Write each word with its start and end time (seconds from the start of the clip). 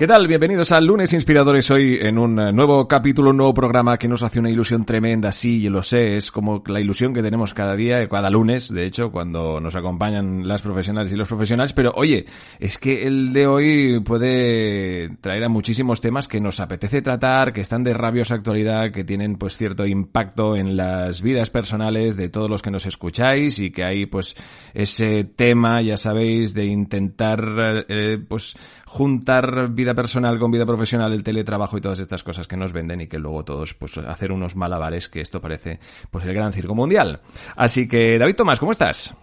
¿Qué 0.00 0.06
tal? 0.06 0.26
Bienvenidos 0.28 0.72
a 0.72 0.80
Lunes 0.80 1.12
Inspiradores. 1.12 1.70
Hoy 1.70 1.98
en 2.00 2.16
un 2.16 2.40
eh, 2.40 2.54
nuevo 2.54 2.88
capítulo, 2.88 3.32
un 3.32 3.36
nuevo 3.36 3.52
programa 3.52 3.98
que 3.98 4.08
nos 4.08 4.22
hace 4.22 4.38
una 4.38 4.48
ilusión 4.48 4.86
tremenda, 4.86 5.30
sí, 5.30 5.60
yo 5.60 5.70
lo 5.70 5.82
sé, 5.82 6.16
es 6.16 6.30
como 6.30 6.62
la 6.68 6.80
ilusión 6.80 7.12
que 7.12 7.22
tenemos 7.22 7.52
cada 7.52 7.76
día, 7.76 8.08
cada 8.08 8.30
lunes, 8.30 8.72
de 8.72 8.86
hecho, 8.86 9.12
cuando 9.12 9.60
nos 9.60 9.76
acompañan 9.76 10.48
las 10.48 10.62
profesionales 10.62 11.12
y 11.12 11.16
los 11.16 11.28
profesionales, 11.28 11.74
pero 11.74 11.92
oye, 11.94 12.24
es 12.58 12.78
que 12.78 13.06
el 13.06 13.34
de 13.34 13.46
hoy 13.46 14.00
puede 14.00 15.10
traer 15.20 15.44
a 15.44 15.50
muchísimos 15.50 16.00
temas 16.00 16.28
que 16.28 16.40
nos 16.40 16.60
apetece 16.60 17.02
tratar, 17.02 17.52
que 17.52 17.60
están 17.60 17.84
de 17.84 17.92
rabiosa 17.92 18.36
actualidad, 18.36 18.92
que 18.92 19.04
tienen 19.04 19.36
pues 19.36 19.58
cierto 19.58 19.84
impacto 19.84 20.56
en 20.56 20.78
las 20.78 21.20
vidas 21.20 21.50
personales 21.50 22.16
de 22.16 22.30
todos 22.30 22.48
los 22.48 22.62
que 22.62 22.70
nos 22.70 22.86
escucháis 22.86 23.58
y 23.58 23.70
que 23.70 23.84
hay 23.84 24.06
pues 24.06 24.34
ese 24.72 25.24
tema, 25.24 25.82
ya 25.82 25.98
sabéis, 25.98 26.54
de 26.54 26.64
intentar 26.64 27.84
eh, 27.86 28.16
pues 28.26 28.56
juntar 28.86 29.68
vida 29.90 29.94
personal 30.02 30.38
con 30.38 30.52
vida 30.52 30.64
profesional, 30.64 31.12
el 31.12 31.24
teletrabajo 31.24 31.76
y 31.76 31.80
todas 31.80 31.98
estas 31.98 32.22
cosas 32.22 32.46
que 32.46 32.56
nos 32.56 32.72
venden 32.72 33.00
y 33.00 33.08
que 33.08 33.18
luego 33.18 33.44
todos 33.44 33.74
pues 33.74 33.98
hacer 33.98 34.30
unos 34.30 34.54
malabares 34.54 35.08
que 35.08 35.20
esto 35.20 35.40
parece 35.40 35.80
pues 36.12 36.24
el 36.24 36.32
gran 36.32 36.52
circo 36.52 36.76
mundial. 36.76 37.20
Así 37.56 37.88
que 37.88 38.16
David 38.16 38.36
Tomás, 38.36 38.60
¿cómo 38.60 38.70
estás? 38.70 39.16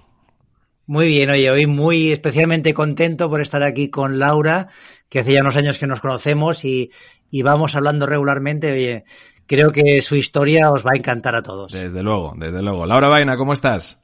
Muy 0.85 1.07
bien, 1.07 1.29
oye, 1.29 1.49
hoy 1.49 1.67
muy 1.67 2.11
especialmente 2.11 2.73
contento 2.73 3.29
por 3.29 3.39
estar 3.39 3.63
aquí 3.63 3.89
con 3.89 4.19
Laura, 4.19 4.67
que 5.07 5.19
hace 5.19 5.33
ya 5.33 5.41
unos 5.41 5.55
años 5.55 5.77
que 5.77 5.87
nos 5.87 6.01
conocemos 6.01 6.65
y, 6.65 6.91
y 7.29 7.43
vamos 7.43 7.75
hablando 7.75 8.05
regularmente. 8.05 8.71
Oye, 8.71 9.05
creo 9.45 9.71
que 9.71 10.01
su 10.01 10.17
historia 10.17 10.69
os 10.71 10.85
va 10.85 10.91
a 10.93 10.97
encantar 10.97 11.35
a 11.35 11.41
todos. 11.41 11.71
Desde 11.71 12.03
luego, 12.03 12.33
desde 12.37 12.61
luego. 12.61 12.85
Laura 12.85 13.07
Vaina, 13.07 13.37
¿cómo 13.37 13.53
estás? 13.53 14.01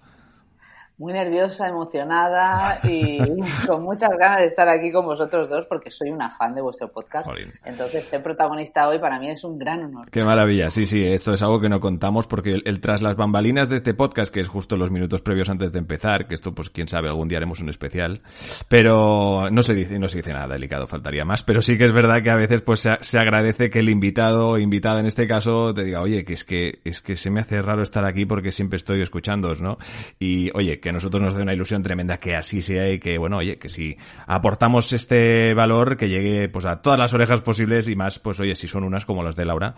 Muy 1.04 1.12
nerviosa, 1.12 1.68
emocionada 1.68 2.80
y 2.86 3.18
con 3.68 3.84
muchas 3.84 4.10
ganas 4.18 4.40
de 4.40 4.46
estar 4.46 4.70
aquí 4.70 4.90
con 4.90 5.06
vosotros 5.06 5.50
dos 5.50 5.66
porque 5.66 5.92
soy 5.92 6.12
una 6.12 6.30
fan 6.30 6.56
de 6.56 6.62
vuestro 6.62 6.90
podcast. 6.90 7.28
Entonces, 7.66 8.06
ser 8.06 8.24
protagonista 8.24 8.88
hoy 8.88 9.00
para 9.00 9.20
mí 9.20 9.30
es 9.30 9.44
un 9.44 9.60
gran 9.60 9.84
honor. 9.84 10.10
Qué 10.10 10.24
maravilla, 10.24 10.72
sí, 10.72 10.86
sí, 10.86 11.06
esto 11.06 11.34
es 11.34 11.42
algo 11.42 11.60
que 11.60 11.68
no 11.68 11.82
contamos 11.82 12.26
porque 12.26 12.62
el, 12.64 12.80
tras 12.80 13.02
las 13.02 13.18
bambalinas 13.18 13.68
de 13.68 13.76
este 13.76 13.94
podcast, 13.94 14.34
que 14.34 14.40
es 14.40 14.48
justo 14.48 14.78
los 14.78 14.92
minutos 14.92 15.20
previos 15.20 15.50
antes 15.50 15.74
de 15.74 15.80
empezar, 15.80 16.26
que 16.26 16.36
esto, 16.36 16.56
pues 16.56 16.70
quién 16.70 16.88
sabe, 16.88 17.10
algún 17.10 17.28
día 17.28 17.38
haremos 17.38 17.60
un 17.60 17.68
especial, 17.68 18.22
pero 18.70 19.50
no 19.52 19.62
se 19.62 19.74
dice, 19.76 20.00
no 20.00 20.08
se 20.08 20.20
dice 20.20 20.32
nada 20.32 20.54
delicado, 20.54 20.88
faltaría 20.88 21.26
más, 21.26 21.44
pero 21.44 21.62
sí 21.62 21.78
que 21.78 21.84
es 21.84 21.92
verdad 21.92 22.24
que 22.24 22.30
a 22.30 22.38
veces 22.38 22.62
pues 22.62 22.80
se, 22.80 22.96
se 23.02 23.20
agradece 23.20 23.70
que 23.70 23.80
el 23.80 23.90
invitado 23.90 24.48
o 24.52 24.58
invitada 24.58 25.02
en 25.02 25.08
este 25.08 25.28
caso 25.28 25.74
te 25.74 25.84
diga, 25.84 26.02
oye, 26.02 26.24
que 26.24 26.32
es 26.32 26.46
que, 26.46 26.80
es 26.86 27.02
que 27.02 27.18
se 27.18 27.30
me 27.30 27.42
hace 27.42 27.62
raro 27.62 27.82
estar 27.82 28.06
aquí 28.06 28.26
porque 28.26 28.54
siempre 28.54 28.78
estoy 28.78 29.02
escuchándoos, 29.02 29.62
¿no? 29.62 29.78
Y, 30.18 30.50
oye, 30.54 30.80
que 30.80 30.93
nosotros 30.94 31.22
nos 31.22 31.36
dé 31.36 31.44
una 31.44 31.54
ilusión 31.54 31.84
tremenda 31.84 32.18
que 32.18 32.36
así 32.36 32.62
sea 32.62 32.90
y 32.90 33.00
que, 33.00 33.18
bueno, 33.18 33.38
oye, 33.38 33.58
que 33.58 33.70
si 33.70 33.98
aportamos 34.28 34.94
este 34.94 35.54
valor, 35.54 35.98
que 35.98 36.10
llegue 36.10 36.50
pues 36.50 36.66
a 36.66 36.82
todas 36.82 36.98
las 36.98 37.14
orejas 37.14 37.42
posibles 37.42 37.90
y 37.90 37.96
más, 37.96 38.20
pues 38.20 38.40
oye, 38.40 38.56
si 38.56 38.68
son 38.68 38.84
unas 38.84 39.06
como 39.06 39.24
las 39.24 39.36
de 39.36 39.46
Laura, 39.46 39.76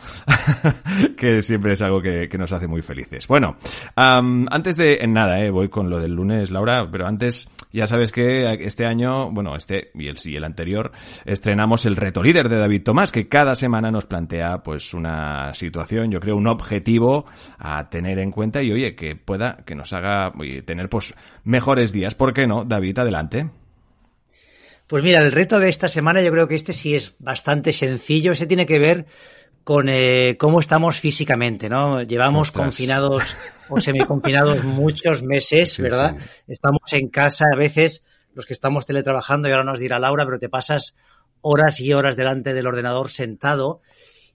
que 1.17 1.41
siempre 1.41 1.73
es 1.73 1.81
algo 1.81 2.01
que, 2.01 2.29
nos 2.35 2.51
hace 2.51 2.67
muy 2.67 2.81
felices. 2.81 3.27
Bueno, 3.29 3.55
antes 3.95 4.75
de, 4.75 4.99
en 5.01 5.13
nada, 5.13 5.39
eh, 5.39 5.49
voy 5.49 5.69
con 5.69 5.89
lo 5.89 5.99
del 5.99 6.13
lunes, 6.13 6.51
Laura, 6.51 6.85
pero 6.91 7.07
antes, 7.07 7.47
ya 7.71 7.87
sabes 7.87 8.11
que 8.11 8.51
este 8.65 8.85
año, 8.85 9.31
bueno, 9.31 9.55
este 9.55 9.91
y 9.95 10.07
el, 10.07 10.17
y 10.25 10.35
el 10.35 10.43
anterior, 10.43 10.91
estrenamos 11.23 11.85
el 11.85 11.95
reto 11.95 12.21
líder 12.21 12.49
de 12.49 12.57
David 12.57 12.83
Tomás, 12.83 13.13
que 13.13 13.29
cada 13.29 13.55
semana 13.55 13.89
nos 13.89 14.05
plantea 14.05 14.63
pues 14.63 14.93
una 14.93 15.53
situación, 15.53 16.11
yo 16.11 16.19
creo, 16.19 16.35
un 16.35 16.47
objetivo 16.47 17.25
a 17.57 17.89
tener 17.89 18.19
en 18.19 18.31
cuenta 18.31 18.61
y 18.61 18.71
oye, 18.71 18.95
que 18.95 19.15
pueda, 19.15 19.57
que 19.65 19.75
nos 19.75 19.93
haga 19.93 20.33
tener 20.65 20.89
pues 20.95 21.13
mejores 21.43 21.91
días. 21.91 22.15
¿Por 22.15 22.33
qué 22.33 22.47
no? 22.47 22.63
David, 22.63 22.99
adelante. 22.99 23.49
Pues 24.87 25.03
mira, 25.03 25.19
el 25.19 25.33
reto 25.33 25.59
de 25.59 25.67
esta 25.67 25.89
semana 25.89 26.21
yo 26.21 26.31
creo 26.31 26.47
que 26.47 26.55
este 26.55 26.71
sí 26.71 26.95
es 26.95 27.15
bastante 27.19 27.73
sencillo. 27.73 28.31
Ese 28.31 28.47
tiene 28.47 28.65
que 28.65 28.79
ver 28.79 29.05
con 29.65 29.89
eh, 29.89 30.37
cómo 30.37 30.61
estamos 30.61 31.01
físicamente, 31.01 31.67
¿no? 31.67 32.01
Llevamos 32.01 32.53
confinados 32.53 33.35
o 33.69 33.81
semiconfinados 33.81 34.63
muchos 34.63 35.21
meses, 35.21 35.77
¿verdad? 35.79 36.15
Estamos 36.47 36.93
en 36.93 37.09
casa 37.09 37.43
a 37.53 37.57
veces, 37.57 38.05
los 38.33 38.45
que 38.45 38.53
estamos 38.53 38.85
teletrabajando, 38.85 39.49
y 39.49 39.51
ahora 39.51 39.65
nos 39.65 39.79
dirá 39.79 39.99
Laura, 39.99 40.23
pero 40.23 40.39
te 40.39 40.47
pasas 40.47 40.95
horas 41.41 41.81
y 41.81 41.91
horas 41.91 42.15
delante 42.15 42.53
del 42.53 42.67
ordenador 42.67 43.09
sentado. 43.09 43.81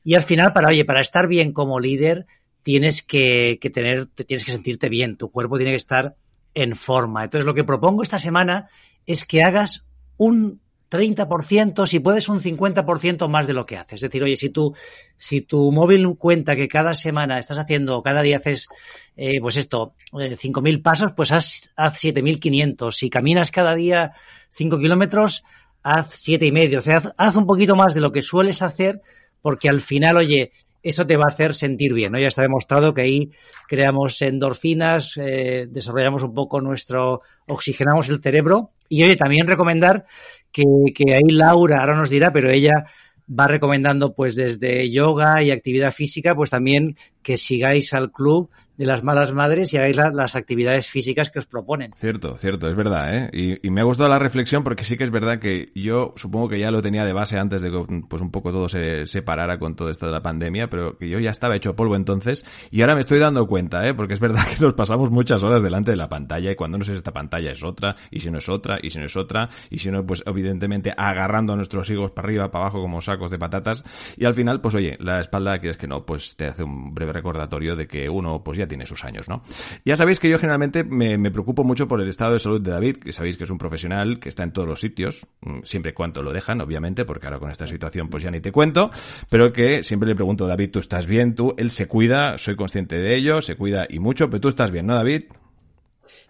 Y 0.04 0.15
al 0.15 0.25
final, 0.25 0.53
para, 0.53 0.69
oye, 0.69 0.84
para 0.84 1.00
estar 1.00 1.26
bien 1.26 1.54
como 1.54 1.81
líder, 1.81 2.26
tienes 2.62 3.03
que, 3.03 3.59
que 3.62 3.70
tener, 3.70 4.09
tienes 4.09 4.44
que 4.44 4.53
sentirte 4.53 4.91
bien. 4.91 5.16
Tu 5.16 5.31
cuerpo 5.31 5.56
tiene 5.56 5.72
que 5.72 5.78
estar 5.78 6.16
en 6.55 6.77
forma. 6.77 7.25
Entonces, 7.25 7.47
lo 7.47 7.55
que 7.55 7.65
propongo 7.65 8.03
esta 8.03 8.19
semana 8.19 8.69
es 9.06 9.25
que 9.25 9.43
hagas 9.43 9.84
un 10.16 10.61
30%, 10.91 11.87
si 11.87 12.00
puedes 12.00 12.28
un 12.28 12.41
50% 12.41 13.28
más 13.28 13.47
de 13.47 13.53
lo 13.53 13.65
que 13.65 13.77
haces. 13.77 13.94
Es 13.94 14.00
decir, 14.00 14.25
oye, 14.25 14.37
si 14.37 14.50
tu, 14.50 14.75
si 15.16 15.41
tu 15.41 15.71
móvil 15.71 16.16
cuenta 16.19 16.56
que 16.56 16.69
cada 16.69 16.94
semana 16.94 17.38
estás 17.38 17.59
haciendo, 17.59 18.03
cada 18.03 18.22
día 18.22 18.38
haces, 18.38 18.69
eh, 19.16 19.41
pues 19.41 19.56
esto, 19.56 19.94
eh, 20.19 20.37
5.000 20.37 20.83
pasos, 20.83 21.12
pues 21.12 21.31
haz, 21.31 21.71
haz 21.77 22.03
7.500. 22.03 22.91
Si 22.91 23.09
caminas 23.09 23.53
cada 23.53 23.75
día 23.75 24.15
5 24.50 24.78
kilómetros, 24.78 25.44
haz 25.82 26.11
siete 26.11 26.47
y 26.47 26.53
medio. 26.53 26.78
O 26.78 26.82
sea, 26.82 27.00
haz 27.17 27.37
un 27.37 27.47
poquito 27.47 27.77
más 27.77 27.94
de 27.94 28.00
lo 28.00 28.12
que 28.12 28.22
sueles 28.22 28.62
hacer, 28.62 29.00
porque 29.43 29.69
al 29.69 29.81
final, 29.81 30.17
oye, 30.17 30.53
eso 30.82 31.06
te 31.06 31.16
va 31.16 31.24
a 31.24 31.32
hacer 31.32 31.54
sentir 31.54 31.92
bien, 31.92 32.12
¿no? 32.12 32.18
Ya 32.18 32.28
está 32.28 32.42
demostrado 32.42 32.94
que 32.94 33.02
ahí 33.02 33.30
creamos 33.68 34.20
endorfinas, 34.22 35.16
eh, 35.16 35.66
desarrollamos 35.68 36.22
un 36.22 36.34
poco 36.34 36.60
nuestro, 36.60 37.22
oxigenamos 37.46 38.08
el 38.08 38.22
cerebro. 38.22 38.70
Y 38.88 39.04
oye, 39.04 39.16
también 39.16 39.46
recomendar 39.46 40.06
que, 40.52 40.64
que 40.94 41.14
ahí 41.14 41.30
Laura 41.30 41.80
ahora 41.80 41.96
nos 41.96 42.10
dirá, 42.10 42.32
pero 42.32 42.50
ella 42.50 42.86
va 43.30 43.46
recomendando 43.46 44.14
pues 44.14 44.34
desde 44.34 44.90
yoga 44.90 45.42
y 45.42 45.50
actividad 45.50 45.92
física, 45.92 46.34
pues 46.34 46.50
también 46.50 46.96
que 47.22 47.36
sigáis 47.36 47.92
al 47.94 48.12
club 48.12 48.50
de 48.81 48.86
las 48.86 49.04
malas 49.04 49.31
madres 49.31 49.75
y 49.75 49.76
hagáis 49.76 49.98
las 49.98 50.36
actividades 50.36 50.88
físicas 50.88 51.28
que 51.28 51.38
os 51.38 51.44
proponen. 51.44 51.92
Cierto, 51.97 52.38
cierto, 52.38 52.66
es 52.66 52.75
verdad, 52.75 53.14
¿eh? 53.14 53.58
Y, 53.62 53.69
me 53.69 53.82
ha 53.82 53.84
gustado 53.84 54.08
la 54.08 54.19
reflexión 54.19 54.64
porque 54.64 54.84
sí 54.84 54.97
que 54.97 55.04
es 55.04 55.10
verdad 55.10 55.38
que 55.38 55.70
yo 55.75 56.14
supongo 56.16 56.48
que 56.48 56.58
ya 56.58 56.70
lo 56.70 56.81
tenía 56.81 57.04
de 57.04 57.12
base 57.12 57.38
antes 57.38 57.60
de 57.60 57.70
que 57.70 58.03
pues 58.08 58.22
un 58.22 58.31
poco 58.31 58.53
todo 58.53 58.70
se 58.70 59.06
separara 59.06 59.58
con 59.58 59.76
todo 59.76 59.91
esto 59.91 60.06
de 60.06 60.12
la 60.12 60.22
pandemia, 60.22 60.70
pero 60.70 60.97
que 60.97 61.10
yo 61.10 61.19
ya 61.19 61.28
estaba 61.28 61.56
hecho 61.56 61.76
polvo 61.76 61.94
entonces 61.94 62.47
y 62.70 62.81
ahora 62.81 62.94
me 62.94 63.03
estoy 63.03 63.19
dando 63.19 63.47
cuenta, 63.47 63.87
¿eh? 63.87 63.92
Porque 63.92 64.14
es 64.14 64.20
verdad 64.20 64.47
que 64.56 64.64
nos 64.64 64.72
pasamos 64.72 65.10
muchas 65.10 65.42
horas 65.44 65.62
delante 65.62 65.91
de 65.91 65.98
la 65.98 66.08
pantalla 66.08 66.50
y 66.50 66.56
cuando 66.56 66.78
no 66.78 66.82
es 66.82 66.88
esta 66.88 67.12
pantalla 67.12 67.50
es 67.50 67.62
otra 67.62 67.97
y 68.10 68.20
si 68.20 68.31
no 68.31 68.38
es 68.38 68.48
otra 68.48 68.78
y 68.82 68.88
si 68.88 68.98
no 68.98 69.04
es 69.04 69.16
otra 69.16 69.50
y 69.69 69.78
si 69.78 69.91
no 69.91 70.06
pues 70.06 70.22
evidentemente 70.25 70.94
agarrando 70.97 71.52
a 71.52 71.56
nuestros 71.56 71.91
higos 71.91 72.12
para 72.12 72.28
arriba, 72.28 72.50
para 72.50 72.64
abajo 72.64 72.81
como 72.81 73.02
sacos 73.02 73.31
de 73.31 73.38
patatas 73.38 73.84
y 74.16 74.25
al 74.25 74.32
final 74.32 74.62
pues 74.62 74.75
oye, 74.75 74.97
la 75.00 75.20
espalda 75.20 75.58
quieres 75.58 75.76
que 75.76 75.87
no, 75.87 76.06
pues 76.06 76.34
te 76.34 76.47
hace 76.47 76.64
un 76.64 76.94
breve 76.94 77.09
recordatorio 77.12 77.76
de 77.76 77.87
que 77.87 78.09
uno 78.09 78.43
pues 78.43 78.59
ya 78.59 78.66
tiene 78.66 78.87
sus 78.87 79.04
años, 79.04 79.28
¿no? 79.28 79.43
Ya 79.84 79.97
sabéis 79.97 80.21
que 80.21 80.28
yo 80.28 80.38
generalmente 80.38 80.84
me, 80.84 81.31
preocupo 81.31 81.65
mucho 81.65 81.87
por 81.87 82.00
el 82.00 82.09
estado 82.09 82.32
de 82.32 82.38
salud 82.38 82.60
de 82.60 82.71
David, 82.71 82.97
que 82.97 83.12
sabéis 83.12 83.37
que 83.37 83.44
es 83.44 83.50
un 83.50 83.59
profesional 83.59 84.19
que 84.19 84.28
está 84.28 84.43
en 84.43 84.53
todos 84.53 84.66
los 84.66 84.81
sitios, 84.81 85.26
mm, 85.43 85.60
siempre 85.65 85.94
y 85.99 86.22
lo 86.22 86.32
dejan, 86.32 86.60
obviamente, 86.60 87.04
porque 87.04 87.26
ahora 87.26 87.38
con 87.38 87.50
esta 87.50 87.66
situación 87.66 88.09
pues 88.09 88.22
ya 88.22 88.31
ni 88.31 88.41
te 88.41 88.53
cuento, 88.53 88.91
pero 89.28 89.53
que 89.53 89.82
siempre 89.82 90.09
le 90.09 90.15
pregunto, 90.15 90.47
David, 90.47 90.70
¿tú 90.70 90.78
estás 90.78 91.06
bien? 91.06 91.34
¿Tú? 91.34 91.54
Él 91.56 91.70
se 91.70 91.87
cuida, 91.87 92.38
soy 92.38 92.56
consciente 92.56 92.99
de 92.99 93.16
ello, 93.16 93.43
se 93.43 93.56
cuida 93.56 93.87
y 93.88 93.99
mucho, 93.99 94.28
pero 94.28 94.41
tú 94.41 94.49
estás 94.49 94.70
bien, 94.70 94.87
¿no, 94.87 94.94
David? 94.94 95.25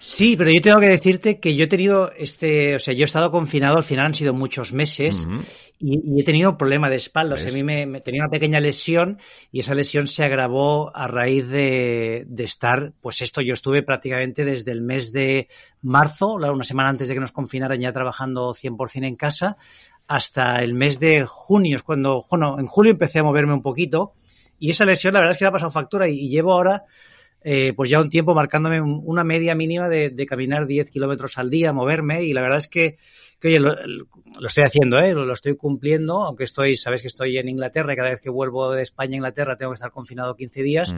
Sí, 0.03 0.35
pero 0.35 0.51
yo 0.51 0.63
tengo 0.63 0.81
que 0.81 0.89
decirte 0.89 1.39
que 1.39 1.55
yo 1.55 1.65
he 1.65 1.69
tenido 1.69 2.11
este, 2.17 2.75
o 2.75 2.79
sea, 2.79 2.95
yo 2.95 3.03
he 3.03 3.05
estado 3.05 3.31
confinado, 3.31 3.77
al 3.77 3.85
final 3.85 4.07
han 4.07 4.15
sido 4.15 4.33
muchos 4.33 4.73
meses 4.73 5.29
y, 5.79 6.19
he 6.19 6.25
tenido 6.25 6.57
problema 6.57 6.89
de 6.89 6.97
espalda. 6.97 7.35
O 7.35 7.37
sea, 7.37 7.51
a 7.51 7.55
mí 7.55 7.63
me, 7.63 8.01
tenía 8.01 8.23
una 8.23 8.31
pequeña 8.31 8.61
lesión 8.61 9.19
y 9.53 9.61
esa 9.61 9.75
lesión 9.75 10.07
se 10.07 10.25
agravó 10.25 10.91
a 10.97 11.07
raíz 11.07 11.47
de, 11.49 12.25
de, 12.27 12.45
estar, 12.45 12.95
pues 13.03 13.21
esto, 13.21 13.43
yo 13.43 13.53
estuve 13.53 13.83
prácticamente 13.83 14.47
desde 14.47 14.73
el 14.73 14.81
mes 14.81 15.13
de 15.13 15.49
marzo, 15.83 16.33
una 16.33 16.65
semana 16.65 16.89
antes 16.89 17.09
de 17.09 17.15
que 17.15 17.21
nos 17.21 17.33
confinaran 17.33 17.79
ya 17.79 17.93
trabajando 17.93 18.55
100% 18.55 19.07
en 19.07 19.17
casa, 19.17 19.59
hasta 20.07 20.63
el 20.63 20.73
mes 20.73 20.99
de 20.99 21.27
junio, 21.27 21.77
es 21.77 21.83
cuando, 21.83 22.25
bueno, 22.31 22.59
en 22.59 22.67
julio 22.67 22.91
empecé 22.91 23.19
a 23.19 23.23
moverme 23.23 23.53
un 23.53 23.63
poquito 23.63 24.15
y 24.59 24.71
esa 24.71 24.87
lesión 24.87 25.13
la 25.13 25.21
verdad 25.21 25.33
es 25.33 25.39
que 25.39 25.45
me 25.45 25.51
ha 25.51 25.53
pasado 25.53 25.71
factura 25.71 26.09
y 26.09 26.31
llevo 26.31 26.55
ahora 26.55 26.85
eh, 27.43 27.73
pues 27.75 27.89
ya 27.89 28.01
un 28.01 28.11
tiempo 28.11 28.35
marcándome 28.35 28.81
una 28.81 29.25
media 29.25 29.55
mínima 29.55 29.89
de, 29.89 30.27
caminar 30.27 30.67
10 30.67 30.91
kilómetros 30.91 31.39
al 31.39 31.51
día, 31.51 31.73
moverme, 31.73 32.25
y 32.25 32.33
la 32.33 32.43
verdad 32.43 32.59
es 32.59 32.69
que, 32.69 32.99
oye, 33.43 33.59
lo, 33.59 33.75
estoy 34.47 34.65
haciendo, 34.65 34.99
¿eh? 34.99 35.15
Lo, 35.15 35.33
estoy 35.33 35.57
cumpliendo, 35.57 36.23
aunque 36.23 36.45
estoy, 36.45 36.77
sabes 36.77 37.03
que 37.03 37.09
estoy 37.09 37.39
en 37.39 37.49
Inglaterra 37.49 37.93
y 37.93 37.97
cada 37.97 38.11
vez 38.11 38.21
que 38.21 38.31
vuelvo 38.31 38.71
de 38.73 38.83
España 38.83 39.15
a 39.15 39.17
Inglaterra 39.17 39.57
tengo 39.57 39.73
que 39.73 39.77
estar 39.77 39.91
confinado 39.91 40.37
15 40.37 40.63
días, 40.63 40.95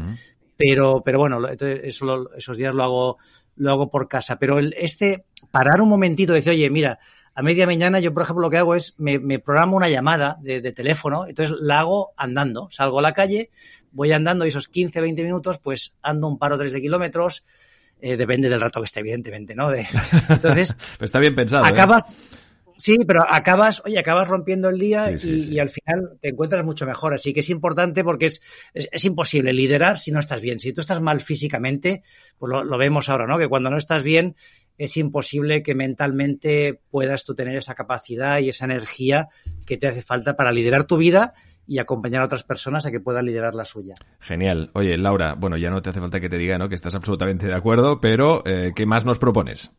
pero, 0.57 1.03
pero 1.05 1.19
bueno, 1.19 1.47
eso, 1.49 2.37
esos 2.37 2.57
días 2.57 2.75
lo 2.75 2.83
hago, 2.83 3.19
lo 3.57 3.71
hago 3.71 3.91
por 3.91 4.09
casa. 4.09 4.39
Pero 4.39 4.59
el, 4.59 4.75
este, 4.77 5.25
parar 5.51 5.81
un 5.81 5.89
momentito 5.89 6.33
decir, 6.33 6.53
oye, 6.53 6.71
mira, 6.71 6.99
a 7.35 7.43
media 7.43 7.67
mañana 7.67 7.99
yo, 8.01 8.13
por 8.13 8.23
ejemplo, 8.23 8.43
lo 8.43 8.51
que 8.51 8.59
hago 8.59 8.75
es 8.75 8.95
me, 8.99 9.39
programo 9.39 9.77
una 9.77 9.89
llamada 9.89 10.39
de, 10.41 10.61
teléfono, 10.73 11.27
entonces 11.27 11.57
la 11.61 11.81
hago 11.81 12.13
andando. 12.17 12.69
Salgo 12.71 12.99
a 12.99 13.03
la 13.03 13.13
calle, 13.13 13.51
voy 13.91 14.13
andando 14.13 14.45
y 14.45 14.49
esos 14.49 14.69
15, 14.69 15.01
20 15.01 15.23
minutos, 15.23 15.59
pues 15.59 15.95
ando 16.03 16.29
un 16.29 16.39
par 16.39 16.53
o 16.53 16.59
tres 16.59 16.73
de 16.73 16.81
kilómetros, 16.81 17.45
eh, 18.01 18.17
depende 18.17 18.49
del 18.49 18.61
rato 18.61 18.81
que 18.81 18.87
esté, 18.87 19.01
evidentemente, 19.01 19.55
¿no? 19.55 19.71
De, 19.71 19.87
entonces... 20.29 20.77
está 21.01 21.19
bien 21.19 21.35
pensado. 21.35 21.65
¿eh? 21.65 21.75
Sí, 22.83 22.99
pero 23.07 23.23
acabas, 23.29 23.81
oye, 23.85 23.97
acabas 23.97 24.27
rompiendo 24.27 24.69
el 24.69 24.77
día 24.77 25.13
y, 25.13 25.61
al 25.61 25.69
final 25.69 26.19
te 26.21 26.31
encuentras 26.31 26.65
mucho 26.65 26.85
mejor. 26.85 27.15
Así 27.15 27.33
que 27.33 27.39
es 27.39 27.49
importante 27.49 28.03
porque 28.03 28.27
es, 28.27 28.43
es, 28.75 29.05
imposible 29.05 29.53
liderar 29.53 30.01
si 30.01 30.11
no 30.11 30.19
estás 30.19 30.41
bien. 30.41 30.59
Si 30.59 30.73
tú 30.73 30.81
estás 30.81 31.01
mal 31.01 31.21
físicamente, 31.21 32.03
pues 32.39 32.51
lo, 32.51 32.65
lo, 32.65 32.77
vemos 32.79 33.09
ahora, 33.09 33.29
¿no? 33.29 33.39
Que 33.39 33.47
cuando 33.47 33.71
no 33.71 33.77
estás 33.77 34.03
bien 34.03 34.35
es 34.79 34.97
imposible 34.97 35.63
que 35.63 35.77
mentalmente 35.77 36.81
puedas 36.91 37.23
tú 37.23 37.37
tener 37.37 37.57
esa 37.57 37.77
capacidad 37.77 38.41
y 38.41 38.49
esa 38.49 38.65
energía 38.65 39.29
que 39.65 39.77
te 39.77 39.87
hace 39.87 40.03
falta 40.03 40.35
para 40.35 40.51
liderar 40.51 40.83
tu 40.83 40.97
vida 40.97 41.35
y 41.69 41.79
acompañar 41.79 42.23
a 42.23 42.25
otras 42.25 42.43
personas 42.43 42.85
a 42.85 42.91
que 42.91 42.99
puedan 42.99 43.27
liderar 43.27 43.55
la 43.55 43.65
suya. 43.65 43.95
Genial. 44.19 44.71
Oye, 44.75 44.99
Laura, 44.99 45.37
bueno, 45.39 45.57
ya 45.57 45.71
no 45.71 45.83
te 45.83 45.91
hace 45.91 46.01
falta 46.01 46.19
que 46.19 46.29
te 46.29 46.37
diga 46.37 46.59
¿no? 46.59 46.69
que 46.69 46.75
estás 46.75 46.97
absolutamente 46.97 47.47
de 47.47 47.55
acuerdo, 47.55 48.01
pero 48.01 48.43
eh, 48.45 48.73
¿qué 48.75 48.87
más 48.87 49.05
nos 49.05 49.21
propones? 49.21 49.71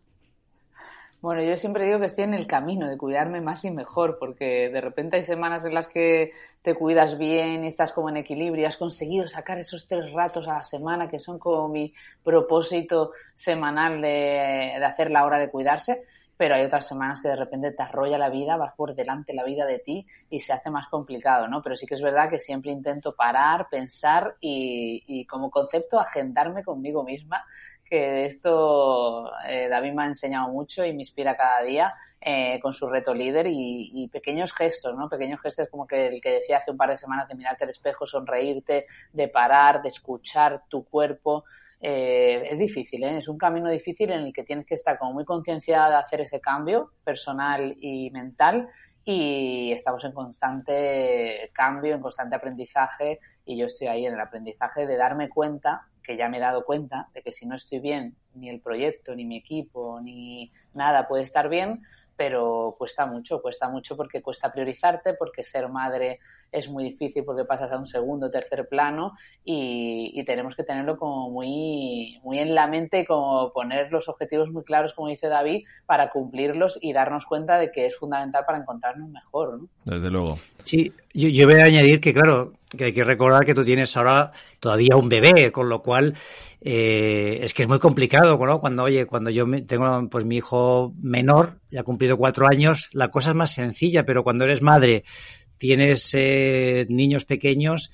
Bueno, 1.23 1.41
yo 1.41 1.55
siempre 1.55 1.85
digo 1.85 2.01
que 2.01 2.07
estoy 2.07 2.25
en 2.25 2.33
el 2.33 2.47
camino 2.47 2.89
de 2.89 2.97
cuidarme 2.97 3.39
más 3.39 3.63
y 3.63 3.71
mejor, 3.71 4.17
porque 4.19 4.67
de 4.67 4.81
repente 4.81 5.15
hay 5.15 5.23
semanas 5.23 5.63
en 5.63 5.73
las 5.73 5.87
que 5.87 6.33
te 6.61 6.75
cuidas 6.75 7.17
bien 7.17 7.63
y 7.63 7.67
estás 7.67 7.93
como 7.93 8.09
en 8.09 8.17
equilibrio 8.17 8.63
y 8.63 8.65
has 8.65 8.75
conseguido 8.75 9.29
sacar 9.29 9.57
esos 9.57 9.87
tres 9.87 10.11
ratos 10.11 10.49
a 10.49 10.55
la 10.55 10.63
semana 10.63 11.07
que 11.07 11.19
son 11.19 11.39
como 11.39 11.69
mi 11.69 11.93
propósito 12.25 13.11
semanal 13.35 14.01
de, 14.01 14.73
hacer 14.83 15.11
la 15.11 15.23
hora 15.23 15.39
de 15.39 15.49
cuidarse, 15.49 16.03
pero 16.35 16.55
hay 16.55 16.65
otras 16.65 16.85
semanas 16.85 17.21
que 17.21 17.29
de 17.29 17.37
repente 17.37 17.71
te 17.71 17.83
arrolla 17.83 18.17
la 18.17 18.29
vida, 18.29 18.57
vas 18.57 18.73
por 18.75 18.93
delante 18.93 19.33
la 19.33 19.45
vida 19.45 19.65
de 19.65 19.79
ti 19.79 20.05
y 20.29 20.41
se 20.41 20.51
hace 20.51 20.69
más 20.69 20.89
complicado, 20.89 21.47
¿no? 21.47 21.61
Pero 21.61 21.77
sí 21.77 21.85
que 21.85 21.95
es 21.95 22.01
verdad 22.01 22.29
que 22.29 22.37
siempre 22.37 22.73
intento 22.73 23.15
parar, 23.15 23.69
pensar 23.71 24.35
y, 24.41 25.01
y 25.07 25.25
como 25.25 25.49
concepto 25.49 25.97
agendarme 26.01 26.65
conmigo 26.65 27.05
misma 27.05 27.45
que 27.93 28.25
esto 28.25 29.31
eh, 29.47 29.67
David 29.69 29.93
me 29.93 30.01
ha 30.01 30.07
enseñado 30.07 30.49
mucho 30.49 30.83
y 30.83 30.93
me 30.93 31.03
inspira 31.03 31.37
cada 31.37 31.61
día 31.61 31.93
eh, 32.19 32.59
con 32.59 32.73
su 32.73 32.89
reto 32.89 33.13
líder 33.13 33.45
y, 33.47 34.09
pequeños 34.11 34.51
gestos, 34.51 34.97
¿no? 34.97 35.07
Pequeños 35.07 35.39
gestos 35.39 35.67
como 35.69 35.85
que 35.85 36.07
el 36.07 36.19
que 36.19 36.31
decía 36.31 36.57
hace 36.57 36.71
un 36.71 36.77
par 36.77 36.89
de 36.89 36.97
semanas 36.97 37.27
de 37.27 37.35
mirarte 37.35 37.65
al 37.65 37.69
espejo, 37.69 38.07
sonreírte, 38.07 38.87
de 39.11 39.27
parar, 39.27 39.83
de 39.83 39.89
escuchar 39.89 40.63
tu 40.67 40.85
cuerpo. 40.85 41.43
Eh, 41.79 42.43
es 42.49 42.57
difícil, 42.57 43.03
¿eh? 43.03 43.17
es 43.19 43.27
un 43.27 43.37
camino 43.37 43.69
difícil 43.69 44.09
en 44.09 44.21
el 44.21 44.33
que 44.33 44.43
tienes 44.43 44.65
que 44.65 44.73
estar 44.73 44.97
como 44.97 45.13
muy 45.13 45.25
concienciada 45.25 45.89
de 45.89 45.95
hacer 45.97 46.21
ese 46.21 46.41
cambio 46.41 46.93
personal 47.03 47.77
y 47.79 48.09
mental 48.09 48.69
y 49.05 49.71
estamos 49.71 50.03
en 50.05 50.13
constante 50.13 51.51
cambio, 51.53 51.93
en 51.93 52.01
constante 52.01 52.37
aprendizaje 52.37 53.19
y 53.45 53.57
yo 53.57 53.65
estoy 53.65 53.87
ahí 53.87 54.05
en 54.05 54.13
el 54.13 54.19
aprendizaje 54.19 54.87
de 54.87 54.97
darme 54.97 55.29
cuenta 55.29 55.87
que 56.01 56.17
ya 56.17 56.29
me 56.29 56.37
he 56.37 56.41
dado 56.41 56.65
cuenta 56.65 57.07
de 57.13 57.21
que 57.21 57.31
si 57.31 57.45
no 57.45 57.55
estoy 57.55 57.79
bien, 57.79 58.15
ni 58.35 58.49
el 58.49 58.59
proyecto, 58.59 59.15
ni 59.15 59.25
mi 59.25 59.37
equipo, 59.37 59.99
ni 60.01 60.51
nada 60.73 61.07
puede 61.07 61.23
estar 61.23 61.49
bien, 61.49 61.81
pero 62.15 62.75
cuesta 62.77 63.05
mucho, 63.05 63.41
cuesta 63.41 63.69
mucho 63.69 63.97
porque 63.97 64.21
cuesta 64.21 64.51
priorizarte, 64.51 65.13
porque 65.13 65.43
ser 65.43 65.69
madre 65.69 66.19
es 66.51 66.69
muy 66.69 66.83
difícil 66.83 67.23
porque 67.25 67.45
pasas 67.45 67.71
a 67.71 67.77
un 67.77 67.87
segundo, 67.87 68.29
tercer 68.29 68.67
plano 68.69 69.17
y, 69.43 70.23
tenemos 70.25 70.55
que 70.55 70.63
tenerlo 70.63 70.97
como 70.97 71.29
muy, 71.29 72.19
muy 72.23 72.39
en 72.39 72.55
la 72.55 72.67
mente 72.67 73.01
y 73.01 73.05
como 73.05 73.51
poner 73.51 73.91
los 73.91 74.07
objetivos 74.07 74.51
muy 74.51 74.63
claros, 74.63 74.93
como 74.93 75.09
dice 75.09 75.27
David, 75.27 75.65
para 75.85 76.11
cumplirlos 76.11 76.79
y 76.81 76.93
darnos 76.93 77.25
cuenta 77.25 77.57
de 77.57 77.71
que 77.71 77.85
es 77.87 77.97
fundamental 77.97 78.45
para 78.45 78.59
encontrarnos 78.59 79.09
mejor. 79.09 79.59
¿no? 79.59 79.67
Desde 79.83 80.09
luego. 80.09 80.39
Sí, 80.63 80.93
yo, 81.13 81.45
voy 81.45 81.59
a 81.59 81.65
añadir 81.65 81.99
que, 81.99 82.13
claro, 82.13 82.53
que 82.77 82.85
hay 82.85 82.93
que 82.93 83.03
recordar 83.03 83.45
que 83.45 83.53
tú 83.53 83.63
tienes 83.63 83.95
ahora 83.97 84.31
todavía 84.59 84.95
un 84.95 85.09
bebé, 85.09 85.51
con 85.51 85.69
lo 85.69 85.81
cual 85.81 86.15
eh, 86.61 87.39
es 87.41 87.53
que 87.53 87.63
es 87.63 87.69
muy 87.69 87.79
complicado. 87.79 88.37
Cuando, 88.59 88.83
oye, 88.83 89.05
cuando 89.05 89.29
yo 89.29 89.45
tengo 89.65 90.09
pues 90.09 90.25
mi 90.25 90.37
hijo 90.37 90.93
menor, 91.01 91.59
ya 91.69 91.81
ha 91.81 91.83
cumplido 91.83 92.17
cuatro 92.17 92.47
años, 92.47 92.89
la 92.93 93.09
cosa 93.09 93.31
es 93.31 93.35
más 93.35 93.51
sencilla, 93.51 94.05
pero 94.05 94.23
cuando 94.23 94.45
eres 94.45 94.61
madre 94.61 95.03
tienes 95.57 96.11
eh, 96.13 96.85
niños 96.89 97.25
pequeños, 97.25 97.91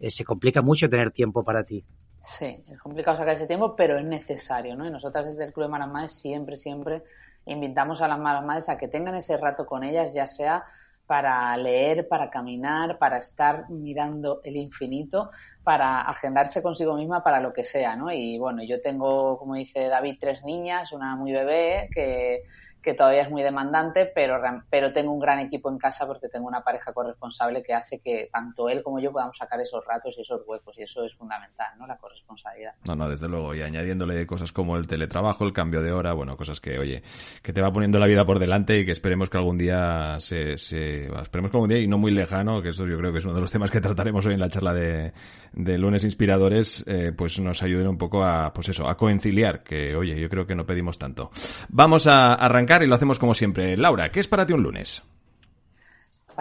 eh, 0.00 0.10
se 0.10 0.24
complica 0.24 0.62
mucho 0.62 0.88
tener 0.88 1.10
tiempo 1.10 1.44
para 1.44 1.62
ti. 1.62 1.84
Sí, 2.18 2.56
es 2.70 2.78
complicado 2.78 3.16
sacar 3.18 3.34
ese 3.34 3.46
tiempo, 3.46 3.74
pero 3.74 3.98
es 3.98 4.04
necesario, 4.04 4.76
¿no? 4.76 4.86
Y 4.86 4.90
nosotras 4.90 5.26
desde 5.26 5.44
el 5.44 5.52
Club 5.52 5.66
de 5.66 5.72
Malas 5.72 5.90
Madres 5.90 6.12
siempre, 6.12 6.56
siempre 6.56 7.02
invitamos 7.46 8.00
a 8.00 8.08
las 8.08 8.18
malas 8.18 8.44
madres 8.44 8.68
a 8.68 8.78
que 8.78 8.88
tengan 8.88 9.14
ese 9.14 9.36
rato 9.36 9.66
con 9.66 9.82
ellas, 9.82 10.14
ya 10.14 10.26
sea 10.26 10.64
para 11.12 11.54
leer, 11.58 12.08
para 12.08 12.30
caminar, 12.30 12.96
para 12.96 13.18
estar 13.18 13.68
mirando 13.68 14.40
el 14.44 14.56
infinito, 14.56 15.30
para 15.62 16.00
agendarse 16.00 16.62
consigo 16.62 16.96
misma 16.96 17.22
para 17.22 17.38
lo 17.38 17.52
que 17.52 17.64
sea, 17.64 17.94
¿no? 17.96 18.10
Y 18.10 18.38
bueno, 18.38 18.62
yo 18.62 18.80
tengo, 18.80 19.38
como 19.38 19.54
dice 19.54 19.88
David, 19.88 20.16
tres 20.18 20.42
niñas, 20.42 20.90
una 20.90 21.14
muy 21.14 21.32
bebé 21.32 21.90
que 21.94 22.44
que 22.82 22.94
todavía 22.94 23.22
es 23.22 23.30
muy 23.30 23.42
demandante, 23.42 24.10
pero, 24.12 24.40
pero 24.68 24.92
tengo 24.92 25.12
un 25.12 25.20
gran 25.20 25.38
equipo 25.38 25.70
en 25.70 25.78
casa 25.78 26.06
porque 26.06 26.28
tengo 26.28 26.48
una 26.48 26.62
pareja 26.62 26.92
corresponsable 26.92 27.62
que 27.62 27.72
hace 27.72 28.00
que 28.00 28.28
tanto 28.32 28.68
él 28.68 28.82
como 28.82 28.98
yo 28.98 29.12
podamos 29.12 29.36
sacar 29.36 29.60
esos 29.60 29.84
ratos 29.86 30.18
y 30.18 30.22
esos 30.22 30.42
huecos, 30.46 30.76
y 30.78 30.82
eso 30.82 31.04
es 31.04 31.14
fundamental, 31.14 31.68
¿no? 31.78 31.86
La 31.86 31.96
corresponsabilidad. 31.96 32.74
No, 32.84 32.96
no, 32.96 33.08
desde 33.08 33.28
luego, 33.28 33.54
y 33.54 33.62
añadiéndole 33.62 34.26
cosas 34.26 34.50
como 34.50 34.76
el 34.76 34.86
teletrabajo, 34.86 35.44
el 35.44 35.52
cambio 35.52 35.80
de 35.80 35.92
hora, 35.92 36.12
bueno, 36.12 36.36
cosas 36.36 36.60
que, 36.60 36.78
oye, 36.78 37.02
que 37.40 37.52
te 37.52 37.62
va 37.62 37.72
poniendo 37.72 37.98
la 38.00 38.06
vida 38.06 38.24
por 38.24 38.38
delante 38.40 38.80
y 38.80 38.84
que 38.84 38.92
esperemos 38.92 39.30
que 39.30 39.38
algún 39.38 39.58
día 39.58 40.16
se, 40.18 40.54
esperemos 40.54 41.50
que 41.50 41.56
algún 41.56 41.68
día 41.68 41.78
y 41.78 41.86
no 41.86 41.98
muy 41.98 42.10
lejano, 42.10 42.60
que 42.62 42.70
eso 42.70 42.86
yo 42.86 42.98
creo 42.98 43.12
que 43.12 43.18
es 43.18 43.24
uno 43.24 43.34
de 43.34 43.40
los 43.40 43.52
temas 43.52 43.70
que 43.70 43.80
trataremos 43.80 44.26
hoy 44.26 44.34
en 44.34 44.40
la 44.40 44.48
charla 44.48 44.74
de, 44.74 45.12
de 45.52 45.78
lunes 45.78 46.02
inspiradores, 46.02 46.84
eh, 46.88 47.12
pues 47.16 47.38
nos 47.38 47.62
ayuden 47.62 47.86
un 47.86 47.98
poco 47.98 48.24
a, 48.24 48.52
pues 48.52 48.70
eso, 48.70 48.88
a 48.88 48.96
conciliar, 48.96 49.62
que, 49.62 49.94
oye, 49.94 50.18
yo 50.20 50.28
creo 50.28 50.46
que 50.46 50.56
no 50.56 50.66
pedimos 50.66 50.98
tanto. 50.98 51.30
Vamos 51.68 52.06
a 52.06 52.34
arrancar 52.34 52.71
y 52.80 52.86
lo 52.86 52.94
hacemos 52.94 53.18
como 53.18 53.34
siempre. 53.34 53.76
Laura, 53.76 54.10
¿qué 54.10 54.20
es 54.20 54.28
para 54.28 54.46
ti 54.46 54.52
un 54.52 54.62
lunes? 54.62 55.02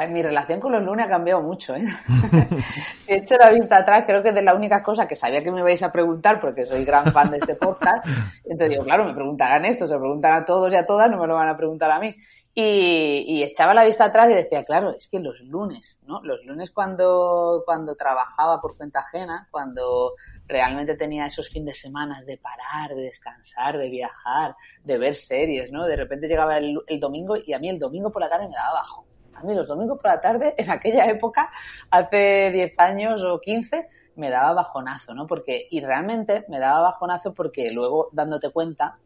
mi 0.09 0.21
relación 0.21 0.59
con 0.59 0.71
los 0.71 0.83
lunes 0.83 1.05
ha 1.05 1.09
cambiado 1.09 1.41
mucho. 1.41 1.75
¿eh? 1.75 1.83
He 3.07 3.17
hecho 3.17 3.35
la 3.37 3.51
vista 3.51 3.77
atrás, 3.77 4.03
creo 4.05 4.23
que 4.23 4.29
es 4.29 4.35
de 4.35 4.41
la 4.41 4.55
única 4.55 4.81
cosa 4.81 5.07
que 5.07 5.15
sabía 5.15 5.43
que 5.43 5.51
me 5.51 5.61
vais 5.61 5.83
a 5.83 5.91
preguntar, 5.91 6.39
porque 6.39 6.65
soy 6.65 6.85
gran 6.85 7.05
fan 7.11 7.29
de 7.29 7.37
este 7.37 7.55
podcast. 7.55 8.05
Entonces 8.43 8.69
digo, 8.69 8.83
claro, 8.83 9.05
me 9.05 9.13
preguntarán 9.13 9.65
esto, 9.65 9.87
se 9.87 9.97
preguntan 9.97 10.33
a 10.33 10.45
todos 10.45 10.71
y 10.71 10.75
a 10.75 10.85
todas, 10.85 11.09
no 11.09 11.17
me 11.17 11.27
lo 11.27 11.35
van 11.35 11.49
a 11.49 11.57
preguntar 11.57 11.91
a 11.91 11.99
mí. 11.99 12.15
Y, 12.53 13.43
echaba 13.43 13.73
la 13.73 13.85
vista 13.85 14.05
atrás 14.05 14.29
y 14.29 14.33
decía, 14.33 14.63
claro, 14.65 14.93
es 14.97 15.07
que 15.07 15.19
los 15.19 15.39
lunes, 15.41 15.99
¿no? 16.05 16.21
Los 16.23 16.43
lunes 16.45 16.71
cuando, 16.71 17.63
cuando 17.65 17.95
trabajaba 17.95 18.59
por 18.59 18.75
cuenta 18.75 18.99
ajena, 18.99 19.47
cuando 19.51 20.13
realmente 20.51 20.95
tenía 20.95 21.25
esos 21.25 21.49
fines 21.49 21.73
de 21.73 21.79
semana 21.79 22.21
de 22.21 22.37
parar, 22.37 22.95
de 22.95 23.03
descansar, 23.03 23.77
de 23.77 23.89
viajar, 23.89 24.55
de 24.83 24.97
ver 24.97 25.15
series, 25.15 25.71
¿no? 25.71 25.85
De 25.85 25.95
repente 25.95 26.27
llegaba 26.27 26.57
el, 26.57 26.83
domingo 26.99 27.35
y 27.37 27.53
a 27.53 27.59
mí 27.59 27.69
el 27.69 27.79
domingo 27.79 28.11
por 28.11 28.21
la 28.21 28.29
tarde 28.29 28.47
me 28.47 28.55
daba 28.55 28.73
bajo. 28.73 29.05
A 29.33 29.43
mí 29.43 29.55
los 29.55 29.67
domingos 29.67 29.97
por 29.97 30.11
la 30.11 30.21
tarde, 30.21 30.53
en 30.57 30.69
aquella 30.69 31.05
época, 31.07 31.49
hace 31.89 32.51
10 32.51 32.79
años 32.79 33.23
o 33.23 33.39
15, 33.39 33.87
me 34.15 34.29
daba 34.29 34.53
bajonazo, 34.53 35.13
¿no? 35.15 35.25
Porque, 35.25 35.67
y 35.71 35.79
realmente 35.79 36.45
me 36.49 36.59
daba 36.59 36.81
bajonazo 36.81 37.33
porque 37.33 37.71
luego, 37.71 38.09
dándote 38.11 38.51
cuenta, 38.51 38.99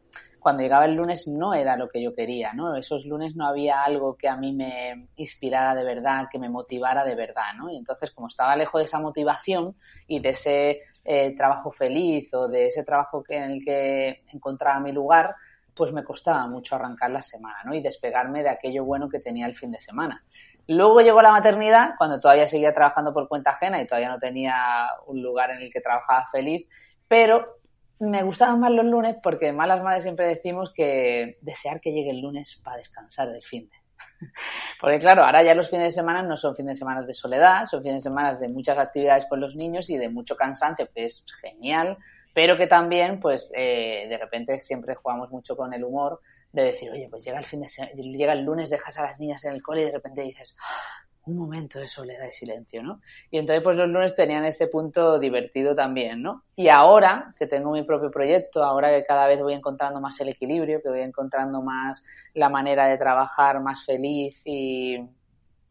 cuando 0.46 0.62
llegaba 0.62 0.86
el 0.86 0.94
lunes 0.94 1.28
no 1.28 1.56
era 1.56 1.76
lo 1.76 1.90
que 1.90 2.04
yo 2.04 2.14
quería, 2.14 2.54
¿no? 2.54 2.76
Esos 2.76 3.06
lunes 3.08 3.36
no 3.36 3.48
había 3.48 3.82
algo 3.82 4.16
que 4.16 4.30
a 4.30 4.38
mí 4.38 4.54
me 4.54 5.08
inspirara 5.16 5.74
de 5.74 5.84
verdad, 5.84 6.28
que 6.32 6.38
me 6.38 6.50
motivara 6.50 7.04
de 7.04 7.16
verdad, 7.16 7.54
¿no? 7.58 7.72
Y 7.72 7.78
entonces, 7.78 8.12
como 8.12 8.28
estaba 8.28 8.56
lejos 8.56 8.80
de 8.80 8.86
esa 8.86 9.00
motivación 9.00 9.76
y 10.06 10.20
de 10.20 10.30
ese 10.30 10.82
eh, 11.06 11.36
trabajo 11.38 11.72
feliz 11.72 12.34
o 12.34 12.48
de 12.48 12.68
ese 12.68 12.84
trabajo 12.84 13.24
que, 13.24 13.38
en 13.38 13.52
el 13.52 13.64
que 13.64 14.24
encontraba 14.34 14.80
mi 14.80 14.92
lugar, 14.92 15.36
pues 15.76 15.94
me 15.94 16.04
costaba 16.04 16.48
mucho 16.48 16.76
arrancar 16.76 17.12
la 17.12 17.22
semana, 17.22 17.58
¿no? 17.64 17.76
Y 17.76 17.82
despegarme 17.82 18.42
de 18.42 18.50
aquello 18.50 18.84
bueno 18.84 19.08
que 19.08 19.20
tenía 19.20 19.46
el 19.46 19.56
fin 19.56 19.72
de 19.72 19.80
semana. 19.80 20.24
Luego 20.68 21.02
llegó 21.02 21.22
la 21.22 21.32
maternidad, 21.32 21.92
cuando 21.98 22.20
todavía 22.20 22.48
seguía 22.48 22.74
trabajando 22.74 23.14
por 23.14 23.28
cuenta 23.28 23.52
ajena 23.52 23.80
y 23.82 23.86
todavía 23.86 24.10
no 24.10 24.18
tenía 24.18 24.88
un 25.06 25.22
lugar 25.22 25.52
en 25.52 25.62
el 25.62 25.72
que 25.72 25.80
trabajaba 25.80 26.26
feliz, 26.32 26.68
pero 27.08 27.60
me 28.00 28.24
gustaban 28.24 28.60
más 28.60 28.72
los 28.72 28.86
lunes 28.86 29.16
porque 29.22 29.54
malas 29.54 29.84
madres 29.84 30.04
siempre 30.04 30.28
decimos 30.28 30.74
que 30.74 31.38
desear 31.42 31.80
que 31.80 31.92
llegue 31.92 32.10
el 32.10 32.22
lunes 32.22 32.60
para 32.64 32.78
descansar 32.78 33.32
del 33.32 33.44
fin 33.44 33.70
de. 33.70 33.85
Porque 34.82 35.00
claro, 35.00 35.24
ahora 35.24 35.44
ya 35.44 35.56
los 35.56 35.70
fines 35.70 35.86
de 35.86 35.92
semana 35.92 36.22
no 36.22 36.38
son 36.38 36.56
fines 36.56 36.74
de 36.74 36.80
semana 36.80 37.02
de 37.02 37.14
soledad, 37.14 37.66
son 37.66 37.82
fines 37.82 37.98
de 37.98 38.10
semana 38.10 38.38
de 38.38 38.50
muchas 38.50 38.78
actividades 38.78 39.26
con 39.28 39.40
los 39.40 39.56
niños 39.56 39.90
y 39.90 39.98
de 39.98 40.10
mucho 40.10 40.36
cansancio, 40.36 40.90
que 40.94 41.06
es 41.06 41.26
genial, 41.42 41.98
pero 42.34 42.58
que 42.58 42.68
también, 42.68 43.20
pues, 43.20 43.52
eh, 43.56 44.08
de 44.10 44.18
repente 44.18 44.64
siempre 44.64 44.96
jugamos 44.96 45.32
mucho 45.32 45.56
con 45.56 45.74
el 45.74 45.84
humor 45.84 46.22
de 46.52 46.64
decir, 46.64 46.90
oye, 46.90 47.08
pues 47.10 47.24
llega 47.24 47.38
el 47.38 47.46
fin 47.46 47.62
de 47.62 47.68
llega 47.96 48.34
el 48.34 48.44
lunes, 48.44 48.70
dejas 48.70 48.98
a 48.98 49.04
las 49.04 49.20
niñas 49.20 49.44
en 49.46 49.54
el 49.54 49.62
cole 49.62 49.82
y 49.82 49.86
de 49.86 49.92
repente 49.92 50.22
dices, 50.22 50.56
un 51.26 51.38
momento 51.38 51.80
de 51.80 51.86
soledad 51.86 52.28
y 52.28 52.32
silencio, 52.32 52.84
¿no? 52.84 53.02
Y 53.32 53.38
entonces 53.38 53.64
pues 53.64 53.76
los 53.76 53.88
lunes 53.88 54.14
tenían 54.16 54.46
ese 54.46 54.68
punto 54.68 55.20
divertido 55.20 55.76
también, 55.76 56.22
¿no? 56.22 56.44
Y 56.56 56.70
ahora 56.70 57.34
que 57.38 57.48
tengo 57.48 57.72
mi 57.72 57.84
propio 57.84 58.12
proyecto, 58.12 58.64
ahora 58.64 58.90
que 58.90 59.06
cada 59.06 59.28
vez 59.28 59.42
voy 59.42 59.54
encontrando 59.54 60.00
más 60.00 60.20
el 60.20 60.30
equilibrio, 60.30 60.82
que 60.82 60.90
voy 60.90 61.02
encontrando 61.02 61.62
más 61.62 62.04
la 62.34 62.50
manera 62.50 62.88
de 62.88 62.98
trabajar 62.98 63.60
más 63.62 63.86
feliz 63.86 64.42
y, 64.46 64.98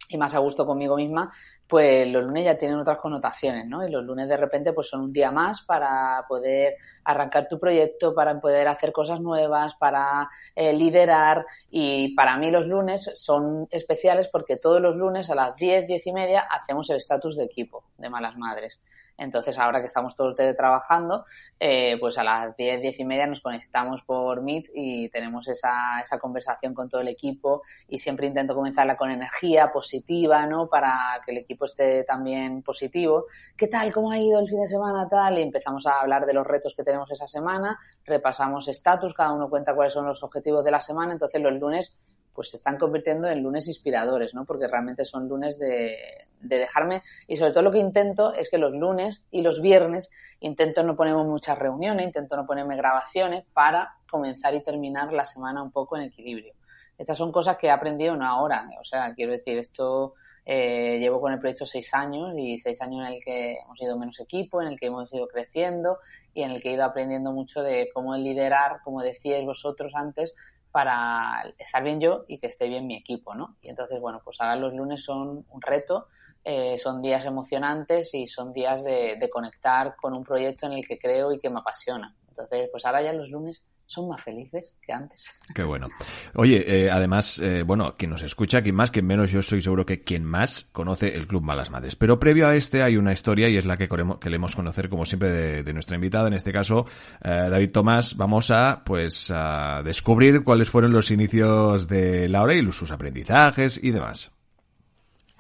y 0.08 0.18
más 0.18 0.34
a 0.34 0.38
gusto 0.38 0.66
conmigo 0.66 0.96
misma, 0.96 1.32
pues 1.68 2.06
los 2.08 2.24
lunes 2.24 2.44
ya 2.44 2.58
tienen 2.58 2.78
otras 2.78 2.98
connotaciones, 2.98 3.66
¿no? 3.66 3.86
Y 3.86 3.90
los 3.90 4.04
lunes 4.04 4.28
de 4.28 4.36
repente 4.36 4.72
pues 4.72 4.88
son 4.88 5.00
un 5.00 5.12
día 5.12 5.30
más 5.30 5.62
para 5.62 6.24
poder 6.28 6.76
arrancar 7.04 7.48
tu 7.48 7.58
proyecto, 7.58 8.14
para 8.14 8.40
poder 8.40 8.68
hacer 8.68 8.92
cosas 8.92 9.20
nuevas, 9.20 9.74
para 9.74 10.28
eh, 10.54 10.72
liderar 10.72 11.44
y 11.70 12.14
para 12.14 12.36
mí 12.36 12.50
los 12.50 12.66
lunes 12.66 13.10
son 13.14 13.66
especiales 13.70 14.28
porque 14.28 14.56
todos 14.56 14.80
los 14.80 14.96
lunes 14.96 15.30
a 15.30 15.34
las 15.34 15.56
10, 15.56 15.86
10 15.86 16.06
y 16.06 16.12
media 16.12 16.40
hacemos 16.50 16.88
el 16.90 16.96
estatus 16.96 17.36
de 17.36 17.44
equipo 17.44 17.84
de 17.98 18.10
Malas 18.10 18.36
Madres. 18.36 18.80
Entonces, 19.16 19.58
ahora 19.58 19.80
que 19.80 19.86
estamos 19.86 20.16
todos 20.16 20.34
teletrabajando, 20.34 21.24
eh, 21.60 21.96
pues 22.00 22.18
a 22.18 22.24
las 22.24 22.56
10, 22.56 22.82
10 22.82 23.00
y 23.00 23.04
media 23.04 23.26
nos 23.26 23.40
conectamos 23.40 24.02
por 24.02 24.42
Meet 24.42 24.70
y 24.74 25.08
tenemos 25.08 25.46
esa, 25.48 26.00
esa 26.02 26.18
conversación 26.18 26.74
con 26.74 26.88
todo 26.88 27.00
el 27.00 27.08
equipo 27.08 27.62
y 27.88 27.98
siempre 27.98 28.26
intento 28.26 28.54
comenzarla 28.54 28.96
con 28.96 29.10
energía 29.10 29.72
positiva, 29.72 30.46
¿no? 30.46 30.68
Para 30.68 30.98
que 31.24 31.32
el 31.32 31.38
equipo 31.38 31.64
esté 31.64 32.04
también 32.04 32.62
positivo. 32.62 33.26
¿Qué 33.56 33.68
tal? 33.68 33.92
¿Cómo 33.92 34.10
ha 34.10 34.18
ido 34.18 34.40
el 34.40 34.48
fin 34.48 34.60
de 34.60 34.66
semana? 34.66 35.08
Tal. 35.08 35.38
Y 35.38 35.42
empezamos 35.42 35.86
a 35.86 36.00
hablar 36.00 36.26
de 36.26 36.34
los 36.34 36.46
retos 36.46 36.74
que 36.76 36.82
tenemos 36.82 37.10
esa 37.10 37.26
semana, 37.26 37.78
repasamos 38.04 38.68
estatus, 38.68 39.14
cada 39.14 39.32
uno 39.32 39.48
cuenta 39.48 39.74
cuáles 39.74 39.92
son 39.92 40.06
los 40.06 40.22
objetivos 40.22 40.64
de 40.64 40.70
la 40.70 40.80
semana. 40.80 41.12
Entonces, 41.12 41.40
los 41.40 41.52
lunes 41.52 41.96
pues 42.34 42.50
se 42.50 42.56
están 42.56 42.76
convirtiendo 42.78 43.28
en 43.28 43.42
lunes 43.42 43.68
inspiradores, 43.68 44.34
¿no? 44.34 44.44
Porque 44.44 44.66
realmente 44.66 45.04
son 45.04 45.28
lunes 45.28 45.58
de, 45.58 45.96
de 46.40 46.58
dejarme 46.58 47.02
y 47.26 47.36
sobre 47.36 47.52
todo 47.52 47.62
lo 47.62 47.72
que 47.72 47.78
intento 47.78 48.34
es 48.34 48.48
que 48.48 48.58
los 48.58 48.72
lunes 48.72 49.22
y 49.30 49.42
los 49.42 49.60
viernes 49.60 50.10
intento 50.40 50.82
no 50.82 50.96
ponerme 50.96 51.24
muchas 51.24 51.58
reuniones, 51.58 52.06
intento 52.06 52.36
no 52.36 52.46
ponerme 52.46 52.76
grabaciones 52.76 53.44
para 53.52 53.94
comenzar 54.08 54.54
y 54.54 54.62
terminar 54.62 55.12
la 55.12 55.24
semana 55.24 55.62
un 55.62 55.70
poco 55.70 55.96
en 55.96 56.02
equilibrio. 56.02 56.54
Estas 56.98 57.18
son 57.18 57.32
cosas 57.32 57.56
que 57.56 57.68
he 57.68 57.70
aprendido 57.70 58.16
no 58.16 58.26
ahora, 58.26 58.64
o 58.80 58.84
sea, 58.84 59.12
quiero 59.14 59.32
decir, 59.32 59.58
esto 59.58 60.14
eh, 60.46 60.98
llevo 61.00 61.20
con 61.20 61.32
el 61.32 61.38
proyecto 61.38 61.64
seis 61.64 61.92
años 61.94 62.34
y 62.36 62.58
seis 62.58 62.80
años 62.82 63.06
en 63.06 63.14
el 63.14 63.24
que 63.24 63.56
hemos 63.64 63.80
ido 63.80 63.98
menos 63.98 64.20
equipo, 64.20 64.60
en 64.60 64.68
el 64.68 64.78
que 64.78 64.86
hemos 64.86 65.12
ido 65.12 65.26
creciendo 65.26 65.98
y 66.34 66.42
en 66.42 66.50
el 66.50 66.60
que 66.60 66.70
he 66.70 66.74
ido 66.74 66.84
aprendiendo 66.84 67.32
mucho 67.32 67.62
de 67.62 67.88
cómo 67.94 68.14
liderar, 68.16 68.80
como 68.84 69.02
decíais 69.02 69.44
vosotros 69.46 69.94
antes, 69.94 70.34
para 70.74 71.54
estar 71.56 71.84
bien 71.84 72.00
yo 72.00 72.24
y 72.26 72.38
que 72.38 72.48
esté 72.48 72.66
bien 72.66 72.88
mi 72.88 72.96
equipo, 72.96 73.34
¿no? 73.34 73.56
Y 73.62 73.68
entonces, 73.68 74.00
bueno, 74.00 74.20
pues 74.24 74.40
ahora 74.40 74.56
los 74.56 74.74
lunes 74.74 75.04
son 75.04 75.46
un 75.48 75.62
reto 75.62 76.08
eh, 76.46 76.76
son 76.76 77.00
días 77.00 77.24
emocionantes 77.24 78.12
y 78.12 78.26
son 78.26 78.52
días 78.52 78.84
de, 78.84 79.18
conectar 79.32 79.96
con 79.96 80.12
un 80.12 80.22
proyecto 80.22 80.66
en 80.66 80.74
el 80.74 80.86
que 80.86 80.98
creo 80.98 81.32
y 81.32 81.38
que 81.38 81.48
me 81.48 81.60
apasiona. 81.60 82.14
Entonces, 82.28 82.68
pues 82.70 82.84
ahora 82.84 83.00
ya 83.00 83.14
los 83.14 83.30
lunes 83.30 83.64
son 83.94 84.08
más 84.08 84.20
felices 84.22 84.74
que 84.84 84.92
antes. 84.92 85.32
Qué 85.54 85.62
bueno. 85.62 85.88
Oye, 86.34 86.64
eh, 86.66 86.90
además, 86.90 87.38
eh, 87.38 87.62
bueno, 87.62 87.94
quien 87.96 88.10
nos 88.10 88.22
escucha, 88.22 88.62
quien 88.62 88.74
más, 88.74 88.90
quien 88.90 89.06
menos, 89.06 89.30
yo 89.30 89.42
soy 89.42 89.62
seguro 89.62 89.86
que 89.86 90.02
quien 90.02 90.24
más 90.24 90.68
conoce 90.72 91.14
el 91.14 91.26
Club 91.26 91.42
Malas 91.42 91.70
Madres. 91.70 91.94
Pero 91.96 92.18
previo 92.18 92.48
a 92.48 92.56
este 92.56 92.82
hay 92.82 92.96
una 92.96 93.12
historia 93.12 93.48
y 93.48 93.56
es 93.56 93.66
la 93.66 93.76
que 93.76 93.88
queremos 94.20 94.56
conocer, 94.56 94.88
como 94.88 95.04
siempre, 95.04 95.62
de, 95.62 95.72
nuestra 95.72 95.96
invitada, 95.96 96.28
en 96.28 96.34
este 96.34 96.52
caso, 96.52 96.86
David 97.22 97.70
Tomás. 97.70 98.16
Vamos 98.16 98.50
a, 98.50 98.82
pues, 98.84 99.30
a 99.30 99.82
descubrir 99.84 100.44
cuáles 100.44 100.70
fueron 100.70 100.92
los 100.92 101.10
inicios 101.10 101.88
de 101.88 102.28
Laura 102.28 102.54
y 102.54 102.72
sus 102.72 102.90
aprendizajes 102.90 103.82
y 103.82 103.90
demás. 103.90 104.30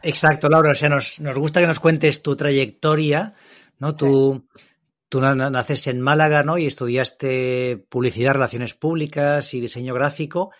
Exacto, 0.02 0.48
Laura. 0.48 0.72
O 0.72 0.74
sea, 0.74 0.88
nos, 0.88 1.20
nos 1.20 1.38
gusta 1.38 1.60
que 1.60 1.66
nos 1.66 1.80
cuentes 1.80 2.22
tu 2.22 2.36
trayectoria, 2.36 3.34
¿no? 3.78 3.94
Tú, 3.94 4.46
tú 5.14 5.20
naces 5.20 5.86
en 5.86 6.00
Málaga, 6.00 6.42
¿no? 6.42 6.58
Y 6.58 6.66
estudiaste 6.66 7.86
publicidad, 7.88 8.32
relaciones 8.32 8.74
públicas 8.74 9.54
y 9.54 9.60
diseño 9.60 9.94
gráfico. 9.94 10.50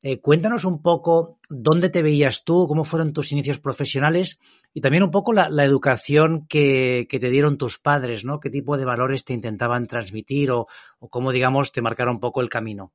Eh, 0.00 0.22
cuéntanos 0.22 0.64
un 0.64 0.80
poco 0.80 1.38
dónde 1.50 1.90
te 1.90 2.02
veías 2.02 2.42
tú, 2.42 2.66
cómo 2.66 2.84
fueron 2.84 3.12
tus 3.12 3.30
inicios 3.30 3.60
profesionales 3.60 4.38
y 4.72 4.80
también 4.80 5.02
un 5.02 5.10
poco 5.10 5.34
la, 5.34 5.48
educación 5.66 6.46
que, 6.48 7.06
que, 7.10 7.20
te 7.20 7.28
dieron 7.28 7.58
tus 7.58 7.78
padres, 7.78 8.24
¿no? 8.24 8.40
¿Qué 8.40 8.48
tipo 8.48 8.78
de 8.78 8.86
valores 8.86 9.26
te 9.26 9.34
intentaban 9.34 9.86
transmitir 9.86 10.50
o, 10.50 10.66
o 10.98 11.10
cómo, 11.10 11.30
digamos, 11.30 11.70
te 11.70 11.82
marcaron 11.82 12.14
un 12.14 12.20
poco 12.20 12.40
el 12.40 12.48
camino? 12.48 12.94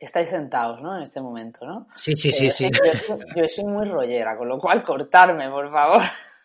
estáis 0.00 0.28
sentados, 0.28 0.82
¿no? 0.82 0.96
En 0.96 1.02
este 1.02 1.20
momento, 1.20 1.64
¿no? 1.64 1.86
Sí, 1.94 2.16
sí, 2.16 2.32
sí, 2.32 2.50
sí. 2.50 2.68
Yo 3.36 3.48
soy, 3.48 3.64
muy 3.64 3.84
rollera, 3.86 4.36
con 4.36 4.48
lo 4.48 4.58
cual 4.58 4.82
cortarme, 4.82 5.48
por 5.48 5.70
favor. 5.70 6.02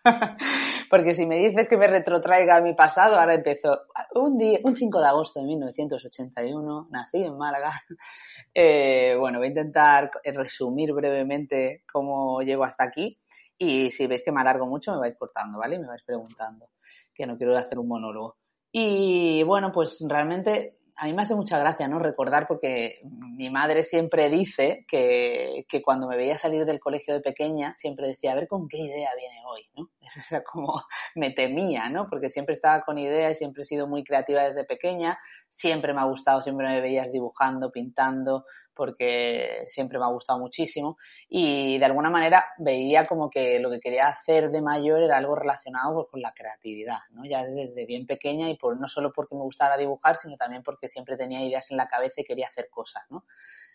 Porque 0.90 1.14
si 1.14 1.26
me 1.26 1.38
dices 1.38 1.68
que 1.68 1.78
me 1.78 1.88
retrotraiga 1.88 2.58
a 2.58 2.62
mi 2.62 2.74
pasado, 2.74 3.20
ahora 3.20 3.34
empezó. 3.34 3.82
Un, 4.16 4.38
día, 4.38 4.60
un 4.64 4.76
5 4.76 5.02
de 5.02 5.08
agosto 5.08 5.40
de 5.40 5.48
1981, 5.48 6.88
nací 6.92 7.24
en 7.24 7.38
Málaga. 7.38 7.72
Eh, 8.60 9.16
bueno, 9.20 9.38
voy 9.38 9.48
a 9.48 9.50
intentar 9.50 10.10
resumir 10.24 10.92
brevemente 10.92 11.84
cómo 11.92 12.42
llego 12.42 12.64
hasta 12.64 12.86
aquí. 12.86 13.20
Y 13.56 13.92
si 13.92 14.08
veis 14.08 14.24
que 14.24 14.32
me 14.32 14.42
alargo 14.42 14.66
mucho, 14.66 14.94
me 14.94 15.00
vais 15.00 15.16
cortando, 15.16 15.60
¿vale? 15.60 15.78
Me 15.78 15.86
vais 15.86 16.02
preguntando, 16.04 16.72
que 17.14 17.28
no 17.28 17.38
quiero 17.38 17.56
hacer 17.56 17.78
un 17.78 17.88
monólogo. 17.88 18.38
Y 18.72 19.44
bueno, 19.44 19.72
pues 19.72 20.04
realmente 20.08 20.77
a 20.98 21.06
mí 21.06 21.14
me 21.14 21.22
hace 21.22 21.36
mucha 21.36 21.60
gracia, 21.60 21.88
¿no? 21.88 22.00
Recordar 22.00 22.48
porque 22.48 23.00
mi 23.04 23.50
madre 23.50 23.84
siempre 23.84 24.30
dice 24.30 24.86
que, 24.88 25.66
que, 25.70 25.82
cuando 25.82 26.08
me 26.08 26.18
veía 26.18 26.38
salir 26.38 26.66
del 26.66 26.80
colegio 26.80 27.14
de 27.14 27.22
pequeña, 27.22 27.76
siempre 27.76 28.08
decía, 28.08 28.32
a 28.32 28.36
ver 28.36 28.48
con 28.48 28.68
qué 28.68 28.78
idea 28.78 29.12
viene 29.16 29.42
hoy, 29.46 29.70
¿no? 29.76 29.90
Era 30.32 30.44
como, 30.44 30.82
me 31.16 31.30
temía, 31.32 31.90
¿no? 31.90 32.08
Porque 32.10 32.30
siempre 32.30 32.54
estaba 32.54 32.82
con 32.82 32.98
ideas 32.98 33.38
siempre 33.38 33.64
he 33.64 33.66
sido 33.66 33.88
muy 33.88 34.04
creativa 34.04 34.42
desde 34.42 34.64
pequeña, 34.64 35.20
siempre 35.48 35.94
me 35.94 36.02
ha 36.02 36.06
gustado, 36.06 36.42
siempre 36.42 36.68
me 36.68 36.82
veías 36.82 37.12
dibujando, 37.12 37.72
pintando, 37.72 38.46
porque 38.78 39.66
siempre 39.68 39.98
me 39.98 40.06
ha 40.06 40.10
gustado 40.10 40.40
muchísimo 40.40 40.98
y 41.28 41.80
de 41.80 41.86
alguna 41.86 42.10
manera 42.10 42.46
veía 42.60 43.08
como 43.08 43.30
que 43.30 43.60
lo 43.60 43.70
que 43.72 43.80
quería 43.80 44.08
hacer 44.08 44.52
de 44.52 44.62
mayor 44.62 45.02
era 45.02 45.18
algo 45.18 45.36
relacionado 45.36 46.08
con 46.08 46.22
la 46.22 46.34
creatividad, 46.34 47.00
¿no? 47.10 47.26
Ya 47.26 47.46
desde 47.46 47.86
bien 47.86 48.06
pequeña 48.06 48.50
y 48.50 48.56
por, 48.56 48.80
no 48.80 48.88
solo 48.88 49.12
porque 49.12 49.36
me 49.36 49.42
gustara 49.42 49.76
dibujar, 49.76 50.16
sino 50.16 50.38
también 50.38 50.64
porque 50.64 50.88
siempre 50.88 51.18
tenía 51.18 51.44
ideas 51.44 51.72
en 51.72 51.78
la 51.78 51.88
cabeza 51.88 52.22
y 52.22 52.24
quería 52.24 52.46
hacer 52.46 52.70
cosas, 52.70 53.04
¿no? 53.10 53.26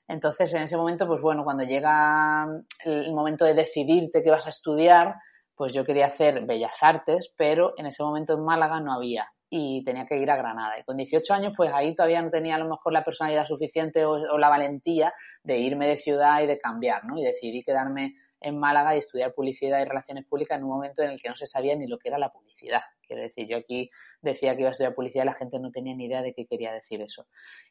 Entonces, 0.08 0.52
en 0.54 0.62
ese 0.62 0.76
momento, 0.76 1.06
pues 1.06 1.20
bueno, 1.22 1.44
cuando 1.44 1.64
llega 1.64 2.46
el 2.84 3.12
momento 3.12 3.44
de 3.44 3.54
decidirte 3.54 4.22
qué 4.22 4.30
vas 4.30 4.46
a 4.46 4.50
estudiar, 4.50 5.16
pues 5.54 5.72
yo 5.72 5.84
quería 5.84 6.06
hacer 6.06 6.44
bellas 6.46 6.82
artes, 6.82 7.32
pero 7.36 7.74
en 7.76 7.86
ese 7.86 8.02
momento 8.02 8.34
en 8.34 8.44
Málaga 8.44 8.80
no 8.80 8.92
había 8.92 9.32
y 9.54 9.84
tenía 9.84 10.06
que 10.06 10.16
ir 10.16 10.30
a 10.30 10.36
Granada. 10.36 10.78
Y 10.78 10.82
con 10.82 10.96
18 10.96 11.34
años, 11.34 11.52
pues 11.54 11.70
ahí 11.74 11.94
todavía 11.94 12.22
no 12.22 12.30
tenía 12.30 12.54
a 12.54 12.58
lo 12.58 12.70
mejor 12.70 12.90
la 12.90 13.04
personalidad 13.04 13.44
suficiente 13.44 14.06
o, 14.06 14.38
la 14.38 14.48
valentía 14.48 15.12
de 15.42 15.58
irme 15.58 15.86
de 15.86 15.98
ciudad 15.98 16.42
y 16.42 16.46
de 16.46 16.56
cambiar, 16.56 17.04
¿no? 17.04 17.18
Y 17.18 17.22
decidí 17.22 17.62
quedarme 17.62 18.14
en 18.40 18.58
Málaga 18.58 18.94
y 18.94 18.98
estudiar 18.98 19.34
publicidad 19.34 19.82
y 19.82 19.84
relaciones 19.84 20.24
públicas 20.24 20.56
en 20.56 20.64
un 20.64 20.70
momento 20.70 21.02
en 21.02 21.10
el 21.10 21.20
que 21.20 21.28
no 21.28 21.36
se 21.36 21.46
sabía 21.46 21.76
ni 21.76 21.86
lo 21.86 21.98
que 21.98 22.08
era 22.08 22.18
la 22.18 22.30
publicidad. 22.32 22.80
Quiero 23.06 23.20
decir, 23.20 23.46
yo 23.46 23.58
aquí 23.58 23.90
decía 24.22 24.54
que 24.54 24.62
iba 24.62 24.68
a 24.68 24.72
estudiar 24.72 24.94
publicidad 24.94 25.24
y 25.24 25.26
la 25.26 25.34
gente 25.34 25.60
no 25.60 25.70
tenía 25.70 25.94
ni 25.94 26.06
idea 26.06 26.22
de 26.22 26.32
qué 26.32 26.46
quería 26.46 26.72
decir 26.72 27.02
eso. 27.02 27.26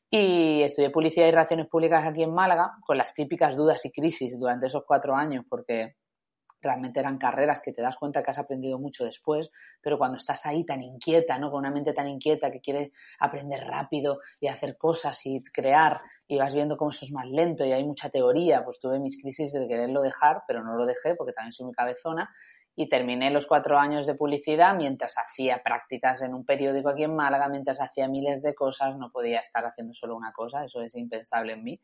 Y 0.08 0.62
estudié 0.62 0.92
publicidad 0.92 1.26
y 1.26 1.32
relaciones 1.32 1.68
públicas 1.68 2.06
aquí 2.06 2.22
en 2.22 2.32
Málaga 2.32 2.74
con 2.86 2.96
las 2.96 3.16
típicas 3.16 3.58
dudas 3.58 3.84
y 3.86 3.92
crisis 3.92 4.40
durante 4.40 4.68
esos 4.68 4.84
cuatro 4.86 5.16
años, 5.16 5.46
porque 5.50 5.96
realmente 6.62 7.00
eran 7.00 7.18
carreras 7.18 7.62
que 7.62 7.72
te 7.72 7.82
das 7.82 7.96
cuenta 7.96 8.24
que 8.24 8.32
has 8.32 8.38
aprendido 8.38 8.80
mucho 8.80 9.04
después, 9.04 9.50
pero 9.82 9.98
cuando 9.98 10.18
estás 10.18 10.46
ahí 10.46 10.64
tan 10.64 10.82
inquieta, 10.82 11.38
¿no? 11.38 11.50
Con 11.50 11.60
una 11.60 11.72
mente 11.72 11.94
tan 11.94 12.08
inquieta 12.08 12.52
que 12.52 12.62
quiere 12.62 12.92
aprender 13.20 13.62
rápido 13.66 14.20
y 14.40 14.48
hacer 14.48 14.78
cosas 14.78 15.26
y 15.26 15.42
crear 15.44 16.02
y 16.28 16.38
vas 16.38 16.54
viendo 16.54 16.78
cómo 16.78 16.92
eso 16.92 17.06
es 17.06 17.12
más 17.12 17.28
lento 17.28 17.66
y 17.66 17.72
hay 17.72 17.84
mucha 17.84 18.10
teoría, 18.10 18.64
pues 18.64 18.80
tuve 18.80 19.00
mis 19.00 19.22
crisis 19.22 19.52
de 19.54 19.68
quererlo 19.68 20.02
dejar, 20.02 20.44
pero 20.48 20.64
no 20.64 20.76
lo 20.76 20.86
dejé 20.86 21.16
porque 21.16 21.34
también 21.34 21.54
soy 21.54 21.66
muy 21.66 21.74
cabezona 21.74 22.30
y 22.76 22.88
terminé 22.90 23.32
los 23.32 23.48
cuatro 23.48 23.78
años 23.78 24.08
de 24.08 24.16
publicidad 24.16 24.76
mientras 24.76 25.18
hacía 25.18 25.62
prácticas 25.64 26.22
en 26.22 26.34
un 26.34 26.46
periódico 26.46 26.90
aquí 26.90 27.04
en 27.04 27.16
Málaga, 27.16 27.50
mientras 27.50 27.82
hacía 27.82 28.08
miles 28.08 28.42
de 28.44 28.56
cosas, 28.56 28.98
no 28.98 29.12
podía 29.12 29.40
estar 29.40 29.66
haciendo 29.66 29.94
solo 29.94 30.16
una 30.16 30.32
cosa, 30.32 30.64
eso 30.64 30.82
es 30.82 30.96
impensable 30.96 31.54
en 31.54 31.64
mí. 31.64 31.82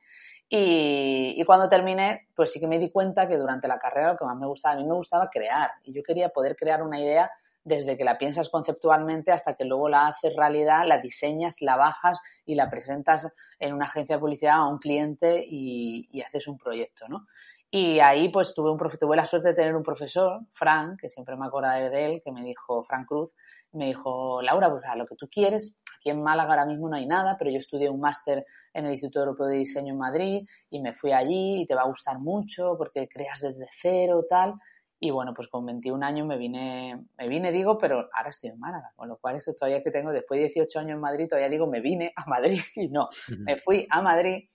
Y, 0.50 1.44
cuando 1.46 1.68
terminé, 1.68 2.28
pues 2.34 2.52
sí 2.52 2.60
que 2.60 2.68
me 2.68 2.80
di 2.80 2.90
cuenta 2.90 3.28
que 3.28 3.36
durante 3.38 3.68
la 3.68 3.80
carrera 3.80 4.14
lo 4.14 4.18
que 4.18 4.26
más 4.26 4.38
me 4.38 4.48
gustaba, 4.48 4.76
a 4.76 4.78
mí 4.78 4.86
me 4.86 4.94
gustaba 4.94 5.30
crear 5.30 5.72
y 5.84 5.94
yo 5.94 6.02
quería 6.04 6.30
poder 6.30 6.56
crear 6.56 6.82
una 6.84 7.02
idea 7.02 7.30
desde 7.66 7.98
que 7.98 8.06
la 8.06 8.18
piensas 8.18 8.48
conceptualmente 8.50 9.34
hasta 9.34 9.56
que 9.56 9.66
luego 9.66 9.90
la 9.90 10.08
haces 10.08 10.34
realidad, 10.38 10.88
la 10.88 11.00
diseñas, 11.00 11.62
la 11.62 11.76
bajas 11.76 12.18
y 12.46 12.56
la 12.56 12.70
presentas 12.70 13.28
en 13.60 13.74
una 13.74 13.88
agencia 13.88 14.16
de 14.16 14.22
publicidad 14.22 14.56
a 14.56 14.68
un 14.68 14.78
cliente 14.78 15.44
y, 15.46 16.10
haces 16.22 16.48
un 16.48 16.58
proyecto, 16.58 17.10
¿no? 17.10 17.28
Y 17.70 18.00
ahí 18.00 18.30
pues 18.30 18.54
tuve, 18.54 18.72
un 18.72 18.78
tuve 18.78 19.16
la 19.16 19.26
suerte 19.26 19.50
de 19.50 19.54
tener 19.54 19.76
un 19.76 19.84
profesor, 19.84 20.40
Frank, 20.52 21.00
que 21.02 21.10
siempre 21.10 21.36
me 21.36 21.48
acordaré 21.48 21.90
de 21.90 22.06
él, 22.06 22.22
que 22.24 22.32
me 22.32 22.44
dijo, 22.44 22.82
Frank 22.84 23.08
Cruz, 23.08 23.34
me 23.74 23.88
dijo, 23.88 24.42
Laura, 24.42 24.70
pues 24.70 24.86
a 24.86 24.96
lo 24.96 25.06
que 25.06 25.16
tú 25.16 25.28
quieres, 25.30 25.78
aquí 25.98 26.10
en 26.10 26.22
Málaga 26.22 26.52
ahora 26.52 26.66
mismo 26.66 26.88
no 26.88 26.96
hay 26.96 27.06
nada, 27.06 27.36
pero 27.38 27.52
yo 27.52 27.58
estudié 27.58 27.90
un 27.90 28.00
máster 28.00 28.46
en 28.74 28.86
el 28.86 28.92
Instituto 28.92 29.20
Europeo 29.20 29.48
de 29.48 29.58
Diseño 29.58 29.94
en 29.94 30.00
Madrid 30.00 30.48
y 30.70 30.82
me 30.82 30.94
fui 30.94 31.12
allí 31.12 31.62
y 31.62 31.66
te 31.66 31.76
va 31.76 31.82
a 31.82 31.88
gustar 31.88 32.20
mucho 32.20 32.76
porque 32.78 33.08
creas 33.08 33.42
desde 33.42 33.68
cero, 33.72 34.26
tal. 34.30 34.54
Y 35.00 35.12
bueno, 35.12 35.34
pues 35.36 35.48
con 35.48 35.66
21 35.66 36.04
años 36.04 36.26
me 36.26 36.38
vine, 36.38 37.06
me 37.18 37.28
vine, 37.28 37.52
digo, 37.52 37.78
pero 37.78 38.10
ahora 38.14 38.30
estoy 38.30 38.50
en 38.50 38.60
Málaga, 38.60 38.94
con 38.96 39.08
lo 39.08 39.18
cual 39.18 39.36
eso 39.36 39.54
todavía 39.54 39.84
que 39.84 39.92
tengo, 39.92 40.12
después 40.12 40.40
de 40.40 40.46
18 40.46 40.80
años 40.80 40.92
en 40.94 41.02
Madrid, 41.02 41.28
todavía 41.28 41.50
digo, 41.50 41.68
me 41.68 41.82
vine 41.82 42.14
a 42.16 42.26
Madrid 42.28 42.60
y 42.76 42.90
no, 42.90 43.10
me 43.40 43.58
fui 43.58 43.86
a 43.92 44.02
Madrid 44.02 44.46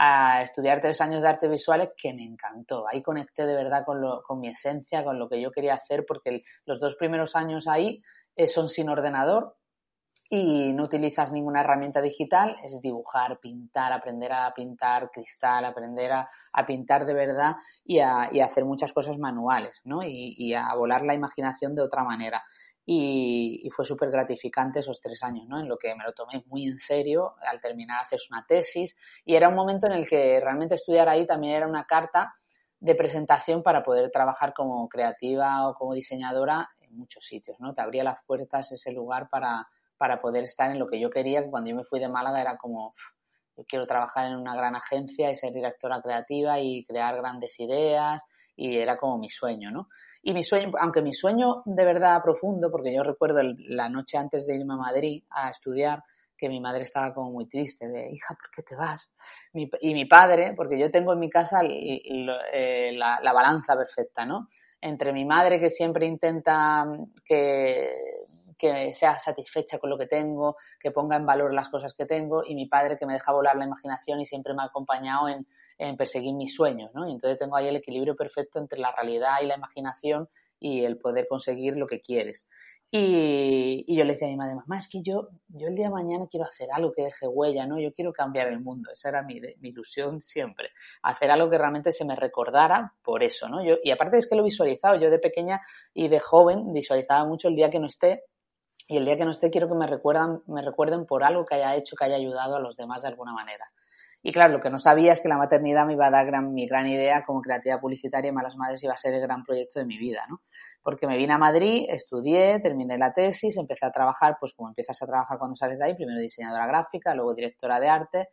a 0.00 0.42
estudiar 0.42 0.80
tres 0.80 1.00
años 1.00 1.20
de 1.22 1.28
artes 1.28 1.50
visuales 1.50 1.90
que 1.96 2.14
me 2.14 2.22
encantó. 2.22 2.86
Ahí 2.86 3.02
conecté 3.02 3.46
de 3.46 3.56
verdad 3.56 3.82
con, 3.84 4.00
lo, 4.00 4.22
con 4.22 4.38
mi 4.38 4.48
esencia, 4.48 5.02
con 5.02 5.18
lo 5.18 5.28
que 5.28 5.40
yo 5.40 5.50
quería 5.50 5.74
hacer, 5.74 6.04
porque 6.06 6.44
los 6.66 6.78
dos 6.78 6.94
primeros 6.94 7.34
años 7.34 7.66
ahí 7.66 8.00
eh, 8.36 8.46
son 8.46 8.68
sin 8.68 8.88
ordenador, 8.88 9.56
y 10.30 10.74
no 10.74 10.84
utilizas 10.84 11.32
ninguna 11.32 11.60
herramienta 11.60 12.02
digital, 12.02 12.54
es 12.62 12.80
dibujar, 12.82 13.40
pintar, 13.40 13.92
aprender 13.92 14.32
a 14.32 14.52
pintar 14.54 15.10
cristal, 15.10 15.64
aprender 15.64 16.12
a, 16.12 16.28
pintar 16.66 17.06
de 17.06 17.14
verdad 17.14 17.56
y 17.84 18.00
a, 18.00 18.28
hacer 18.44 18.66
muchas 18.66 18.92
cosas 18.92 19.16
manuales, 19.18 19.72
¿no? 19.84 20.00
Y, 20.04 20.52
a 20.54 20.74
volar 20.74 21.02
la 21.02 21.14
imaginación 21.14 21.74
de 21.74 21.82
otra 21.82 22.04
manera. 22.04 22.44
Y, 22.90 23.68
fue 23.70 23.84
súper 23.84 24.10
gratificante 24.10 24.78
esos 24.78 24.98
tres 24.98 25.22
años, 25.22 25.46
¿no? 25.46 25.60
En 25.60 25.68
lo 25.68 25.76
que 25.76 25.94
me 25.94 26.04
lo 26.04 26.14
tomé 26.14 26.42
muy 26.46 26.64
en 26.64 26.78
serio 26.78 27.34
al 27.42 27.60
terminar 27.60 28.00
haces 28.02 28.30
una 28.30 28.46
tesis 28.46 28.96
y 29.26 29.34
era 29.34 29.50
un 29.50 29.54
momento 29.54 29.86
en 29.86 29.92
el 29.92 30.08
que 30.08 30.40
realmente 30.40 30.76
estudiar 30.76 31.06
ahí 31.06 31.26
también 31.26 31.54
era 31.54 31.68
una 31.68 31.84
carta 31.84 32.34
de 32.80 32.94
presentación 32.94 33.62
para 33.62 33.82
poder 33.82 34.10
trabajar 34.10 34.54
como 34.54 34.88
creativa 34.88 35.68
o 35.68 35.74
como 35.74 35.92
diseñadora 35.92 36.70
en 36.80 36.96
muchos 36.96 37.26
sitios, 37.26 37.60
¿no? 37.60 37.74
Te 37.74 37.82
abría 37.82 38.04
las 38.04 38.24
puertas 38.24 38.72
ese 38.72 38.90
lugar 38.90 39.28
para, 39.28 39.68
para 39.98 40.18
poder 40.22 40.44
estar 40.44 40.70
en 40.70 40.78
lo 40.78 40.86
que 40.86 40.98
yo 40.98 41.10
quería, 41.10 41.42
que 41.42 41.50
cuando 41.50 41.68
yo 41.68 41.76
me 41.76 41.84
fui 41.84 42.00
de 42.00 42.08
Málaga 42.08 42.40
era 42.40 42.56
como, 42.56 42.94
quiero 43.68 43.86
trabajar 43.86 44.28
en 44.28 44.36
una 44.36 44.56
gran 44.56 44.74
agencia 44.76 45.30
y 45.30 45.36
ser 45.36 45.52
directora 45.52 46.00
creativa 46.00 46.58
y 46.58 46.86
crear 46.86 47.16
grandes 47.16 47.60
ideas 47.60 48.22
y 48.56 48.78
era 48.78 48.96
como 48.96 49.18
mi 49.18 49.28
sueño, 49.28 49.70
¿no? 49.70 49.88
Y 50.28 50.34
mi 50.34 50.44
sueño, 50.44 50.72
aunque 50.78 51.00
mi 51.00 51.14
sueño 51.14 51.62
de 51.64 51.86
verdad 51.86 52.22
profundo, 52.22 52.70
porque 52.70 52.94
yo 52.94 53.02
recuerdo 53.02 53.40
la 53.60 53.88
noche 53.88 54.18
antes 54.18 54.46
de 54.46 54.56
irme 54.56 54.74
a 54.74 54.76
Madrid 54.76 55.24
a 55.30 55.48
estudiar, 55.48 56.04
que 56.36 56.50
mi 56.50 56.60
madre 56.60 56.82
estaba 56.82 57.14
como 57.14 57.30
muy 57.30 57.48
triste, 57.48 57.88
de 57.88 58.10
hija, 58.12 58.34
¿por 58.34 58.50
qué 58.50 58.62
te 58.62 58.76
vas? 58.76 59.10
y 59.54 59.94
mi 59.94 60.04
padre, 60.04 60.52
porque 60.54 60.78
yo 60.78 60.90
tengo 60.90 61.14
en 61.14 61.18
mi 61.18 61.30
casa 61.30 61.60
eh, 61.64 62.92
la, 62.92 63.18
la, 63.22 63.32
balanza 63.32 63.74
perfecta, 63.74 64.26
¿no? 64.26 64.50
Entre 64.82 65.14
mi 65.14 65.24
madre 65.24 65.58
que 65.58 65.70
siempre 65.70 66.04
intenta 66.04 66.84
que 67.24 67.90
que 68.58 68.92
sea 68.92 69.18
satisfecha 69.18 69.78
con 69.78 69.88
lo 69.88 69.96
que 69.96 70.08
tengo, 70.08 70.56
que 70.80 70.90
ponga 70.90 71.16
en 71.16 71.24
valor 71.24 71.54
las 71.54 71.68
cosas 71.68 71.94
que 71.94 72.06
tengo 72.06 72.42
y 72.44 72.56
mi 72.56 72.66
padre 72.66 72.98
que 72.98 73.06
me 73.06 73.12
deja 73.12 73.32
volar 73.32 73.56
la 73.56 73.64
imaginación 73.64 74.20
y 74.20 74.26
siempre 74.26 74.52
me 74.52 74.62
ha 74.62 74.66
acompañado 74.66 75.28
en, 75.28 75.46
perseguir 75.96 76.34
mis 76.34 76.54
sueños, 76.54 76.90
¿no? 76.94 77.08
Y 77.08 77.12
entonces 77.12 77.38
tengo 77.38 77.56
ahí 77.56 77.68
el 77.68 77.76
equilibrio 77.76 78.16
perfecto 78.16 78.58
entre 78.58 78.78
la 78.78 78.92
realidad 78.92 79.36
y 79.42 79.46
la 79.46 79.56
imaginación 79.56 80.28
y 80.60 80.84
el 80.84 80.98
poder 80.98 81.26
conseguir 81.28 81.76
lo 81.76 81.86
que 81.86 82.00
quieres. 82.00 82.48
Y, 82.90 83.84
yo 83.94 84.04
le 84.04 84.12
decía 84.12 84.28
a 84.28 84.30
mi 84.30 84.36
madre, 84.36 84.54
mamá, 84.54 84.78
es 84.78 84.88
que 84.88 85.02
yo, 85.02 85.28
yo 85.48 85.68
el 85.68 85.74
día 85.74 85.86
de 85.86 85.92
mañana 85.92 86.26
quiero 86.26 86.46
hacer 86.46 86.68
algo 86.72 86.92
que 86.92 87.02
deje 87.02 87.28
huella, 87.28 87.66
¿no? 87.66 87.78
Yo 87.78 87.92
quiero 87.92 88.12
cambiar 88.12 88.48
el 88.48 88.60
mundo. 88.60 88.90
Esa 88.92 89.10
era 89.10 89.22
mi, 89.22 89.40
mi 89.60 89.68
ilusión 89.68 90.20
siempre. 90.22 90.70
Hacer 91.02 91.30
algo 91.30 91.50
que 91.50 91.58
realmente 91.58 91.92
se 91.92 92.06
me 92.06 92.16
recordara 92.16 92.94
por 93.02 93.22
eso, 93.22 93.48
¿no? 93.48 93.62
Yo, 93.62 93.76
y 93.84 93.90
aparte 93.90 94.16
es 94.16 94.26
que 94.26 94.36
lo 94.36 94.40
he 94.40 94.44
visualizado. 94.44 94.98
Yo 94.98 95.10
de 95.10 95.18
pequeña 95.18 95.60
y 95.92 96.08
de 96.08 96.18
joven 96.18 96.72
visualizaba 96.72 97.26
mucho 97.26 97.48
el 97.48 97.56
día 97.56 97.68
que 97.70 97.78
no 97.78 97.86
esté 97.86 98.24
y 98.88 98.96
el 98.96 99.04
día 99.04 99.18
que 99.18 99.26
no 99.26 99.32
esté 99.32 99.50
quiero 99.50 99.68
que 99.68 99.74
me, 99.74 99.86
recuerdan, 99.86 100.42
me 100.46 100.62
recuerden 100.62 101.04
por 101.04 101.22
algo 101.22 101.44
que 101.44 101.56
haya 101.56 101.76
hecho, 101.76 101.94
que 101.94 102.06
haya 102.06 102.16
ayudado 102.16 102.56
a 102.56 102.60
los 102.60 102.74
demás 102.74 103.02
de 103.02 103.08
alguna 103.08 103.34
manera. 103.34 103.70
Y 104.22 104.32
claro, 104.32 104.52
lo 104.54 104.60
que 104.60 104.68
no 104.68 104.78
sabía 104.78 105.12
es 105.12 105.20
que 105.20 105.28
la 105.28 105.36
maternidad 105.36 105.86
me 105.86 105.92
iba 105.92 106.06
a 106.06 106.10
dar 106.10 106.42
mi 106.42 106.66
gran 106.66 106.88
idea 106.88 107.24
como 107.24 107.40
creativa 107.40 107.80
publicitaria 107.80 108.30
y 108.30 108.32
Malas 108.32 108.56
Madres 108.56 108.82
iba 108.82 108.92
a 108.92 108.96
ser 108.96 109.14
el 109.14 109.20
gran 109.20 109.44
proyecto 109.44 109.78
de 109.78 109.86
mi 109.86 109.96
vida, 109.96 110.24
¿no? 110.28 110.42
Porque 110.82 111.06
me 111.06 111.16
vine 111.16 111.34
a 111.34 111.38
Madrid, 111.38 111.86
estudié, 111.88 112.60
terminé 112.60 112.98
la 112.98 113.12
tesis, 113.12 113.56
empecé 113.56 113.86
a 113.86 113.92
trabajar, 113.92 114.36
pues 114.40 114.54
como 114.54 114.68
empiezas 114.68 115.00
a 115.02 115.06
trabajar 115.06 115.38
cuando 115.38 115.54
sales 115.54 115.78
de 115.78 115.84
ahí, 115.84 115.94
primero 115.94 116.20
diseñadora 116.20 116.66
gráfica, 116.66 117.14
luego 117.14 117.34
directora 117.34 117.78
de 117.78 117.88
arte 117.88 118.28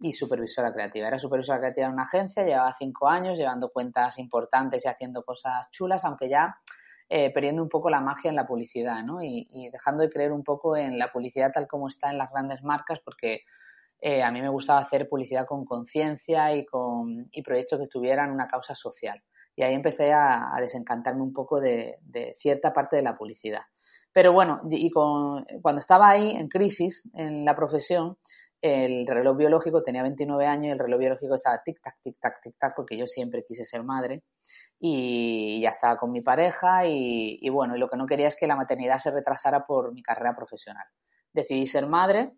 y 0.00 0.12
supervisora 0.12 0.72
creativa. 0.72 1.08
Era 1.08 1.18
supervisora 1.18 1.58
creativa 1.58 1.86
en 1.86 1.92
una 1.92 2.04
agencia, 2.04 2.44
llevaba 2.44 2.74
cinco 2.78 3.08
años 3.08 3.38
llevando 3.38 3.70
cuentas 3.70 4.18
importantes 4.18 4.84
y 4.84 4.88
haciendo 4.88 5.22
cosas 5.22 5.70
chulas, 5.70 6.04
aunque 6.04 6.28
ya 6.28 6.56
eh, 7.08 7.32
perdiendo 7.32 7.62
un 7.62 7.68
poco 7.68 7.88
la 7.88 8.00
magia 8.00 8.30
en 8.30 8.36
la 8.36 8.46
publicidad, 8.46 9.04
¿no? 9.04 9.22
Y, 9.22 9.70
dejando 9.70 10.02
de 10.02 10.10
creer 10.10 10.32
un 10.32 10.42
poco 10.42 10.76
en 10.76 10.98
la 10.98 11.12
publicidad 11.12 11.52
tal 11.52 11.68
como 11.68 11.88
está 11.88 12.10
en 12.10 12.18
las 12.18 12.30
grandes 12.30 12.62
marcas, 12.62 13.00
porque 13.04 13.42
eh, 14.00 14.22
a 14.22 14.30
mí 14.30 14.42
me 14.42 14.48
gustaba 14.48 14.80
hacer 14.80 15.08
publicidad 15.08 15.46
con 15.46 15.64
conciencia 15.64 16.54
y 16.54 16.66
con 16.66 17.28
proyectos 17.44 17.80
que 17.80 17.86
tuvieran 17.86 18.30
una 18.30 18.46
causa 18.46 18.74
social. 18.74 19.22
Y 19.54 19.62
ahí 19.62 19.74
empecé 19.74 20.12
a, 20.12 20.52
desencantarme 20.60 21.22
un 21.22 21.32
poco 21.32 21.60
de, 21.60 21.98
cierta 22.36 22.72
parte 22.72 22.96
de 22.96 23.02
la 23.02 23.16
publicidad. 23.16 23.62
Pero 24.12 24.32
bueno, 24.32 24.60
y 24.70 24.90
cuando 24.90 25.78
estaba 25.78 26.10
ahí 26.10 26.30
en 26.30 26.48
crisis 26.48 27.08
en 27.14 27.44
la 27.44 27.56
profesión, 27.56 28.18
el 28.60 29.06
reloj 29.06 29.36
biológico 29.36 29.82
tenía 29.82 30.02
29 30.02 30.46
años 30.46 30.66
y 30.66 30.70
el 30.70 30.78
reloj 30.78 30.98
biológico 30.98 31.34
estaba 31.34 31.62
tic-tac, 31.64 31.96
tic-tac, 32.02 32.40
tic-tac, 32.42 32.72
porque 32.74 32.96
yo 32.96 33.06
siempre 33.06 33.44
quise 33.46 33.64
ser 33.64 33.82
madre 33.82 34.24
y 34.78 35.60
ya 35.60 35.70
estaba 35.70 35.96
con 35.96 36.10
mi 36.10 36.22
pareja 36.22 36.86
y, 36.86 37.48
bueno, 37.50 37.76
y 37.76 37.78
lo 37.78 37.88
que 37.88 37.96
no 37.96 38.06
quería 38.06 38.28
es 38.28 38.36
que 38.36 38.46
la 38.46 38.56
maternidad 38.56 38.98
se 38.98 39.10
retrasara 39.10 39.66
por 39.66 39.92
mi 39.92 40.02
carrera 40.02 40.34
profesional. 40.34 40.86
Decidí 41.32 41.66
ser 41.66 41.86
madre 41.86 42.32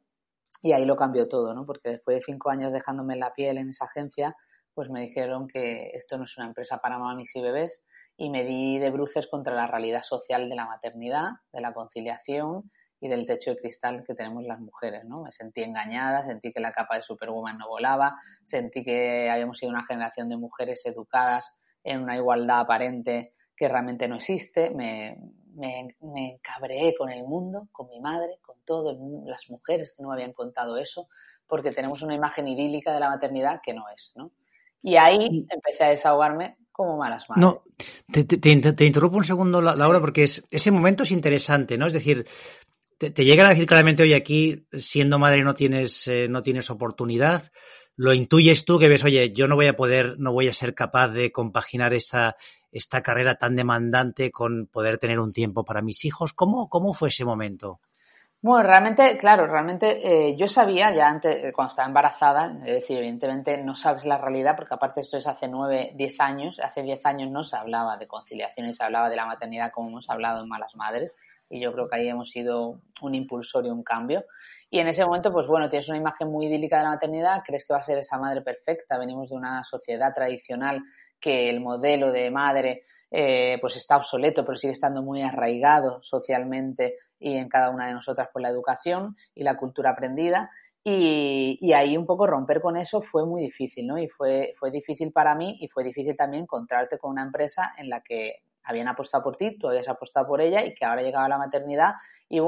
y 0.62 0.72
ahí 0.72 0.84
lo 0.84 0.96
cambió 0.96 1.28
todo, 1.28 1.54
¿no? 1.54 1.64
Porque 1.64 1.90
después 1.90 2.16
de 2.16 2.22
cinco 2.22 2.50
años 2.50 2.72
dejándome 2.72 3.16
la 3.16 3.32
piel 3.32 3.58
en 3.58 3.68
esa 3.68 3.86
agencia, 3.86 4.36
pues 4.74 4.90
me 4.90 5.00
dijeron 5.00 5.48
que 5.48 5.90
esto 5.94 6.18
no 6.18 6.24
es 6.24 6.36
una 6.38 6.46
empresa 6.46 6.78
para 6.78 6.98
mamis 6.98 7.34
y 7.34 7.40
bebés 7.40 7.82
y 8.16 8.30
me 8.30 8.44
di 8.44 8.78
de 8.78 8.90
bruces 8.90 9.28
contra 9.28 9.54
la 9.54 9.66
realidad 9.66 10.02
social 10.02 10.48
de 10.48 10.56
la 10.56 10.66
maternidad, 10.66 11.30
de 11.52 11.60
la 11.60 11.72
conciliación 11.72 12.70
y 13.00 13.08
del 13.08 13.26
techo 13.26 13.50
de 13.50 13.58
cristal 13.58 14.04
que 14.06 14.14
tenemos 14.14 14.44
las 14.44 14.58
mujeres, 14.58 15.04
¿no? 15.04 15.22
Me 15.22 15.30
sentí 15.30 15.62
engañada, 15.62 16.24
sentí 16.24 16.52
que 16.52 16.60
la 16.60 16.72
capa 16.72 16.96
de 16.96 17.02
Superwoman 17.02 17.58
no 17.58 17.68
volaba, 17.68 18.16
sentí 18.42 18.82
que 18.82 19.30
habíamos 19.30 19.58
sido 19.58 19.70
una 19.70 19.84
generación 19.84 20.28
de 20.28 20.36
mujeres 20.36 20.84
educadas 20.84 21.56
en 21.84 22.02
una 22.02 22.16
igualdad 22.16 22.60
aparente 22.60 23.34
que 23.56 23.68
realmente 23.68 24.08
no 24.08 24.16
existe, 24.16 24.70
me, 24.70 25.16
me, 25.58 25.96
me 26.00 26.32
encabreé 26.34 26.94
con 26.96 27.10
el 27.10 27.24
mundo, 27.24 27.68
con 27.72 27.88
mi 27.88 28.00
madre, 28.00 28.38
con 28.40 28.56
todas 28.64 28.96
las 29.26 29.50
mujeres 29.50 29.92
que 29.92 30.02
no 30.02 30.08
me 30.08 30.14
habían 30.14 30.32
contado 30.32 30.78
eso, 30.78 31.08
porque 31.46 31.72
tenemos 31.72 32.02
una 32.02 32.14
imagen 32.14 32.46
idílica 32.46 32.92
de 32.92 33.00
la 33.00 33.08
maternidad 33.08 33.60
que 33.62 33.74
no 33.74 33.84
es, 33.94 34.12
¿no? 34.14 34.32
Y 34.80 34.96
ahí 34.96 35.46
empecé 35.50 35.84
a 35.84 35.88
desahogarme 35.88 36.56
como 36.70 36.96
malas 36.96 37.28
madres. 37.28 37.42
No, 37.42 37.62
te, 38.12 38.24
te, 38.24 38.38
te, 38.38 38.84
interrumpo 38.84 39.16
un 39.16 39.24
segundo, 39.24 39.60
Laura, 39.60 40.00
porque 40.00 40.22
es, 40.22 40.44
ese 40.50 40.70
momento 40.70 41.02
es 41.02 41.10
interesante, 41.10 41.76
¿no? 41.76 41.86
Es 41.86 41.92
decir, 41.92 42.24
te, 42.98 43.24
llegan 43.24 43.46
a 43.46 43.50
decir 43.50 43.66
claramente, 43.66 44.02
oye, 44.02 44.14
aquí 44.14 44.66
siendo 44.72 45.18
madre 45.18 45.42
no 45.42 45.54
tienes, 45.54 46.06
eh, 46.06 46.28
no 46.28 46.42
tienes 46.42 46.70
oportunidad, 46.70 47.50
lo 47.98 48.14
intuyes 48.14 48.64
tú 48.64 48.78
que 48.78 48.88
ves, 48.88 49.02
oye, 49.02 49.32
yo 49.32 49.48
no 49.48 49.56
voy 49.56 49.66
a 49.66 49.76
poder, 49.76 50.20
no 50.20 50.32
voy 50.32 50.46
a 50.46 50.52
ser 50.52 50.72
capaz 50.72 51.08
de 51.08 51.32
compaginar 51.32 51.92
esta, 51.94 52.36
esta 52.70 53.02
carrera 53.02 53.34
tan 53.34 53.56
demandante 53.56 54.30
con 54.30 54.68
poder 54.68 54.98
tener 54.98 55.18
un 55.18 55.32
tiempo 55.32 55.64
para 55.64 55.82
mis 55.82 56.04
hijos. 56.04 56.32
¿Cómo, 56.32 56.68
cómo 56.68 56.94
fue 56.94 57.08
ese 57.08 57.24
momento? 57.24 57.80
Bueno, 58.40 58.62
realmente, 58.62 59.18
claro, 59.18 59.48
realmente 59.48 60.28
eh, 60.28 60.36
yo 60.36 60.46
sabía 60.46 60.94
ya 60.94 61.08
antes, 61.08 61.42
eh, 61.42 61.52
cuando 61.52 61.70
estaba 61.70 61.88
embarazada, 61.88 62.52
es 62.60 62.74
decir, 62.74 62.98
evidentemente 62.98 63.58
no 63.64 63.74
sabes 63.74 64.04
la 64.04 64.16
realidad, 64.16 64.54
porque 64.54 64.74
aparte 64.74 65.00
esto 65.00 65.16
es 65.16 65.26
hace 65.26 65.48
nueve, 65.48 65.90
diez 65.96 66.20
años, 66.20 66.60
hace 66.60 66.84
diez 66.84 67.04
años 67.04 67.32
no 67.32 67.42
se 67.42 67.56
hablaba 67.56 67.96
de 67.96 68.06
conciliación 68.06 68.68
y 68.68 68.72
se 68.72 68.84
hablaba 68.84 69.10
de 69.10 69.16
la 69.16 69.26
maternidad 69.26 69.72
como 69.72 69.88
hemos 69.88 70.08
hablado 70.08 70.40
en 70.40 70.48
Malas 70.48 70.76
Madres 70.76 71.12
y 71.50 71.60
yo 71.60 71.72
creo 71.72 71.88
que 71.88 71.96
ahí 71.96 72.08
hemos 72.08 72.30
sido 72.30 72.80
un 73.00 73.14
impulsor 73.16 73.66
y 73.66 73.70
un 73.70 73.82
cambio. 73.82 74.24
Y 74.70 74.80
en 74.80 74.88
ese 74.88 75.04
momento, 75.04 75.32
pues 75.32 75.46
bueno, 75.46 75.68
tienes 75.68 75.88
una 75.88 75.98
imagen 75.98 76.30
muy 76.30 76.46
idílica 76.46 76.78
de 76.78 76.84
la 76.84 76.90
maternidad, 76.90 77.42
crees 77.44 77.64
que 77.66 77.72
va 77.72 77.78
a 77.78 77.82
ser 77.82 77.98
esa 77.98 78.18
madre 78.18 78.42
perfecta, 78.42 78.98
venimos 78.98 79.30
de 79.30 79.36
una 79.36 79.64
sociedad 79.64 80.12
tradicional 80.14 80.82
que 81.18 81.48
el 81.48 81.60
modelo 81.60 82.12
de 82.12 82.30
madre 82.30 82.84
eh, 83.10 83.56
pues 83.60 83.76
está 83.76 83.96
obsoleto, 83.96 84.44
pero 84.44 84.56
sigue 84.56 84.74
estando 84.74 85.02
muy 85.02 85.22
arraigado 85.22 86.02
socialmente 86.02 86.96
y 87.18 87.36
en 87.36 87.48
cada 87.48 87.70
una 87.70 87.86
de 87.86 87.94
nosotras 87.94 88.28
por 88.32 88.42
la 88.42 88.50
educación 88.50 89.16
y 89.34 89.42
la 89.42 89.56
cultura 89.56 89.90
aprendida. 89.90 90.50
Y, 90.84 91.58
y, 91.60 91.72
ahí 91.72 91.96
un 91.96 92.06
poco 92.06 92.26
romper 92.26 92.60
con 92.60 92.76
eso 92.76 93.02
fue 93.02 93.26
muy 93.26 93.42
difícil, 93.42 93.86
¿no? 93.86 93.98
Y 93.98 94.08
fue, 94.08 94.54
fue 94.56 94.70
difícil 94.70 95.12
para 95.12 95.34
mí 95.34 95.58
y 95.60 95.68
fue 95.68 95.84
difícil 95.84 96.16
también 96.16 96.44
encontrarte 96.44 96.98
con 96.98 97.10
una 97.10 97.24
empresa 97.24 97.72
en 97.76 97.90
la 97.90 98.00
que 98.00 98.36
habían 98.62 98.88
apostado 98.88 99.24
por 99.24 99.36
ti, 99.36 99.58
tú 99.58 99.68
habías 99.68 99.88
apostado 99.88 100.26
por 100.26 100.40
ella 100.40 100.64
y 100.64 100.74
que 100.74 100.84
ahora 100.84 101.02
llegaba 101.02 101.28
la 101.28 101.38
maternidad 101.38 101.94
y, 102.28 102.40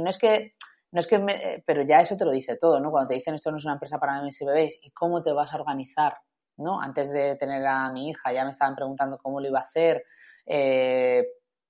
no 0.00 0.08
es 0.08 0.18
que 0.18 0.54
no 0.92 1.00
es 1.00 1.06
que 1.06 1.16
eh, 1.16 1.62
pero 1.66 1.82
ya 1.82 2.00
eso 2.00 2.16
te 2.16 2.24
lo 2.24 2.32
dice 2.32 2.56
todo, 2.56 2.78
¿no? 2.80 2.90
Cuando 2.90 3.08
te 3.08 3.14
dicen 3.14 3.34
esto 3.34 3.50
no 3.50 3.56
es 3.56 3.64
una 3.64 3.74
empresa 3.74 3.98
para 3.98 4.22
y 4.28 4.44
bebés 4.44 4.78
y 4.82 4.90
cómo 4.92 5.22
te 5.22 5.32
vas 5.32 5.52
a 5.52 5.56
organizar, 5.56 6.18
¿no? 6.58 6.80
Antes 6.80 7.10
de 7.12 7.36
tener 7.36 7.64
a 7.66 7.90
mi 7.92 8.10
hija 8.10 8.32
ya 8.32 8.44
me 8.44 8.50
estaban 8.50 8.76
preguntando 8.76 9.18
cómo 9.18 9.40
lo 9.40 9.48
iba 9.48 9.60
a 9.60 9.62
hacer, 9.62 10.04
eh, 10.46 11.24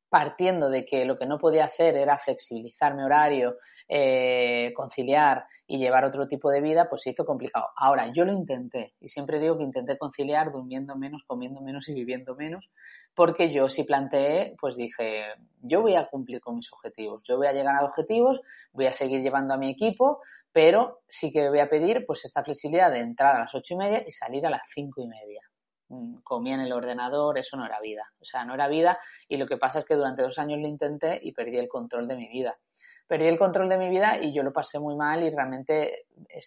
partiendo 0.09 0.69
de 0.71 0.85
que 0.85 1.05
lo 1.05 1.17
que 1.19 1.27
no 1.27 1.39
podía 1.39 1.65
hacer 1.65 1.97
era 1.97 2.19
flexibilizar 2.19 2.95
mi 2.95 3.03
horario, 3.03 3.57
eh, 3.89 4.73
conciliar 4.77 5.47
y 5.67 5.79
llevar 5.79 6.05
otro 6.05 6.27
tipo 6.27 6.51
de 6.51 6.61
vida, 6.61 6.89
pues 6.91 7.03
se 7.03 7.11
hizo 7.11 7.25
complicado. 7.25 7.69
Ahora, 7.77 8.09
yo 8.13 8.25
lo 8.25 8.33
intenté 8.33 8.95
y 9.01 9.09
siempre 9.09 9.39
digo 9.39 9.57
que 9.57 9.65
intenté 9.65 9.97
conciliar 9.97 10.53
durmiendo 10.53 10.97
menos, 10.97 11.23
comiendo 11.27 11.61
menos 11.63 11.89
y 11.89 11.95
viviendo 11.95 12.35
menos, 12.35 12.69
porque 13.15 13.53
yo 13.53 13.69
sí 13.69 13.85
planteé, 13.85 14.55
pues 14.59 14.77
dije, 14.77 15.25
yo 15.61 15.83
voy 15.83 15.95
a 15.97 16.07
cumplir 16.09 16.41
con 16.41 16.57
mis 16.57 16.73
objetivos, 16.73 17.23
yo 17.25 17.37
voy 17.37 17.47
a 17.47 17.53
llegar 17.53 17.77
a 17.77 17.85
objetivos, 17.85 18.41
voy 18.73 18.87
a 18.87 18.93
seguir 18.93 19.23
llevando 19.23 19.55
a 19.55 19.59
mi 19.59 19.69
equipo, 19.69 20.21
pero 20.53 21.03
sí 21.09 21.33
que 21.33 21.49
voy 21.49 21.61
a 21.61 21.69
pedir 21.69 22.05
pues 22.07 22.25
esta 22.25 22.43
flexibilidad 22.43 22.91
de 22.91 23.01
entrar 23.01 23.37
a 23.37 23.41
las 23.41 23.55
ocho 23.55 23.75
y 23.75 23.77
media 23.79 24.03
y 24.07 24.11
salir 24.11 24.47
a 24.47 24.51
las 24.51 24.63
cinco 24.67 25.03
y 25.03 25.09
media. 25.09 25.43
Mm, 25.89 26.19
comía 26.23 26.55
en 26.55 26.61
el 26.61 26.73
ordenador, 26.73 27.39
eso 27.39 27.57
no 27.57 27.67
era 27.67 27.81
vida. 27.81 28.05
O 28.21 28.25
sea, 28.25 28.45
no 28.45 28.55
era 28.55 28.69
vida 28.69 28.99
y 29.29 29.37
lo 29.37 29.47
que 29.47 29.59
pasa 29.59 29.79
es 29.79 29.85
que 29.85 29.95
durante 29.95 30.23
dos 30.23 30.39
años 30.39 30.61
lo 30.61 30.69
intenté 30.69 31.21
y 31.23 31.33
perdí 31.33 31.59
el 31.59 31.69
control 31.69 32.09
de 32.09 32.17
mi 32.17 32.29
vida 32.29 32.59
perdí 33.13 33.27
el 33.27 33.39
control 33.39 33.69
de 33.69 33.77
mi 33.77 33.91
vida 33.91 34.17
y 34.23 34.33
yo 34.33 34.43
lo 34.43 34.55
pasé 34.55 34.79
muy 34.79 34.97
mal 34.97 35.23
y 35.23 35.29
realmente 35.29 36.07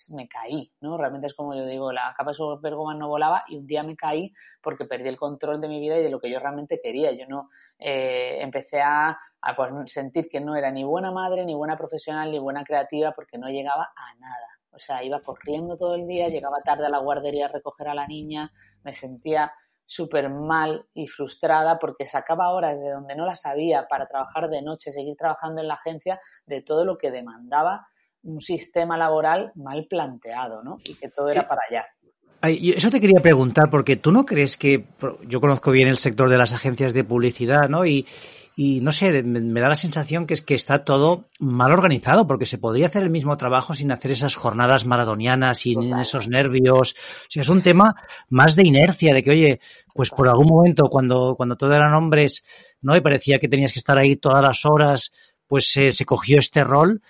me 0.09 0.27
caí, 0.27 0.73
¿no? 0.81 0.97
Realmente 0.97 1.27
es 1.27 1.35
como 1.35 1.53
yo 1.53 1.63
digo, 1.63 1.91
la 1.91 2.11
capa 2.17 2.31
de 2.31 2.33
Superwoman 2.33 2.97
no 2.97 3.07
volaba 3.07 3.43
y 3.47 3.57
un 3.57 3.67
día 3.67 3.83
me 3.83 3.95
caí 3.95 4.33
porque 4.63 4.85
perdí 4.85 5.09
el 5.09 5.15
control 5.15 5.61
de 5.61 5.67
mi 5.67 5.79
vida 5.79 5.95
y 5.99 6.01
de 6.01 6.09
lo 6.09 6.19
que 6.19 6.27
yo 6.27 6.39
realmente 6.39 6.81
quería. 6.83 7.11
Yo 7.11 7.27
no 7.27 7.51
eh, 7.77 8.39
empecé 8.41 8.81
a, 8.81 9.15
pues, 9.55 9.91
sentir 9.91 10.27
que 10.27 10.41
no 10.41 10.55
era 10.55 10.71
ni 10.71 10.83
buena 10.83 11.11
madre, 11.11 11.45
ni 11.45 11.53
buena 11.53 11.77
profesional, 11.77 12.31
ni 12.31 12.39
buena 12.39 12.63
creativa 12.63 13.11
porque 13.11 13.37
no 13.37 13.47
llegaba 13.47 13.93
a 13.95 14.15
nada. 14.15 14.59
O 14.71 14.79
sea, 14.79 15.03
iba 15.03 15.21
corriendo 15.21 15.77
todo 15.77 15.93
el 15.93 16.07
día, 16.07 16.29
llegaba 16.29 16.63
tarde 16.63 16.87
a 16.87 16.89
la 16.89 16.97
guardería 16.97 17.45
a 17.45 17.49
recoger 17.49 17.89
a 17.89 17.93
la 17.93 18.07
niña, 18.07 18.51
me 18.83 18.91
sentía 18.91 19.53
súper 19.85 20.29
mal 20.29 20.85
y 20.93 21.07
frustrada 21.07 21.77
porque 21.79 22.05
sacaba 22.05 22.49
horas 22.49 22.79
de 22.79 22.89
donde 22.89 23.15
no 23.15 23.25
las 23.25 23.45
había 23.45 23.87
para 23.87 24.07
trabajar 24.07 24.49
de 24.49 24.61
noche, 24.61 24.91
seguir 24.91 25.15
trabajando 25.15 25.61
en 25.61 25.67
la 25.67 25.75
agencia, 25.75 26.19
de 26.45 26.61
todo 26.61 26.85
lo 26.85 26.97
que 26.97 27.11
demandaba 27.11 27.87
un 28.23 28.41
sistema 28.41 28.97
laboral 28.97 29.51
mal 29.55 29.85
planteado, 29.87 30.63
¿no? 30.63 30.77
Y 30.83 30.95
que 30.95 31.09
todo 31.09 31.29
era 31.29 31.41
eh, 31.41 31.47
para 31.47 31.61
allá. 31.69 31.85
Eso 32.41 32.91
te 32.91 32.99
quería 32.99 33.21
preguntar, 33.21 33.69
porque 33.69 33.95
tú 33.95 34.11
no 34.11 34.25
crees 34.25 34.57
que, 34.57 34.85
yo 35.27 35.41
conozco 35.41 35.71
bien 35.71 35.87
el 35.87 35.97
sector 35.97 36.29
de 36.29 36.37
las 36.37 36.53
agencias 36.53 36.93
de 36.93 37.03
publicidad, 37.03 37.69
¿no? 37.69 37.85
Y, 37.85 38.05
y 38.57 38.79
no 38.79 38.93
sé, 38.93 39.21
me, 39.23 39.59
da 39.59 39.67
la 39.67 39.75
sensación 39.75 40.25
que 40.25 40.33
es 40.33 40.41
que 40.41 40.53
está 40.53 40.85
todo 40.85 41.25
mal 41.39 41.73
organizado, 41.73 42.25
porque 42.25 42.45
se 42.45 42.57
podría 42.57 42.87
hacer 42.87 43.03
el 43.03 43.09
mismo 43.09 43.35
trabajo 43.35 43.73
sin 43.73 43.91
hacer 43.91 44.11
esas 44.11 44.35
jornadas 44.35 44.85
maradonianas, 44.85 45.59
sin 45.59 45.93
esos 45.95 46.29
nervios. 46.29 46.93
O 46.93 47.27
sea, 47.29 47.41
es 47.41 47.49
un 47.49 47.61
tema 47.61 47.95
más 48.29 48.55
de 48.55 48.65
inercia, 48.65 49.13
de 49.13 49.23
que, 49.23 49.31
oye, 49.31 49.59
pues 49.93 50.09
por 50.09 50.29
algún 50.29 50.47
momento, 50.47 50.89
cuando, 50.89 51.35
cuando 51.35 51.57
todo 51.57 51.73
eran 51.73 51.93
hombres, 51.93 52.45
¿no? 52.81 52.95
Y 52.95 53.01
parecía 53.01 53.39
que 53.39 53.49
tenías 53.49 53.73
que 53.73 53.79
estar 53.79 53.97
ahí 53.97 54.15
todas 54.15 54.41
las 54.41 54.65
horas, 54.65 55.11
pues 55.47 55.69
se 55.69 56.05
cogió 56.05 56.39
este 56.39 56.63
rol, 56.63 57.01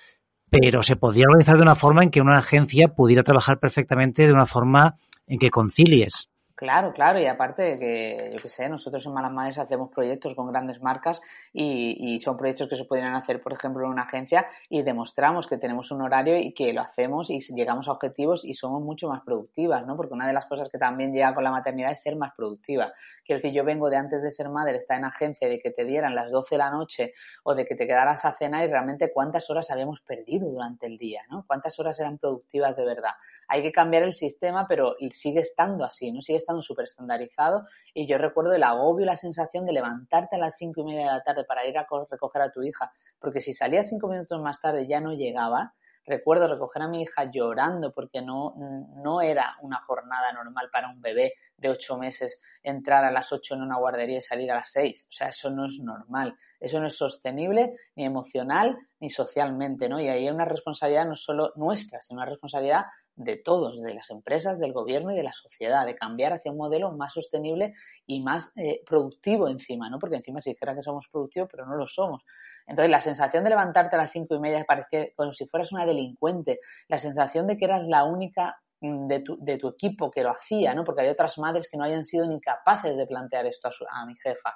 pero 0.49 0.81
se 0.81 0.95
podría 0.95 1.25
organizar 1.27 1.57
de 1.57 1.63
una 1.63 1.75
forma 1.75 2.01
en 2.01 2.09
que 2.09 2.21
una 2.21 2.39
agencia 2.39 2.87
pudiera 2.87 3.23
trabajar 3.23 3.59
perfectamente 3.59 4.25
de 4.25 4.33
una 4.33 4.47
forma 4.47 4.97
en 5.27 5.37
que 5.37 5.51
concilies. 5.51 6.29
Claro, 6.57 6.93
claro, 6.93 7.19
y 7.19 7.25
aparte 7.25 7.63
de 7.63 7.79
que, 7.79 8.29
yo 8.31 8.41
qué 8.41 8.47
sé, 8.47 8.69
nosotros 8.69 9.05
en 9.05 9.13
Malas 9.13 9.57
hacemos 9.57 9.89
proyectos 9.89 10.35
con 10.35 10.49
grandes 10.49 10.81
marcas 10.81 11.19
y, 11.51 12.17
son 12.23 12.37
proyectos 12.37 12.69
que 12.69 12.77
se 12.77 12.85
podrían 12.85 13.13
hacer, 13.13 13.41
por 13.41 13.51
ejemplo, 13.51 13.83
en 13.83 13.91
una 13.91 14.03
agencia 14.03 14.47
y 14.69 14.81
demostramos 14.81 15.47
que 15.47 15.57
tenemos 15.57 15.91
un 15.91 16.01
horario 16.01 16.37
y 16.37 16.53
que 16.53 16.71
lo 16.71 16.79
hacemos 16.79 17.29
y 17.29 17.41
llegamos 17.53 17.89
a 17.89 17.91
objetivos 17.91 18.45
y 18.45 18.53
somos 18.53 18.81
mucho 18.81 19.09
más 19.09 19.21
productivas, 19.25 19.85
¿no? 19.85 19.97
Porque 19.97 20.13
una 20.13 20.27
de 20.27 20.31
las 20.31 20.45
cosas 20.45 20.69
que 20.69 20.77
también 20.77 21.13
llega 21.13 21.35
con 21.35 21.43
la 21.43 21.51
maternidad 21.51 21.91
es 21.91 22.01
ser 22.01 22.15
más 22.15 22.31
productiva. 22.33 22.93
Quiero 23.25 23.41
decir, 23.41 23.53
yo 23.53 23.65
vengo 23.65 23.89
de 23.89 23.97
antes 23.97 24.21
de 24.21 24.31
ser 24.31 24.47
madre, 24.47 24.77
estar 24.77 24.97
en 24.97 25.03
agencia, 25.03 25.49
de 25.49 25.59
que 25.59 25.71
te 25.71 25.83
dieran 25.83 26.15
las 26.15 26.31
12 26.31 26.55
de 26.55 26.59
la 26.59 26.71
noche 26.71 27.13
o 27.43 27.53
de 27.53 27.65
que 27.65 27.75
te 27.75 27.85
quedaras 27.85 28.23
a 28.23 28.31
cenar 28.31 28.63
y 28.63 28.71
realmente 28.71 29.11
cuántas 29.11 29.49
horas 29.49 29.71
habíamos 29.71 29.99
perdido 29.99 30.49
durante 30.49 30.87
el 30.87 30.97
día, 30.97 31.23
¿no? 31.29 31.43
Cuántas 31.45 31.77
horas 31.81 31.99
eran 31.99 32.17
productivas 32.17 32.77
de 32.77 32.85
verdad 32.85 33.11
hay 33.47 33.61
que 33.61 33.71
cambiar 33.71 34.03
el 34.03 34.13
sistema, 34.13 34.67
pero 34.67 34.95
sigue 35.11 35.39
estando 35.39 35.83
así, 35.83 36.11
¿no? 36.11 36.21
Sigue 36.21 36.37
estando 36.37 36.61
súper 36.61 36.85
estandarizado. 36.85 37.65
Y 37.93 38.07
yo 38.07 38.17
recuerdo 38.17 38.53
el 38.53 38.63
agobio 38.63 39.05
la 39.05 39.15
sensación 39.15 39.65
de 39.65 39.73
levantarte 39.73 40.35
a 40.35 40.39
las 40.39 40.57
cinco 40.57 40.81
y 40.81 40.85
media 40.85 41.01
de 41.01 41.11
la 41.11 41.23
tarde 41.23 41.43
para 41.45 41.65
ir 41.65 41.77
a 41.77 41.87
recoger 42.09 42.41
a 42.41 42.51
tu 42.51 42.61
hija, 42.63 42.91
porque 43.19 43.41
si 43.41 43.53
salía 43.53 43.83
cinco 43.83 44.07
minutos 44.07 44.41
más 44.41 44.59
tarde 44.61 44.87
ya 44.87 44.99
no 44.99 45.13
llegaba. 45.13 45.73
Recuerdo 46.07 46.47
recoger 46.47 46.83
a 46.83 46.87
mi 46.87 47.01
hija 47.01 47.31
llorando 47.31 47.91
porque 47.91 48.21
no, 48.21 48.53
no 48.97 49.21
era 49.21 49.55
una 49.61 49.81
jornada 49.81 50.31
normal 50.33 50.69
para 50.71 50.87
un 50.87 51.01
bebé 51.01 51.33
de 51.57 51.69
ocho 51.69 51.97
meses 51.97 52.39
entrar 52.61 53.03
a 53.03 53.11
las 53.11 53.31
ocho 53.31 53.55
en 53.55 53.63
una 53.63 53.79
guardería 53.79 54.19
y 54.19 54.21
salir 54.21 54.51
a 54.51 54.55
las 54.55 54.71
seis. 54.71 55.07
O 55.09 55.11
sea, 55.11 55.29
eso 55.29 55.49
no 55.49 55.65
es 55.65 55.79
normal. 55.79 56.35
Eso 56.59 56.79
no 56.79 56.85
es 56.85 56.95
sostenible 56.95 57.75
ni 57.95 58.05
emocional 58.05 58.77
ni 58.99 59.09
socialmente, 59.09 59.89
¿no? 59.89 59.99
Y 59.99 60.07
ahí 60.07 60.27
hay 60.27 60.33
una 60.33 60.45
responsabilidad 60.45 61.07
no 61.07 61.15
solo 61.15 61.53
nuestra, 61.55 61.99
sino 62.01 62.19
una 62.19 62.29
responsabilidad 62.29 62.85
de 63.15 63.37
todos, 63.37 63.81
de 63.81 63.93
las 63.93 64.09
empresas, 64.09 64.59
del 64.59 64.73
gobierno 64.73 65.11
y 65.11 65.15
de 65.15 65.23
la 65.23 65.31
sociedad, 65.31 65.85
de 65.85 65.95
cambiar 65.95 66.33
hacia 66.33 66.51
un 66.51 66.57
modelo 66.57 66.91
más 66.91 67.13
sostenible 67.13 67.73
y 68.05 68.21
más 68.21 68.51
eh, 68.57 68.81
productivo 68.85 69.47
encima, 69.47 69.89
¿no? 69.89 69.99
Porque 69.99 70.17
encima 70.17 70.41
si 70.41 70.51
dijera 70.51 70.75
que 70.75 70.81
somos 70.81 71.07
productivos, 71.07 71.47
pero 71.49 71.65
no 71.65 71.75
lo 71.75 71.87
somos. 71.87 72.23
Entonces, 72.67 72.91
la 72.91 72.99
sensación 72.99 73.43
de 73.43 73.51
levantarte 73.51 73.95
a 73.95 73.99
las 73.99 74.11
cinco 74.11 74.35
y 74.35 74.39
media 74.39 74.65
parece 74.67 75.13
como 75.15 75.31
si 75.31 75.45
fueras 75.47 75.71
una 75.71 75.85
delincuente, 75.85 76.59
la 76.87 76.97
sensación 76.97 77.47
de 77.47 77.57
que 77.57 77.65
eras 77.65 77.87
la 77.87 78.03
única 78.03 78.57
mm, 78.81 79.07
de 79.07 79.19
tu, 79.21 79.69
equipo 79.69 80.11
que 80.11 80.23
lo 80.23 80.31
hacía, 80.31 80.73
¿no? 80.73 80.83
Porque 80.83 81.03
hay 81.03 81.09
otras 81.09 81.37
madres 81.37 81.69
que 81.69 81.77
no 81.77 81.85
hayan 81.85 82.03
sido 82.03 82.27
ni 82.27 82.41
capaces 82.41 82.97
de 82.97 83.07
plantear 83.07 83.45
esto 83.45 83.69
a, 83.89 84.05
mi 84.05 84.15
jefa 84.15 84.53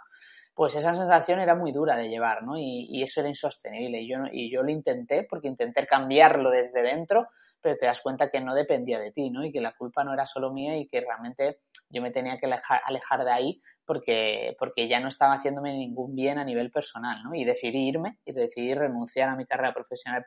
pues 0.54 0.76
esa 0.76 0.94
sensación 0.94 1.40
era 1.40 1.56
muy 1.56 1.72
dura 1.72 1.96
de 1.96 2.10
llevar, 2.10 2.44
¿no? 2.44 2.58
Y, 2.58 2.86
y 2.90 3.02
eso 3.02 3.22
era 3.22 3.30
insostenible. 3.30 4.02
Y 4.02 4.10
yo, 4.10 4.18
y 4.30 4.52
yo 4.52 4.62
lo 4.62 4.70
intenté 4.70 5.26
porque 5.30 5.48
intenté 5.48 5.88
cambiarlo 5.88 6.52
desde 6.52 6.82
dentro, 6.82 7.30
pero 7.62 7.76
te 7.76 7.86
das 7.86 8.02
cuenta 8.02 8.30
que 8.30 8.42
no 8.42 8.54
dependía 8.54 9.00
de 9.00 9.12
ti, 9.12 9.30
¿no? 9.30 9.44
Y 9.44 9.52
que 9.52 9.62
la 9.62 9.74
culpa 9.74 10.04
no 10.04 10.14
era 10.14 10.26
solo 10.26 10.52
mía 10.52 10.78
y 10.78 10.88
que 10.88 11.02
realmente 11.02 11.60
yo 11.90 12.02
me 12.02 12.12
tenía 12.12 12.38
que 12.38 12.46
alejar, 12.46 13.24
de 13.24 13.32
ahí 13.32 13.62
porque, 13.86 14.56
porque 14.60 14.88
ya 14.88 15.00
no 15.00 15.08
estaba 15.08 15.34
haciéndome 15.34 15.74
ningún 15.74 16.16
bien 16.16 16.38
a 16.38 16.46
nivel 16.46 16.72
personal, 16.72 17.24
¿no? 17.24 17.34
Y 17.34 17.44
decidí 17.44 17.88
irme 17.88 18.20
y 18.24 18.34
decidí 18.34 18.74
renunciar 18.76 19.30
a 19.30 19.36
mi 19.36 19.46
carrera 19.46 19.74
profesional 19.74 20.26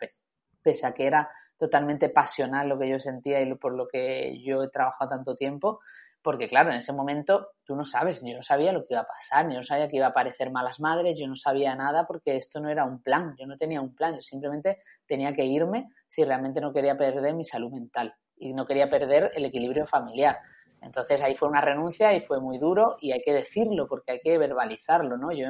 pese, 0.62 0.86
a 0.86 0.92
que 0.92 1.06
era 1.06 1.30
totalmente 1.56 2.08
pasional 2.08 2.68
lo 2.68 2.78
que 2.78 2.88
yo 2.88 2.98
sentía 2.98 3.40
y 3.40 3.54
por 3.54 3.74
lo 3.74 3.86
que 3.86 4.42
yo 4.42 4.64
he 4.64 4.70
trabajado 4.70 5.10
tanto 5.10 5.36
tiempo, 5.36 5.80
porque 6.22 6.46
claro, 6.46 6.70
en 6.70 6.76
ese 6.76 6.92
momento 6.92 7.48
tú 7.64 7.74
no 7.74 7.84
sabes, 7.84 8.22
yo 8.24 8.36
no 8.36 8.42
sabía 8.42 8.72
lo 8.72 8.80
que 8.86 8.94
iba 8.94 9.00
a 9.00 9.06
pasar, 9.06 9.48
yo 9.48 9.56
no 9.56 9.62
sabía 9.62 9.88
que 9.88 9.96
iba 9.96 10.06
a 10.06 10.10
aparecer 10.10 10.50
malas 10.50 10.80
madres, 10.80 11.18
yo 11.18 11.26
no 11.26 11.34
sabía 11.34 11.74
nada 11.74 12.06
porque 12.06 12.36
esto 12.36 12.60
no 12.60 12.68
era 12.68 12.84
un 12.84 13.02
plan, 13.02 13.34
yo 13.38 13.46
no 13.46 13.56
tenía 13.56 13.80
un 13.80 13.94
plan, 13.94 14.14
yo 14.14 14.20
simplemente 14.20 14.78
tenía 15.06 15.34
que 15.34 15.44
irme 15.44 15.88
si 16.06 16.24
realmente 16.24 16.60
no 16.60 16.72
quería 16.72 16.96
perder 16.96 17.34
mi 17.34 17.44
salud 17.44 17.72
mental 17.72 18.14
y 18.36 18.52
no 18.52 18.66
quería 18.66 18.88
perder 18.88 19.32
el 19.34 19.44
equilibrio 19.44 19.86
familiar. 19.86 20.38
Entonces 20.80 21.22
ahí 21.22 21.36
fue 21.36 21.48
una 21.48 21.60
renuncia 21.60 22.12
y 22.14 22.20
fue 22.20 22.40
muy 22.40 22.58
duro 22.58 22.96
y 23.00 23.12
hay 23.12 23.22
que 23.22 23.32
decirlo 23.32 23.86
porque 23.86 24.12
hay 24.12 24.20
que 24.20 24.36
verbalizarlo, 24.36 25.16
¿no? 25.16 25.32
Yo, 25.32 25.46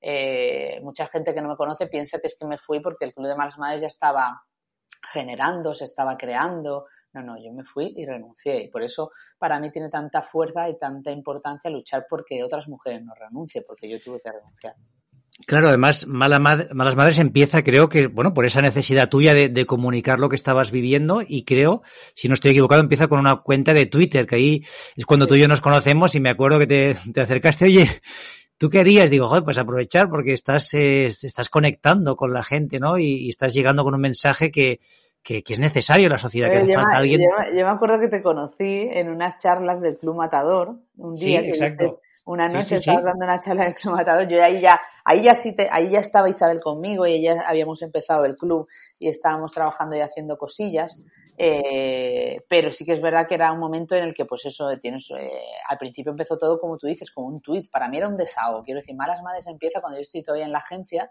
eh, 0.00 0.78
mucha 0.82 1.06
gente 1.06 1.34
que 1.34 1.40
no 1.40 1.48
me 1.48 1.56
conoce 1.56 1.86
piensa 1.86 2.18
que 2.18 2.26
es 2.26 2.36
que 2.38 2.46
me 2.46 2.58
fui 2.58 2.80
porque 2.80 3.06
el 3.06 3.14
Club 3.14 3.28
de 3.28 3.36
Malas 3.36 3.58
Madres 3.58 3.80
ya 3.80 3.86
estaba 3.86 4.42
generando, 5.10 5.72
se 5.72 5.84
estaba 5.84 6.16
creando, 6.16 6.86
no, 7.14 7.22
no, 7.22 7.36
yo 7.38 7.52
me 7.52 7.64
fui 7.64 7.94
y 7.96 8.04
renuncié. 8.04 8.64
Y 8.64 8.68
por 8.68 8.82
eso 8.82 9.12
para 9.38 9.60
mí 9.60 9.70
tiene 9.70 9.88
tanta 9.88 10.22
fuerza 10.22 10.68
y 10.68 10.78
tanta 10.78 11.10
importancia 11.10 11.70
luchar 11.70 12.06
porque 12.08 12.42
otras 12.42 12.68
mujeres 12.68 13.02
no 13.04 13.14
renuncien, 13.14 13.64
porque 13.66 13.88
yo 13.88 14.00
tuve 14.00 14.20
que 14.20 14.32
renunciar. 14.32 14.74
Claro, 15.46 15.68
además, 15.68 16.06
Malas 16.06 16.40
Madres 16.96 17.18
empieza, 17.18 17.64
creo 17.64 17.88
que, 17.88 18.06
bueno, 18.06 18.32
por 18.32 18.46
esa 18.46 18.62
necesidad 18.62 19.08
tuya 19.08 19.34
de, 19.34 19.66
comunicar 19.66 20.20
lo 20.20 20.28
que 20.28 20.36
estabas 20.36 20.70
viviendo 20.70 21.22
y 21.26 21.44
creo, 21.44 21.82
si 22.14 22.28
no 22.28 22.34
estoy 22.34 22.52
equivocado, 22.52 22.80
empieza 22.80 23.08
con 23.08 23.18
una 23.18 23.42
cuenta 23.42 23.74
de 23.74 23.86
Twitter, 23.86 24.26
que 24.26 24.36
ahí 24.36 24.64
es 24.94 25.04
cuando 25.04 25.26
tú 25.26 25.34
y 25.34 25.40
yo 25.40 25.48
nos 25.48 25.60
conocemos 25.60 26.14
y 26.14 26.20
me 26.20 26.30
acuerdo 26.30 26.60
que 26.60 26.68
te, 26.68 27.20
acercaste, 27.20 27.64
oye, 27.64 28.00
¿tú 28.58 28.70
querías? 28.70 29.10
Digo, 29.10 29.26
joder, 29.26 29.42
pues 29.42 29.58
aprovechar 29.58 30.08
porque 30.08 30.32
estás, 30.32 30.72
eh, 30.74 31.06
estás 31.06 31.48
conectando 31.48 32.14
con 32.14 32.32
la 32.32 32.44
gente, 32.44 32.78
¿no? 32.78 32.96
y, 32.96 33.28
estás 33.28 33.54
llegando 33.54 33.82
con 33.82 33.94
un 33.94 34.00
mensaje 34.00 34.52
que, 34.52 34.78
que, 35.24 35.42
es 35.46 35.58
necesario 35.58 36.08
la 36.08 36.18
sociedad, 36.18 36.50
que 36.50 36.70
yo, 36.70 36.74
falta 36.74 36.98
alguien. 36.98 37.22
Yo, 37.22 37.64
me 37.64 37.70
acuerdo 37.70 37.98
que 37.98 38.08
te 38.08 38.22
conocí 38.22 38.88
en 38.92 39.08
unas 39.08 39.38
charlas 39.38 39.80
del 39.80 39.96
Club 39.96 40.16
Matador, 40.16 40.76
un 40.98 41.14
día 41.14 41.40
sí, 41.40 41.48
exacto. 41.48 42.00
una 42.26 42.46
noche 42.48 42.74
estabas 42.74 43.04
dando 43.04 43.24
una 43.24 43.40
charla 43.40 43.64
del 43.64 43.74
Club 43.74 43.94
Matador, 43.94 44.28
yo 44.28 44.44
ahí 44.44 44.60
ya, 44.60 44.78
ahí 45.02 45.22
ya 45.22 45.34
sí 45.34 45.56
te, 45.56 45.66
ahí 45.72 45.90
ya 45.90 46.00
estaba 46.00 46.28
Isabel 46.28 46.60
conmigo 46.60 47.06
y 47.06 47.22
ya 47.22 47.42
habíamos 47.46 47.80
empezado 47.80 48.26
el 48.26 48.36
club 48.36 48.68
y 48.98 49.08
estábamos 49.08 49.52
trabajando 49.52 49.96
y 49.96 50.00
haciendo 50.00 50.36
cosillas. 50.36 51.00
Eh, 51.36 52.42
pero 52.48 52.70
sí 52.70 52.84
que 52.84 52.92
es 52.92 53.00
verdad 53.00 53.26
que 53.26 53.34
era 53.34 53.50
un 53.50 53.58
momento 53.58 53.96
en 53.96 54.04
el 54.04 54.14
que, 54.14 54.24
pues 54.24 54.44
eso, 54.46 54.68
tienes, 54.78 55.10
eh, 55.18 55.30
al 55.68 55.78
principio 55.78 56.12
empezó 56.12 56.38
todo 56.38 56.60
como 56.60 56.76
tú 56.78 56.86
dices, 56.86 57.10
como 57.10 57.26
un 57.26 57.40
tuit. 57.40 57.68
Para 57.70 57.88
mí 57.88 57.96
era 57.96 58.06
un 58.06 58.16
desahogo. 58.16 58.62
Quiero 58.62 58.80
decir, 58.80 58.94
Malas 58.94 59.20
Madres 59.20 59.48
empieza 59.48 59.80
cuando 59.80 59.98
yo 59.98 60.02
estoy 60.02 60.22
todavía 60.22 60.44
en 60.44 60.52
la 60.52 60.58
agencia 60.58 61.10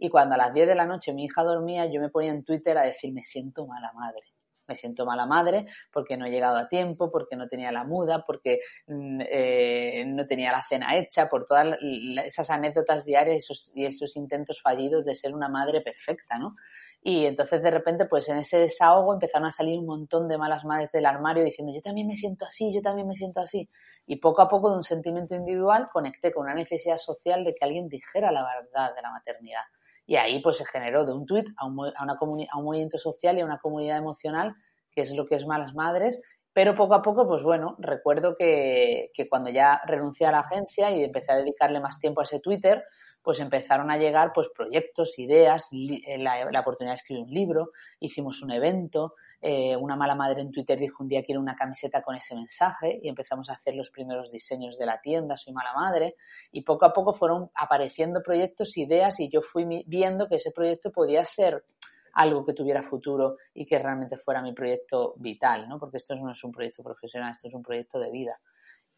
y 0.00 0.08
cuando 0.08 0.34
a 0.34 0.38
las 0.38 0.54
10 0.54 0.66
de 0.66 0.74
la 0.74 0.86
noche 0.86 1.12
mi 1.12 1.24
hija 1.24 1.44
dormía, 1.44 1.84
yo 1.84 2.00
me 2.00 2.08
ponía 2.08 2.32
en 2.32 2.42
Twitter 2.42 2.76
a 2.78 2.82
decir, 2.82 3.12
me 3.12 3.22
siento 3.22 3.66
mala 3.66 3.92
madre. 3.92 4.22
Me 4.66 4.74
siento 4.74 5.04
mala 5.04 5.26
madre 5.26 5.66
porque 5.92 6.16
no 6.16 6.24
he 6.26 6.30
llegado 6.30 6.56
a 6.56 6.68
tiempo, 6.68 7.10
porque 7.10 7.36
no 7.36 7.48
tenía 7.48 7.70
la 7.70 7.84
muda, 7.84 8.24
porque 8.24 8.60
mm, 8.86 9.20
eh, 9.28 10.04
no 10.06 10.26
tenía 10.26 10.52
la 10.52 10.64
cena 10.64 10.96
hecha, 10.96 11.28
por 11.28 11.44
todas 11.44 11.76
esas 12.24 12.48
anécdotas 12.50 13.04
diarias 13.04 13.46
y 13.74 13.84
esos 13.84 14.16
intentos 14.16 14.62
fallidos 14.62 15.04
de 15.04 15.16
ser 15.16 15.34
una 15.34 15.48
madre 15.48 15.82
perfecta, 15.82 16.38
¿no? 16.38 16.56
Y 17.02 17.26
entonces 17.26 17.62
de 17.62 17.70
repente, 17.70 18.06
pues 18.06 18.28
en 18.28 18.38
ese 18.38 18.58
desahogo 18.58 19.12
empezaron 19.12 19.48
a 19.48 19.50
salir 19.50 19.78
un 19.78 19.86
montón 19.86 20.28
de 20.28 20.38
malas 20.38 20.64
madres 20.64 20.92
del 20.92 21.06
armario 21.06 21.44
diciendo, 21.44 21.74
yo 21.74 21.82
también 21.82 22.06
me 22.06 22.16
siento 22.16 22.46
así, 22.46 22.72
yo 22.72 22.80
también 22.80 23.08
me 23.08 23.14
siento 23.14 23.40
así. 23.40 23.68
Y 24.06 24.16
poco 24.16 24.40
a 24.40 24.48
poco 24.48 24.70
de 24.70 24.76
un 24.76 24.82
sentimiento 24.82 25.34
individual 25.34 25.88
conecté 25.92 26.32
con 26.32 26.44
una 26.44 26.54
necesidad 26.54 26.96
social 26.96 27.44
de 27.44 27.54
que 27.54 27.64
alguien 27.64 27.88
dijera 27.88 28.32
la 28.32 28.44
verdad 28.44 28.94
de 28.94 29.02
la 29.02 29.10
maternidad. 29.10 29.62
Y 30.10 30.16
ahí 30.16 30.40
pues 30.40 30.56
se 30.56 30.66
generó 30.66 31.04
de 31.04 31.12
un 31.12 31.24
tuit 31.24 31.46
a 31.56 31.66
un, 31.66 31.86
a, 31.86 32.02
una 32.02 32.14
a 32.50 32.58
un 32.58 32.64
movimiento 32.64 32.98
social 32.98 33.38
y 33.38 33.42
a 33.42 33.44
una 33.44 33.58
comunidad 33.58 33.96
emocional, 33.96 34.56
que 34.90 35.02
es 35.02 35.14
lo 35.14 35.24
que 35.24 35.36
es 35.36 35.46
Malas 35.46 35.72
Madres. 35.72 36.20
Pero 36.52 36.74
poco 36.74 36.94
a 36.94 37.02
poco, 37.02 37.28
pues 37.28 37.44
bueno, 37.44 37.76
recuerdo 37.78 38.34
que, 38.36 39.12
que 39.14 39.28
cuando 39.28 39.50
ya 39.50 39.80
renuncié 39.86 40.26
a 40.26 40.32
la 40.32 40.40
agencia 40.40 40.90
y 40.90 41.04
empecé 41.04 41.30
a 41.30 41.36
dedicarle 41.36 41.78
más 41.78 42.00
tiempo 42.00 42.22
a 42.22 42.24
ese 42.24 42.40
Twitter, 42.40 42.82
pues 43.22 43.38
empezaron 43.38 43.88
a 43.90 43.98
llegar 43.98 44.32
pues 44.34 44.48
proyectos, 44.48 45.16
ideas, 45.20 45.68
eh, 45.72 46.18
la, 46.18 46.60
oportunidad 46.60 46.94
de 46.94 46.96
escribir 46.96 47.24
un 47.24 47.30
libro, 47.30 47.70
hicimos 48.00 48.42
un 48.42 48.50
evento, 48.50 49.14
eh, 49.40 49.76
una 49.76 49.96
mala 49.96 50.14
madre 50.14 50.42
en 50.42 50.50
Twitter 50.50 50.78
dijo 50.78 51.02
un 51.02 51.08
día 51.08 51.22
quiero 51.22 51.40
una 51.40 51.56
camiseta 51.56 52.02
con 52.02 52.14
ese 52.14 52.34
mensaje 52.34 52.98
y 53.02 53.08
empezamos 53.08 53.48
a 53.50 53.54
hacer 53.54 53.74
los 53.74 53.90
primeros 53.90 54.30
diseños 54.30 54.78
de 54.78 54.86
la 54.86 55.00
tienda, 55.00 55.36
soy 55.36 55.52
mala 55.52 55.72
madre, 55.72 56.16
y 56.52 56.62
poco 56.62 56.84
a 56.84 56.92
poco 56.92 57.12
fueron 57.12 57.50
apareciendo 57.54 58.22
proyectos, 58.22 58.76
ideas 58.76 59.18
y 59.20 59.28
yo 59.28 59.42
fui 59.42 59.84
viendo 59.86 60.28
que 60.28 60.36
ese 60.36 60.50
proyecto 60.50 60.92
podía 60.92 61.24
ser 61.24 61.64
algo 62.12 62.44
que 62.44 62.52
tuviera 62.52 62.82
futuro 62.82 63.36
y 63.54 63.66
que 63.66 63.78
realmente 63.78 64.16
fuera 64.16 64.42
mi 64.42 64.52
proyecto 64.52 65.14
vital, 65.16 65.68
¿no? 65.68 65.78
Porque 65.78 65.98
esto 65.98 66.14
no 66.16 66.30
es 66.30 66.42
un 66.44 66.52
proyecto 66.52 66.82
profesional, 66.82 67.32
esto 67.32 67.48
es 67.48 67.54
un 67.54 67.62
proyecto 67.62 67.98
de 67.98 68.10
vida. 68.10 68.40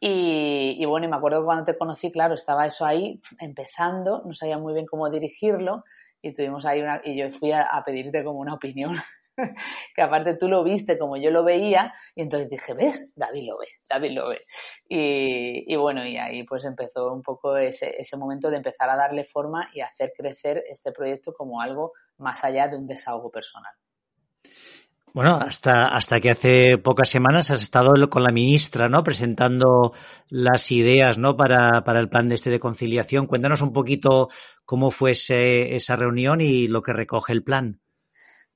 Y, 0.04 0.84
bueno, 0.84 1.06
y 1.06 1.08
me 1.08 1.14
acuerdo 1.14 1.40
que 1.40 1.44
cuando 1.44 1.64
te 1.64 1.78
conocí, 1.78 2.10
claro, 2.10 2.34
estaba 2.34 2.66
eso 2.66 2.84
ahí 2.84 3.20
empezando, 3.38 4.24
no 4.26 4.34
sabía 4.34 4.58
muy 4.58 4.74
bien 4.74 4.84
cómo 4.84 5.08
dirigirlo 5.08 5.84
y 6.20 6.34
tuvimos 6.34 6.66
ahí 6.66 6.82
una, 6.82 7.00
y 7.04 7.16
yo 7.16 7.30
fui 7.30 7.52
a, 7.52 7.68
pedirte 7.86 8.24
como 8.24 8.40
una 8.40 8.54
opinión, 8.54 8.96
que 9.94 10.02
aparte 10.02 10.36
tú 10.36 10.48
lo 10.48 10.62
viste 10.64 10.98
como 10.98 11.16
yo 11.16 11.30
lo 11.30 11.44
veía 11.44 11.92
y 12.14 12.22
entonces 12.22 12.48
dije, 12.48 12.74
¿ves? 12.74 13.12
David 13.16 13.48
lo 13.48 13.58
ve, 13.58 13.66
David 13.88 14.12
lo 14.12 14.28
ve. 14.28 14.42
Y, 14.88 15.76
bueno, 15.76 16.06
y 16.06 16.16
ahí 16.16 16.44
pues 16.44 16.64
empezó 16.64 17.12
un 17.12 17.22
poco 17.22 17.56
ese, 17.56 18.00
ese 18.00 18.16
momento 18.16 18.50
de 18.50 18.58
empezar 18.58 18.88
a 18.90 18.96
darle 18.96 19.24
forma 19.24 19.70
y 19.74 19.80
hacer 19.80 20.12
crecer 20.16 20.62
este 20.68 20.92
proyecto 20.92 21.32
como 21.32 21.60
algo 21.60 21.92
más 22.18 22.44
allá 22.44 22.68
de 22.68 22.76
un 22.76 22.86
desahogo 22.86 23.30
personal. 23.30 23.72
Bueno, 25.14 25.36
hasta, 25.36 25.88
hasta 25.88 26.20
que 26.20 26.30
hace 26.30 26.78
pocas 26.78 27.10
semanas 27.10 27.50
has 27.50 27.60
estado 27.60 27.92
con 28.08 28.22
la 28.22 28.32
ministra, 28.32 28.88
¿no? 28.88 29.04
Presentando 29.04 29.92
las 30.30 30.72
ideas, 30.72 31.18
¿no? 31.18 31.36
Para, 31.36 31.84
para 31.84 32.00
el 32.00 32.08
plan 32.08 32.28
de 32.28 32.34
este 32.34 32.48
de 32.48 32.58
conciliación. 32.58 33.26
Cuéntanos 33.26 33.60
un 33.60 33.74
poquito 33.74 34.30
cómo 34.64 34.90
fue 34.90 35.10
esa 35.10 35.96
reunión 35.96 36.40
y 36.40 36.66
lo 36.66 36.80
que 36.80 36.94
recoge 36.94 37.34
el 37.34 37.44
plan. 37.44 37.81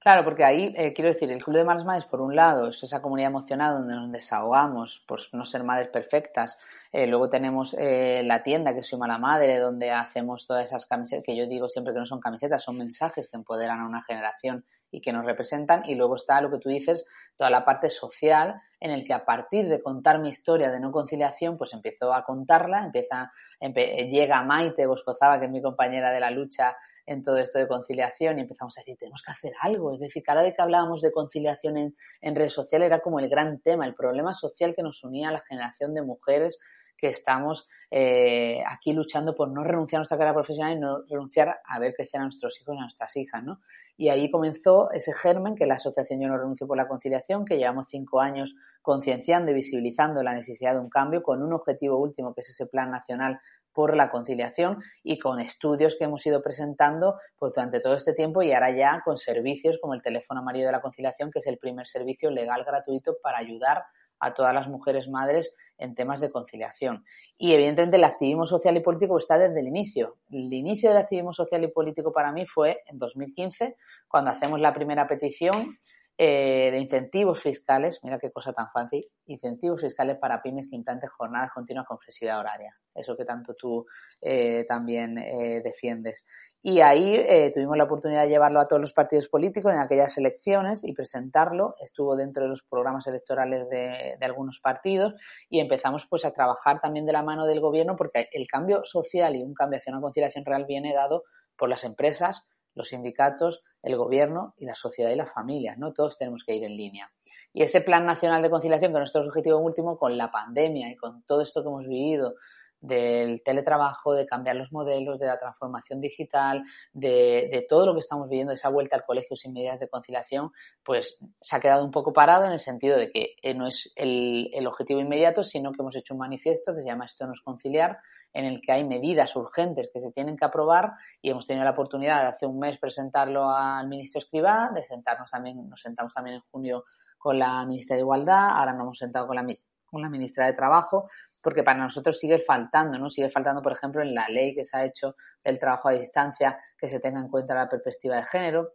Claro, 0.07 0.23
porque 0.23 0.45
ahí, 0.45 0.73
eh, 0.77 0.93
quiero 0.93 1.13
decir, 1.13 1.33
el 1.33 1.43
Club 1.43 1.57
de 1.57 1.65
Malas 1.65 1.85
Madres, 1.85 2.05
por 2.05 2.21
un 2.21 2.37
lado, 2.37 2.69
es 2.69 2.81
esa 2.81 3.03
comunidad 3.03 3.31
emocional 3.31 3.75
donde 3.75 3.97
nos 3.97 4.13
desahogamos 4.13 5.05
por 5.05 5.19
no 5.33 5.45
ser 5.45 5.65
madres 5.65 5.89
perfectas. 5.89 6.57
Eh, 6.93 7.09
luego 7.09 7.29
tenemos 7.29 7.75
eh, 7.77 8.23
la 8.25 8.45
tienda, 8.45 8.73
que 8.73 8.85
soy 8.85 9.01
mala 9.01 9.19
madre, 9.19 9.59
donde 9.59 9.91
hacemos 9.91 10.47
todas 10.47 10.67
esas 10.67 10.87
camisetas, 10.87 11.25
que 11.25 11.35
yo 11.35 11.49
digo 11.49 11.69
siempre 11.69 11.93
que 11.93 11.99
no 11.99 12.07
son 12.07 12.21
camisetas, 12.21 12.63
son 12.63 12.79
mensajes 12.79 13.29
que 13.29 13.37
empoderan 13.37 13.81
a 13.81 13.89
una 13.89 14.01
generación 14.05 14.65
y 14.93 15.01
que 15.01 15.13
nos 15.13 15.25
representan. 15.25 15.83
Y 15.87 15.97
luego 15.97 16.15
está 16.15 16.41
lo 16.41 16.53
que 16.53 16.59
tú 16.59 16.69
dices, 16.69 17.05
toda 17.37 17.51
la 17.51 17.65
parte 17.65 17.91
social, 17.91 18.63
en 18.79 18.93
el 18.93 19.05
que 19.05 19.13
a 19.13 19.25
partir 19.25 19.69
de 19.69 19.83
contar 19.83 20.21
mi 20.21 20.29
historia 20.29 20.71
de 20.71 20.79
no 20.79 20.93
conciliación, 20.93 21.59
pues 21.59 21.73
empiezo 21.73 22.15
a 22.15 22.25
contarla, 22.25 22.85
empieza, 22.85 23.33
llega 23.61 24.45
Maite 24.45 24.87
Boscozaba, 24.87 25.41
que 25.41 25.47
es 25.47 25.51
mi 25.51 25.63
compañera 25.63 26.13
de 26.13 26.21
la 26.21 26.31
lucha 26.31 26.77
en 27.07 27.23
todo 27.23 27.39
esto 27.39 27.59
de 27.59 27.69
conciliación 27.69 28.39
y 28.39 28.43
empezamos 28.43 28.77
a 28.77 28.81
decir, 28.81 28.97
tenemos 28.99 29.23
que 29.23 29.33
hacer 29.33 29.53
algo. 29.61 29.95
Es 29.95 30.01
decir, 30.01 30.23
cada 30.23 30.43
vez 30.43 30.55
que 30.55 30.63
hablábamos 30.63 31.01
de 31.01 31.13
conciliación 31.13 31.77
en, 31.77 31.97
en 32.21 32.35
redes 32.35 32.53
sociales 32.53 32.87
era 32.87 33.01
como 33.01 33.21
el 33.21 33.29
gran 33.29 33.61
tema, 33.61 33.87
el 33.87 33.95
problema 33.95 34.33
social 34.33 34.75
que 34.75 34.83
nos 34.83 35.03
unía 35.05 35.29
a 35.29 35.33
la 35.33 35.45
generación 35.49 35.95
de 35.95 36.03
mujeres 36.03 36.59
que 36.97 37.09
estamos 37.09 37.69
eh, 37.91 38.63
aquí 38.67 38.93
luchando 38.93 39.35
por 39.35 39.51
no 39.51 39.63
renunciar 39.63 39.99
a 39.99 40.01
nuestra 40.01 40.17
carrera 40.17 40.35
profesional 40.35 40.77
y 40.77 40.81
no 40.81 41.03
renunciar 41.09 41.57
a 41.65 41.79
ver 41.79 41.95
crecer 41.95 42.21
a 42.21 42.25
nuestros 42.25 42.61
hijos 42.61 42.75
y 42.75 42.79
a 42.79 42.83
nuestras 42.83 43.17
hijas, 43.17 43.43
¿no? 43.45 43.61
Y 43.99 44.11
ahí 44.11 44.31
comenzó 44.31 44.91
ese 44.91 45.13
germen 45.15 45.55
que 45.55 45.67
la 45.67 45.75
Asociación 45.75 46.21
Yo 46.21 46.29
no 46.29 46.37
renuncio 46.37 46.67
por 46.67 46.77
la 46.77 46.87
conciliación, 46.87 47.45
que 47.45 47.57
llevamos 47.57 47.87
cinco 47.89 48.21
años 48.21 48.55
concienciando 48.83 49.51
y 49.51 49.55
visibilizando 49.55 50.23
la 50.23 50.35
necesidad 50.35 50.75
de 50.75 50.81
un 50.81 50.91
cambio 50.91 51.23
con 51.23 51.43
un 51.43 51.53
objetivo 51.53 51.97
último, 51.97 52.35
que 52.35 52.43
es 52.43 52.51
ese 52.51 52.67
Plan 52.67 52.91
Nacional 52.91 53.41
por 53.77 53.95
la 53.95 54.09
conciliación 54.11 54.79
y 55.03 55.19
con 55.19 55.39
estudios 55.39 55.97
que 55.97 56.05
hemos 56.05 56.25
ido 56.25 56.41
presentando 56.41 57.17
pues, 57.39 57.53
durante 57.55 57.79
todo 57.79 57.93
este 57.93 58.15
tiempo 58.15 58.41
y 58.41 58.51
ahora 58.53 58.71
ya 58.71 59.03
con 59.05 59.19
servicios 59.19 59.79
como 59.83 59.93
el 59.93 60.01
teléfono 60.01 60.41
amarillo 60.41 60.65
de 60.65 60.73
la 60.73 60.81
conciliación, 60.81 61.31
que 61.31 61.41
es 61.41 61.47
el 61.47 61.59
primer 61.59 61.87
servicio 61.87 62.31
legal 62.31 62.65
gratuito 62.65 63.19
para 63.23 63.37
ayudar 63.37 63.85
a 64.19 64.33
todas 64.33 64.55
las 64.55 64.67
mujeres 64.67 65.09
madres 65.09 65.55
en 65.77 65.95
temas 65.95 66.23
de 66.23 66.31
conciliación. 66.31 67.05
Y 67.37 67.53
evidentemente 67.53 67.99
el 67.99 68.05
activismo 68.05 68.47
social 68.47 68.75
y 68.79 68.81
político 68.81 69.19
está 69.19 69.37
desde 69.37 69.61
el 69.61 69.67
inicio. 69.67 70.17
El 70.31 70.51
inicio 70.55 70.89
del 70.89 70.97
activismo 70.97 71.35
social 71.35 71.63
y 71.63 71.69
político 71.69 72.15
para 72.15 72.33
mí 72.33 72.47
fue 72.47 72.83
en 72.87 72.97
2015, 72.97 73.77
cuando 74.09 74.31
hacemos 74.31 74.59
la 74.59 74.73
primera 74.73 75.07
petición 75.07 75.77
eh, 76.19 76.71
de 76.71 76.79
incentivos 76.79 77.43
fiscales, 77.43 78.01
mira 78.03 78.19
qué 78.19 78.33
cosa 78.33 78.53
tan 78.55 78.71
fácil, 78.73 79.07
incentivos 79.27 79.83
fiscales 79.83 80.17
para 80.19 80.41
pymes 80.41 80.67
que 80.67 80.75
implanten 80.75 81.11
jornadas 81.11 81.51
continuas 81.53 81.87
con 81.87 81.99
flexibilidad 81.99 82.41
horaria, 82.41 82.75
eso 82.95 83.15
que 83.15 83.27
tanto 83.27 83.55
tú 83.55 83.85
eh, 84.23 84.65
también 84.67 85.19
eh, 85.19 85.61
defiendes. 85.63 86.25
Y 86.63 86.81
ahí 86.81 87.25
tuvimos 87.53 87.77
la 87.77 87.85
oportunidad 87.85 88.23
de 88.23 88.31
llevarlo 88.31 88.61
a 88.61 88.67
todos 88.67 88.81
los 88.81 88.93
partidos 88.93 89.29
políticos 89.29 89.73
en 89.73 89.79
aquellas 89.79 90.17
elecciones 90.19 90.83
y 90.85 90.95
presentarlo, 90.95 91.75
estuvo 91.81 92.17
dentro 92.17 92.43
de 92.43 92.49
los 92.49 92.63
programas 92.63 93.07
electorales 93.07 93.69
de, 93.69 94.17
de 94.19 94.27
algunos 94.27 94.59
partidos 94.61 95.15
y 95.49 95.61
empezamos 95.61 96.07
pues 96.11 96.25
a 96.25 96.33
trabajar 96.33 96.81
también 96.81 97.07
de 97.07 97.13
la 97.13 97.23
mano 97.23 97.47
del 97.47 97.61
gobierno 97.61 97.95
porque 97.95 98.29
el 98.33 98.49
cambio 98.49 98.83
social 98.85 99.37
y 99.37 99.43
un 99.43 99.55
cambio 99.55 99.79
hacia 99.79 99.93
una 99.93 100.01
conciliación 100.01 100.45
real 100.45 100.65
viene 100.67 100.93
dado 100.93 101.23
por 101.57 101.69
las 101.69 101.85
empresas, 101.85 102.49
los 102.77 102.89
sindicatos, 102.89 103.65
el 103.83 103.97
gobierno 103.97 104.55
y 104.57 104.67
la 104.67 104.75
sociedad 104.75 105.11
y 105.11 105.17
las 105.17 105.33
familias, 105.33 105.79
¿no? 105.79 105.93
Todos 105.93 106.17
tenemos 106.17 106.45
que 106.45 106.55
ir 106.55 106.63
en 106.63 106.77
línea. 106.77 107.11
Y 107.53 107.63
ese 107.63 107.81
Plan 107.81 108.05
Nacional 108.07 108.43
de 108.43 108.51
Conciliación, 108.51 108.93
que 108.93 108.99
nuestro 108.99 109.23
objetivo 109.23 109.59
último, 109.59 109.99
con 109.99 110.17
la 110.17 110.31
pandemia 110.31 110.91
y 110.91 110.97
con 110.97 111.23
todo 111.23 111.41
esto 111.41 111.63
que 111.63 111.69
hemos 111.69 111.87
vivido, 111.87 112.35
del 112.81 113.43
teletrabajo, 113.43 114.15
de 114.15 114.27
cambiar 114.27 114.57
los 114.57 114.73
modelos, 114.73 115.19
de 115.19 115.27
la 115.27 115.39
transformación 115.39 116.01
digital, 116.01 116.63
de, 116.93 117.67
todo 117.69 117.87
lo 117.87 117.95
que 117.95 118.01
estamos 118.01 118.29
viviendo, 118.29 118.53
esa 118.53 118.69
vuelta 118.69 118.97
al 118.97 119.05
colegio 119.05 119.35
sin 119.37 119.55
medidas 119.55 119.81
de 119.81 119.89
conciliación, 119.89 120.53
pues 120.85 121.19
se 121.41 121.57
ha 121.57 121.61
quedado 121.61 121.85
un 121.85 121.91
poco 121.91 122.13
parado 122.13 122.45
en 122.45 122.53
el 122.53 122.59
sentido 122.59 122.99
de 122.99 123.11
que 123.11 123.37
eh, 123.43 123.55
no 123.55 123.67
es 123.67 123.93
el, 123.97 124.51
el 124.53 124.67
objetivo 124.67 125.01
inmediato, 125.01 125.43
sino 125.43 125.73
que 125.73 125.81
hemos 125.81 125.97
hecho 125.97 126.15
un 126.15 126.21
manifiesto 126.21 126.75
que 126.75 126.83
se 126.83 126.89
llama 126.89 127.07
Esto 127.07 127.27
no 127.27 127.33
es 127.33 127.41
conciliar, 127.41 127.99
en 128.37 128.45
el 128.45 128.61
que 128.61 128.71
hay 128.71 128.85
medidas 128.85 129.35
urgentes 129.35 129.89
que 129.91 129.99
se 129.99 130.13
tienen 130.13 130.37
que 130.37 130.45
aprobar 130.45 130.93
y 131.23 131.31
hemos 131.31 131.47
tenido 131.47 131.65
la 131.65 131.71
oportunidad 131.71 132.21
de 132.21 132.29
hace 132.29 132.45
un 132.45 132.59
mes 132.59 132.77
presentarlo 132.77 133.49
al 133.49 133.89
ministro 133.89 134.19
Escribá, 134.19 134.71
de 134.75 134.85
sentarnos 134.85 135.31
también, 135.31 135.67
nos 135.67 135.81
sentamos 135.81 136.13
también 136.13 136.37
en 136.37 136.43
junio 136.43 136.85
con 137.17 137.39
la 137.39 137.65
ministra 137.65 137.97
de 137.97 138.03
Igualdad, 138.03 138.51
ahora 138.51 138.75
nos 138.75 138.83
hemos 138.83 138.99
sentado 138.99 139.27
con 139.27 139.37
la, 139.37 139.47
con 139.87 140.03
la 140.03 140.11
ministra 140.11 140.45
de 140.45 140.53
Trabajo, 140.53 141.09
porque 141.43 141.63
para 141.63 141.79
nosotros 141.79 142.19
sigue 142.19 142.37
faltando, 142.37 142.99
¿no? 142.99 143.09
Sigue 143.09 143.31
faltando, 143.31 143.63
por 143.63 143.73
ejemplo, 143.73 144.03
en 144.03 144.15
la 144.15 144.29
ley 144.29 144.55
que 144.55 144.65
se 144.65 144.77
ha 144.77 144.85
hecho 144.85 145.17
del 145.43 145.59
trabajo 145.59 145.89
a 145.89 145.93
distancia, 145.93 146.59
que 146.77 146.91
se 146.91 147.01
tenga 147.01 147.21
en 147.21 147.29
cuenta 147.29 147.55
la 147.55 147.71
perspectiva 147.71 148.17
de 148.17 148.25
género 148.25 148.73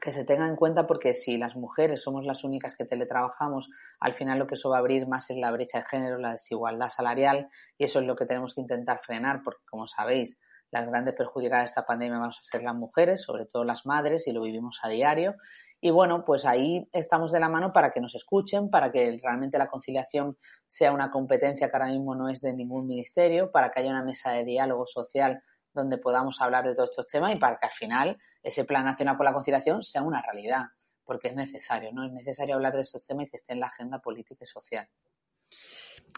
que 0.00 0.12
se 0.12 0.24
tenga 0.24 0.46
en 0.46 0.56
cuenta 0.56 0.86
porque 0.86 1.14
si 1.14 1.38
las 1.38 1.56
mujeres 1.56 2.02
somos 2.02 2.24
las 2.24 2.44
únicas 2.44 2.76
que 2.76 2.84
teletrabajamos, 2.84 3.70
al 3.98 4.14
final 4.14 4.38
lo 4.38 4.46
que 4.46 4.54
eso 4.54 4.70
va 4.70 4.76
a 4.76 4.80
abrir 4.80 5.06
más 5.06 5.30
es 5.30 5.36
la 5.36 5.50
brecha 5.50 5.78
de 5.78 5.84
género, 5.84 6.18
la 6.18 6.32
desigualdad 6.32 6.88
salarial 6.88 7.48
y 7.76 7.84
eso 7.84 8.00
es 8.00 8.06
lo 8.06 8.16
que 8.16 8.26
tenemos 8.26 8.54
que 8.54 8.60
intentar 8.60 8.98
frenar 9.00 9.42
porque 9.42 9.62
como 9.68 9.86
sabéis, 9.86 10.40
las 10.70 10.86
grandes 10.86 11.14
perjudicadas 11.14 11.64
de 11.64 11.66
esta 11.66 11.84
pandemia 11.84 12.18
vamos 12.18 12.38
a 12.38 12.42
ser 12.42 12.62
las 12.62 12.74
mujeres, 12.74 13.22
sobre 13.22 13.44
todo 13.46 13.64
las 13.64 13.86
madres 13.86 14.26
y 14.28 14.32
lo 14.32 14.42
vivimos 14.42 14.78
a 14.82 14.88
diario. 14.88 15.34
Y 15.80 15.90
bueno, 15.90 16.24
pues 16.24 16.46
ahí 16.46 16.88
estamos 16.92 17.32
de 17.32 17.40
la 17.40 17.48
mano 17.48 17.72
para 17.72 17.90
que 17.90 18.00
nos 18.00 18.14
escuchen, 18.14 18.70
para 18.70 18.92
que 18.92 19.18
realmente 19.22 19.58
la 19.58 19.66
conciliación 19.66 20.36
sea 20.68 20.92
una 20.92 21.10
competencia 21.10 21.68
que 21.68 21.76
ahora 21.76 21.88
mismo 21.88 22.14
no 22.14 22.28
es 22.28 22.40
de 22.40 22.54
ningún 22.54 22.86
ministerio, 22.86 23.50
para 23.50 23.70
que 23.70 23.80
haya 23.80 23.90
una 23.90 24.04
mesa 24.04 24.32
de 24.32 24.44
diálogo 24.44 24.86
social 24.86 25.42
donde 25.72 25.98
podamos 25.98 26.40
hablar 26.40 26.66
de 26.66 26.74
todos 26.74 26.90
estos 26.90 27.06
temas 27.06 27.34
y 27.34 27.38
para 27.38 27.58
que 27.58 27.66
al 27.66 27.72
final 27.72 28.18
ese 28.42 28.64
Plan 28.64 28.84
Nacional 28.84 29.16
por 29.16 29.26
la 29.26 29.32
Conciliación 29.32 29.82
sea 29.82 30.02
una 30.02 30.22
realidad, 30.22 30.66
porque 31.04 31.28
es 31.28 31.34
necesario, 31.34 31.92
¿no? 31.92 32.06
Es 32.06 32.12
necesario 32.12 32.54
hablar 32.54 32.74
de 32.74 32.82
estos 32.82 33.06
temas 33.06 33.26
y 33.26 33.30
que 33.30 33.36
esté 33.36 33.52
en 33.52 33.60
la 33.60 33.66
agenda 33.66 33.98
política 34.00 34.44
y 34.44 34.46
social. 34.46 34.88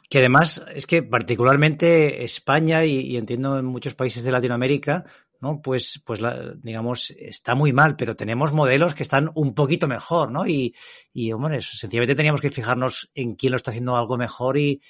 Que 0.09 0.19
además 0.19 0.63
es 0.75 0.87
que 0.87 1.03
particularmente 1.03 2.23
España 2.25 2.85
y, 2.85 3.17
entiendo 3.17 3.59
en 3.59 3.65
muchos 3.65 3.95
países 3.95 4.23
de 4.23 4.31
Latinoamérica, 4.31 5.05
¿no? 5.41 5.61
Pues, 5.61 6.03
pues 6.05 6.21
digamos, 6.63 7.11
está 7.11 7.55
muy 7.55 7.73
mal, 7.73 7.97
pero 7.97 8.15
tenemos 8.15 8.53
modelos 8.53 8.95
que 8.95 9.03
están 9.03 9.31
un 9.35 9.55
poquito 9.55 9.89
mejor, 9.89 10.31
¿no? 10.31 10.47
Y, 10.47 10.75
y 11.13 11.33
hombre, 11.33 11.63
sencillamente 11.63 12.15
teníamos 12.15 12.41
que 12.41 12.51
fijarnos 12.51 13.11
en 13.15 13.35
quién 13.35 13.53
lo 13.53 13.57
está 13.57 13.71
haciendo 13.71 13.97
algo 13.97 14.17
mejor 14.17 14.59
y 14.59 14.83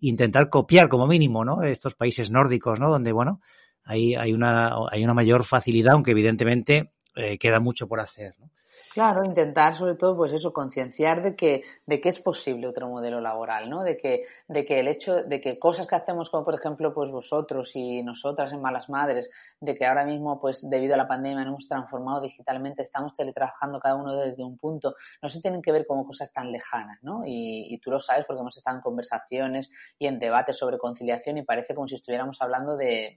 intentar 0.00 0.48
copiar 0.48 0.88
como 0.88 1.06
mínimo, 1.06 1.44
¿no? 1.44 1.62
Estos 1.62 1.94
países 1.94 2.30
nórdicos, 2.30 2.80
¿no? 2.80 2.90
Donde, 2.90 3.12
bueno, 3.12 3.40
hay, 3.84 4.14
hay, 4.14 4.32
una, 4.32 4.74
hay 4.90 5.04
una 5.04 5.14
mayor 5.14 5.44
facilidad, 5.44 5.94
aunque 5.94 6.12
evidentemente 6.12 6.92
eh, 7.16 7.38
queda 7.38 7.60
mucho 7.60 7.88
por 7.88 8.00
hacer. 8.00 8.34
¿no? 8.38 8.50
Claro, 8.92 9.22
intentar 9.24 9.76
sobre 9.76 9.94
todo, 9.94 10.16
pues 10.16 10.32
eso, 10.32 10.52
concienciar 10.52 11.22
de 11.22 11.36
que, 11.36 11.62
de 11.86 12.00
que 12.00 12.08
es 12.08 12.18
posible 12.18 12.66
otro 12.66 12.88
modelo 12.88 13.20
laboral, 13.20 13.70
¿no? 13.70 13.84
De 13.84 13.96
que, 13.96 14.24
de 14.48 14.64
que 14.64 14.80
el 14.80 14.88
hecho, 14.88 15.22
de 15.22 15.40
que 15.40 15.60
cosas 15.60 15.86
que 15.86 15.94
hacemos 15.94 16.28
como 16.28 16.44
por 16.44 16.54
ejemplo, 16.54 16.92
pues 16.92 17.08
vosotros 17.08 17.70
y 17.76 18.02
nosotras 18.02 18.52
en 18.52 18.60
Malas 18.60 18.88
Madres, 18.88 19.30
de 19.60 19.76
que 19.76 19.86
ahora 19.86 20.04
mismo, 20.04 20.40
pues 20.40 20.68
debido 20.68 20.94
a 20.94 20.96
la 20.96 21.06
pandemia 21.06 21.44
nos 21.44 21.50
hemos 21.50 21.68
transformado 21.68 22.20
digitalmente, 22.20 22.82
estamos 22.82 23.14
teletrabajando 23.14 23.78
cada 23.78 23.94
uno 23.94 24.16
desde 24.16 24.42
un 24.42 24.58
punto, 24.58 24.96
no 25.22 25.28
se 25.28 25.40
tienen 25.40 25.62
que 25.62 25.70
ver 25.70 25.86
como 25.86 26.04
cosas 26.04 26.32
tan 26.32 26.50
lejanas, 26.50 26.98
¿no? 27.02 27.22
Y, 27.24 27.72
y 27.72 27.78
tú 27.78 27.92
lo 27.92 28.00
sabes 28.00 28.24
porque 28.26 28.40
hemos 28.40 28.56
estado 28.56 28.78
en 28.78 28.82
conversaciones 28.82 29.70
y 30.00 30.08
en 30.08 30.18
debates 30.18 30.58
sobre 30.58 30.78
conciliación 30.78 31.38
y 31.38 31.42
parece 31.42 31.76
como 31.76 31.86
si 31.86 31.94
estuviéramos 31.94 32.42
hablando 32.42 32.76
de 32.76 33.16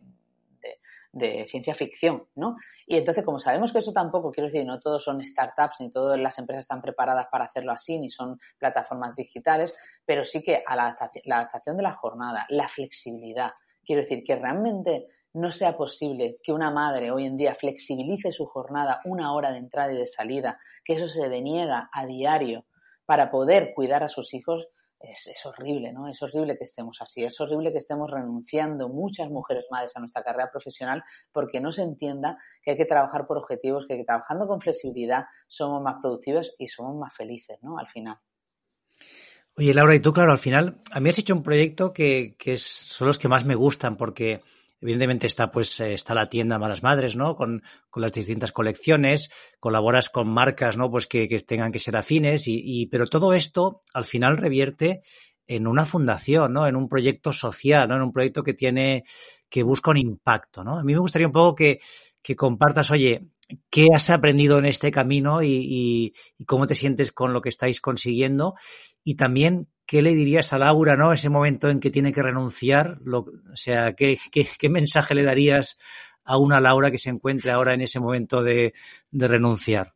de 1.14 1.46
ciencia 1.48 1.76
ficción, 1.76 2.28
¿no? 2.36 2.56
Y 2.88 2.98
entonces, 2.98 3.24
como 3.24 3.38
sabemos 3.38 3.72
que 3.72 3.80
eso 3.80 3.94
tampoco, 3.94 4.32
quiero 4.32 4.50
decir, 4.50 4.66
no 4.66 4.80
todos 4.80 5.04
son 5.04 5.24
startups, 5.24 5.80
ni 5.80 5.90
todas 5.90 6.20
las 6.20 6.40
empresas 6.40 6.64
están 6.64 6.82
preparadas 6.82 7.28
para 7.32 7.46
hacerlo 7.46 7.72
así, 7.72 8.00
ni 8.00 8.10
son 8.10 8.40
plataformas 8.58 9.16
digitales, 9.16 9.76
pero 10.06 10.26
sí 10.26 10.42
que 10.42 10.64
a 10.66 10.76
la 10.76 10.84
adaptación, 10.84 11.24
la 11.26 11.38
adaptación 11.38 11.78
de 11.78 11.84
la 11.84 11.94
jornada, 11.94 12.46
la 12.50 12.68
flexibilidad, 12.68 13.52
quiero 13.86 14.02
decir, 14.02 14.24
que 14.26 14.36
realmente 14.36 15.08
no 15.34 15.52
sea 15.52 15.78
posible 15.78 16.38
que 16.44 16.52
una 16.52 16.72
madre 16.72 17.12
hoy 17.12 17.26
en 17.26 17.38
día 17.38 17.54
flexibilice 17.54 18.32
su 18.32 18.46
jornada 18.46 19.02
una 19.06 19.34
hora 19.34 19.52
de 19.52 19.60
entrada 19.60 19.94
y 19.94 19.98
de 19.98 20.08
salida, 20.08 20.60
que 20.84 20.94
eso 20.94 21.08
se 21.08 21.30
deniega 21.30 21.90
a 21.92 22.06
diario 22.06 22.66
para 23.06 23.30
poder 23.30 23.74
cuidar 23.76 24.04
a 24.04 24.10
sus 24.10 24.34
hijos, 24.34 24.68
es, 25.04 25.46
horrible, 25.46 25.92
¿no? 25.92 26.08
Es 26.08 26.22
horrible 26.22 26.58
que 26.58 26.64
estemos 26.64 27.02
así, 27.02 27.24
es 27.24 27.40
horrible 27.42 27.72
que 27.72 27.78
estemos 27.78 28.10
renunciando 28.10 28.88
muchas 28.90 29.30
mujeres 29.30 29.66
madres 29.70 29.92
a 29.96 30.00
nuestra 30.00 30.24
carrera 30.24 30.50
profesional 30.50 31.04
porque 31.32 31.60
no 31.60 31.72
se 31.72 31.84
entienda 31.84 32.38
que 32.62 32.72
hay 32.72 32.78
que 32.78 32.86
trabajar 32.86 33.28
por 33.28 33.38
objetivos, 33.38 33.86
que, 33.88 34.04
trabajando 34.04 34.48
con 34.48 34.62
flexibilidad 34.62 35.26
somos 35.48 35.82
más 35.82 35.96
productivos 36.02 36.56
y 36.58 36.68
somos 36.68 36.96
más 36.96 37.14
felices, 37.14 37.58
¿no? 37.62 37.78
Al 37.78 37.88
final. 37.88 38.18
Oye, 39.56 39.74
Laura, 39.74 39.94
y 39.94 40.00
tú, 40.00 40.14
claro, 40.14 40.32
al 40.32 40.40
final, 40.40 40.82
a 40.92 41.00
mí 41.00 41.10
has 41.10 41.20
hecho 41.20 41.36
un 41.36 41.44
proyecto 41.44 41.94
que, 41.94 42.36
que 42.40 42.58
son 42.58 43.08
los 43.08 43.20
que 43.20 43.28
más 43.28 43.46
me 43.46 43.56
gustan 43.56 43.98
porque 43.98 44.42
Evidentemente 44.84 45.28
está, 45.28 45.50
pues, 45.50 45.80
eh, 45.80 45.94
está 45.94 46.14
la 46.14 46.26
tienda 46.28 46.60
Malas 46.60 46.84
Madres, 46.84 47.16
¿no? 47.16 47.38
Con, 47.38 47.64
con 47.90 48.02
las 48.02 48.12
distintas 48.12 48.52
colecciones, 48.52 49.32
colaboras 49.58 50.10
con 50.10 50.28
marcas, 50.28 50.76
¿no? 50.76 50.92
Pues 50.92 51.08
que, 51.08 51.30
que 51.30 51.40
tengan 51.40 51.72
que 51.72 51.80
ser 51.80 51.96
afines 51.96 52.44
y, 52.48 52.86
pero 52.88 53.08
todo 53.08 53.34
esto 53.34 53.80
al 53.94 54.04
final 54.04 54.36
revierte 54.36 55.02
en 55.48 55.68
una 55.68 55.86
fundación, 55.86 56.52
¿no? 56.52 56.68
En 56.68 56.76
un 56.76 56.90
proyecto 56.90 57.32
social, 57.32 57.88
¿no? 57.88 57.96
En 57.96 58.02
un 58.02 58.12
proyecto 58.12 58.44
que 58.44 58.54
tiene, 58.54 59.06
que 59.50 59.64
busca 59.64 59.90
un 59.90 59.98
impacto, 59.98 60.66
¿no? 60.66 60.78
A 60.78 60.84
mí 60.84 60.92
me 60.92 61.00
gustaría 61.00 61.28
un 61.28 61.34
poco 61.34 61.56
que, 61.56 61.80
que 62.22 62.36
compartas, 62.36 62.92
oye, 62.92 63.28
qué 63.70 63.88
has 63.96 64.10
aprendido 64.10 64.60
en 64.60 64.66
este 64.66 64.92
camino 64.92 65.42
y, 65.42 66.14
y, 66.38 66.46
cómo 66.46 66.68
te 66.68 66.76
sientes 66.76 67.14
con 67.14 67.32
lo 67.32 67.42
que 67.42 67.50
estáis 67.50 67.80
consiguiendo 67.80 68.56
y 69.02 69.16
también 69.16 69.70
¿qué 69.86 70.02
le 70.02 70.14
dirías 70.14 70.54
a 70.54 70.58
Laura, 70.58 70.96
no? 70.96 71.14
Ese 71.14 71.30
momento 71.30 71.70
en 71.70 71.80
que 71.80 71.92
tiene 71.92 72.12
que 72.12 72.22
renunciar, 72.22 72.98
lo, 73.04 73.20
o 73.20 73.56
sea, 73.56 73.94
¿qué, 73.94 74.18
¿qué, 74.32 74.70
mensaje 74.70 75.16
le 75.16 75.24
darías 75.24 75.78
a 76.24 76.38
una 76.38 76.60
Laura 76.60 76.92
que 76.92 76.98
se 76.98 77.10
encuentre 77.10 77.52
ahora 77.52 77.74
en 77.74 77.82
ese 77.82 78.00
momento 78.00 78.42
de, 78.42 78.74
de 79.12 79.28
renunciar? 79.28 79.94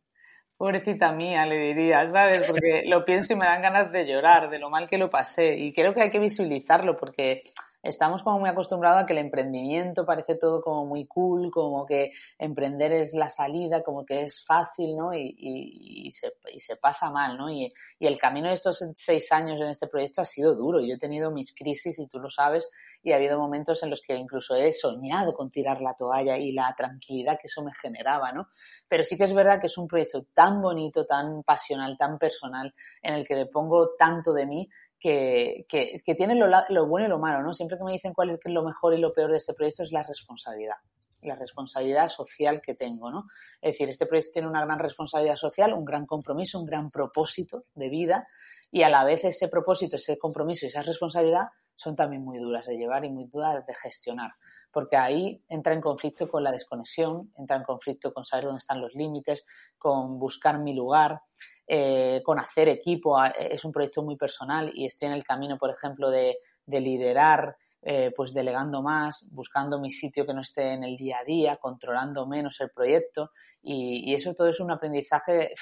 Pobrecita 0.56 1.12
mía, 1.12 1.46
le 1.46 1.72
diría, 1.72 2.08
¿sabes? 2.10 2.46
Porque 2.48 2.82
lo 2.86 3.04
pienso 3.04 3.32
y 3.32 3.36
me 3.36 3.46
dan 3.46 3.62
ganas 3.62 3.92
de 3.92 4.06
llorar 4.06 4.50
de 4.50 4.58
lo 4.58 4.70
mal 4.70 4.88
que 4.88 4.98
lo 4.98 5.08
pasé. 5.08 5.56
Y 5.56 5.72
creo 5.72 5.94
que 5.94 6.02
hay 6.02 6.10
que 6.10 6.18
visualizarlo 6.18 6.96
porque 6.96 7.44
estamos 7.88 8.22
como 8.22 8.40
muy 8.40 8.48
acostumbrados 8.48 9.02
a 9.02 9.06
que 9.06 9.14
el 9.14 9.18
emprendimiento 9.18 10.04
parece 10.04 10.36
todo 10.36 10.60
como 10.60 10.84
muy 10.84 11.06
cool, 11.06 11.50
como 11.50 11.86
que 11.86 12.12
emprender 12.38 12.92
es 12.92 13.14
la 13.14 13.28
salida, 13.28 13.82
como 13.82 14.04
que 14.04 14.22
es 14.22 14.44
fácil, 14.44 14.96
¿no? 14.96 15.14
Y, 15.14 15.34
y, 15.38 16.12
se, 16.12 16.32
y 16.52 16.60
se, 16.60 16.76
pasa 16.76 17.10
mal, 17.10 17.36
¿no? 17.36 17.50
Y, 17.50 17.72
el 18.00 18.18
camino 18.18 18.48
de 18.48 18.54
estos 18.54 18.84
seis 18.94 19.32
años 19.32 19.60
en 19.60 19.68
este 19.68 19.88
proyecto 19.88 20.20
ha 20.20 20.24
sido 20.24 20.54
duro. 20.54 20.80
Yo 20.80 20.94
he 20.94 20.98
tenido 20.98 21.30
mis 21.30 21.54
crisis, 21.54 21.98
y 21.98 22.06
tú 22.06 22.18
lo 22.20 22.30
sabes, 22.30 22.68
y 23.02 23.12
ha 23.12 23.16
habido 23.16 23.38
momentos 23.38 23.82
en 23.82 23.90
los 23.90 24.02
que 24.02 24.14
incluso 24.14 24.54
he 24.54 24.72
soñado 24.72 25.32
con 25.32 25.50
tirar 25.50 25.80
la 25.80 25.94
toalla 25.94 26.36
y 26.36 26.52
la 26.52 26.74
tranquilidad 26.76 27.38
que 27.40 27.46
eso 27.46 27.62
me 27.62 27.72
generaba, 27.72 28.32
¿no? 28.32 28.48
Pero 28.86 29.02
sí 29.02 29.16
que 29.16 29.24
es 29.24 29.34
verdad 29.34 29.60
que 29.60 29.66
es 29.66 29.78
un 29.78 29.88
proyecto 29.88 30.24
tan 30.34 30.60
bonito, 30.60 31.06
tan 31.06 31.42
pasional, 31.42 31.96
tan 31.98 32.18
personal, 32.18 32.74
en 33.02 33.14
el 33.14 33.26
que 33.26 33.34
le 33.34 33.46
pongo 33.46 33.90
tanto 33.98 34.32
de 34.32 34.46
mí 34.46 34.68
que, 34.98 35.66
que, 35.68 36.14
tiene 36.14 36.34
lo, 36.34 36.46
lo, 36.68 36.86
bueno 36.86 37.06
y 37.06 37.08
lo 37.08 37.18
malo, 37.18 37.42
¿no? 37.42 37.52
Siempre 37.52 37.78
que 37.78 37.84
me 37.84 37.92
dicen 37.92 38.12
cuál 38.12 38.30
es 38.30 38.40
lo 38.44 38.62
mejor 38.62 38.94
y 38.94 38.98
lo 38.98 39.12
peor 39.12 39.30
de 39.30 39.36
este 39.36 39.54
proyecto 39.54 39.82
es 39.82 39.92
la 39.92 40.02
responsabilidad, 40.02 40.76
la 41.22 41.36
responsabilidad 41.36 42.08
social 42.08 42.60
que 42.60 42.74
tengo, 42.74 43.10
¿no? 43.10 43.26
Es 43.60 43.74
decir, 43.74 43.88
este 43.88 44.06
proyecto 44.06 44.32
tiene 44.32 44.48
una 44.48 44.64
gran 44.64 44.78
responsabilidad 44.78 45.36
social, 45.36 45.72
un 45.72 45.84
gran 45.84 46.06
compromiso, 46.06 46.58
un 46.58 46.66
gran 46.66 46.90
propósito 46.90 47.64
de 47.74 47.88
vida 47.88 48.26
y 48.70 48.82
a 48.82 48.88
la 48.88 49.04
vez 49.04 49.24
ese 49.24 49.48
propósito, 49.48 49.96
ese 49.96 50.18
compromiso 50.18 50.66
y 50.66 50.68
esa 50.68 50.82
responsabilidad 50.82 51.48
son 51.76 51.94
también 51.94 52.24
muy 52.24 52.38
duras 52.38 52.66
de 52.66 52.76
llevar 52.76 53.04
y 53.04 53.10
muy 53.10 53.26
duras 53.26 53.64
de 53.66 53.74
gestionar 53.74 54.32
porque 54.72 54.96
ahí 54.96 55.42
entra 55.48 55.72
en 55.72 55.80
conflicto 55.80 56.28
con 56.28 56.44
la 56.44 56.52
desconexión, 56.52 57.32
entra 57.36 57.56
en 57.56 57.62
conflicto 57.62 58.12
con 58.12 58.24
saber 58.24 58.44
dónde 58.44 58.58
están 58.58 58.80
los 58.80 58.94
límites, 58.94 59.44
con 59.78 60.18
buscar 60.18 60.58
mi 60.58 60.74
lugar, 60.74 61.22
eh, 61.68 62.22
con 62.24 62.40
hacer 62.40 62.68
equipo. 62.68 63.22
Es 63.24 63.64
un 63.64 63.72
proyecto 63.72 64.02
muy 64.02 64.16
personal 64.16 64.70
y 64.74 64.86
estoy 64.86 65.08
en 65.08 65.14
el 65.14 65.24
camino, 65.24 65.58
por 65.58 65.70
ejemplo, 65.70 66.10
de, 66.10 66.38
de 66.64 66.80
liderar 66.80 67.56
eh, 67.80 68.12
pues 68.16 68.34
delegando 68.34 68.82
más, 68.82 69.24
buscando 69.30 69.78
mi 69.78 69.90
sitio 69.90 70.26
que 70.26 70.34
no 70.34 70.40
esté 70.40 70.72
en 70.72 70.82
el 70.82 70.96
día 70.96 71.18
a 71.20 71.24
día, 71.24 71.58
controlando 71.58 72.26
menos 72.26 72.60
el 72.60 72.70
proyecto 72.70 73.30
y, 73.70 74.14
eso 74.14 74.34
todo 74.34 74.48
es 74.48 74.60
un 74.60 74.70
aprendizaje 74.70 75.52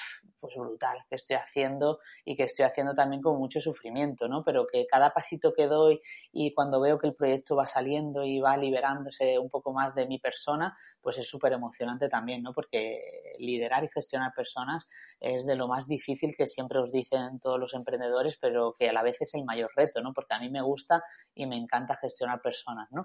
pues 0.41 0.55
brutal 0.55 0.99
que 1.09 1.17
estoy 1.17 1.35
haciendo 1.35 1.99
y 2.25 2.37
que 2.37 2.45
estoy 2.45 2.65
haciendo 2.65 2.95
también 2.95 3.21
con 3.21 3.37
mucho 3.37 3.59
sufrimiento, 3.59 4.29
¿no? 4.29 4.45
Pero 4.45 4.67
que 4.71 4.87
cada 4.87 5.13
pasito 5.13 5.53
que 5.53 5.67
doy 5.67 6.01
y 6.31 6.55
cuando 6.55 6.81
veo 6.81 6.99
que 7.01 7.09
el 7.09 7.15
proyecto 7.15 7.57
va 7.57 7.67
saliendo 7.67 8.23
y 8.25 8.39
va 8.39 8.57
liberándose 8.57 9.41
un 9.41 9.51
poco 9.51 9.73
más 9.73 9.97
de 9.97 10.07
mi 10.07 10.21
persona, 10.21 10.77
pues 11.01 11.19
es 11.19 11.29
súper 11.29 11.53
emocionante 11.53 12.09
también, 12.09 12.43
¿no? 12.45 12.53
Porque 12.53 13.01
liderar 13.41 13.83
y 13.83 13.89
gestionar 13.93 14.33
personas 14.37 14.87
es 15.19 15.45
de 15.45 15.57
lo 15.57 15.67
más 15.67 15.89
difícil 15.89 16.37
que 16.37 16.47
siempre 16.47 16.79
os 16.79 16.93
dicen 16.93 17.41
todos 17.41 17.59
los 17.59 17.75
emprendedores, 17.75 18.39
pero 18.41 18.77
que 18.79 18.89
a 18.89 18.93
la 18.93 19.03
vez 19.03 19.21
es 19.21 19.35
el 19.35 19.45
mayor 19.45 19.71
reto, 19.75 20.01
¿no? 20.01 20.13
Porque 20.13 20.35
a 20.35 20.39
mí 20.39 20.49
me 20.49 20.63
gusta 20.63 21.03
y 21.35 21.47
me 21.47 21.57
encanta 21.57 21.97
gestionar 21.97 22.41
personas, 22.41 22.89
¿no? 22.93 23.03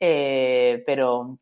Eh, 0.00 0.82
pero, 0.84 1.38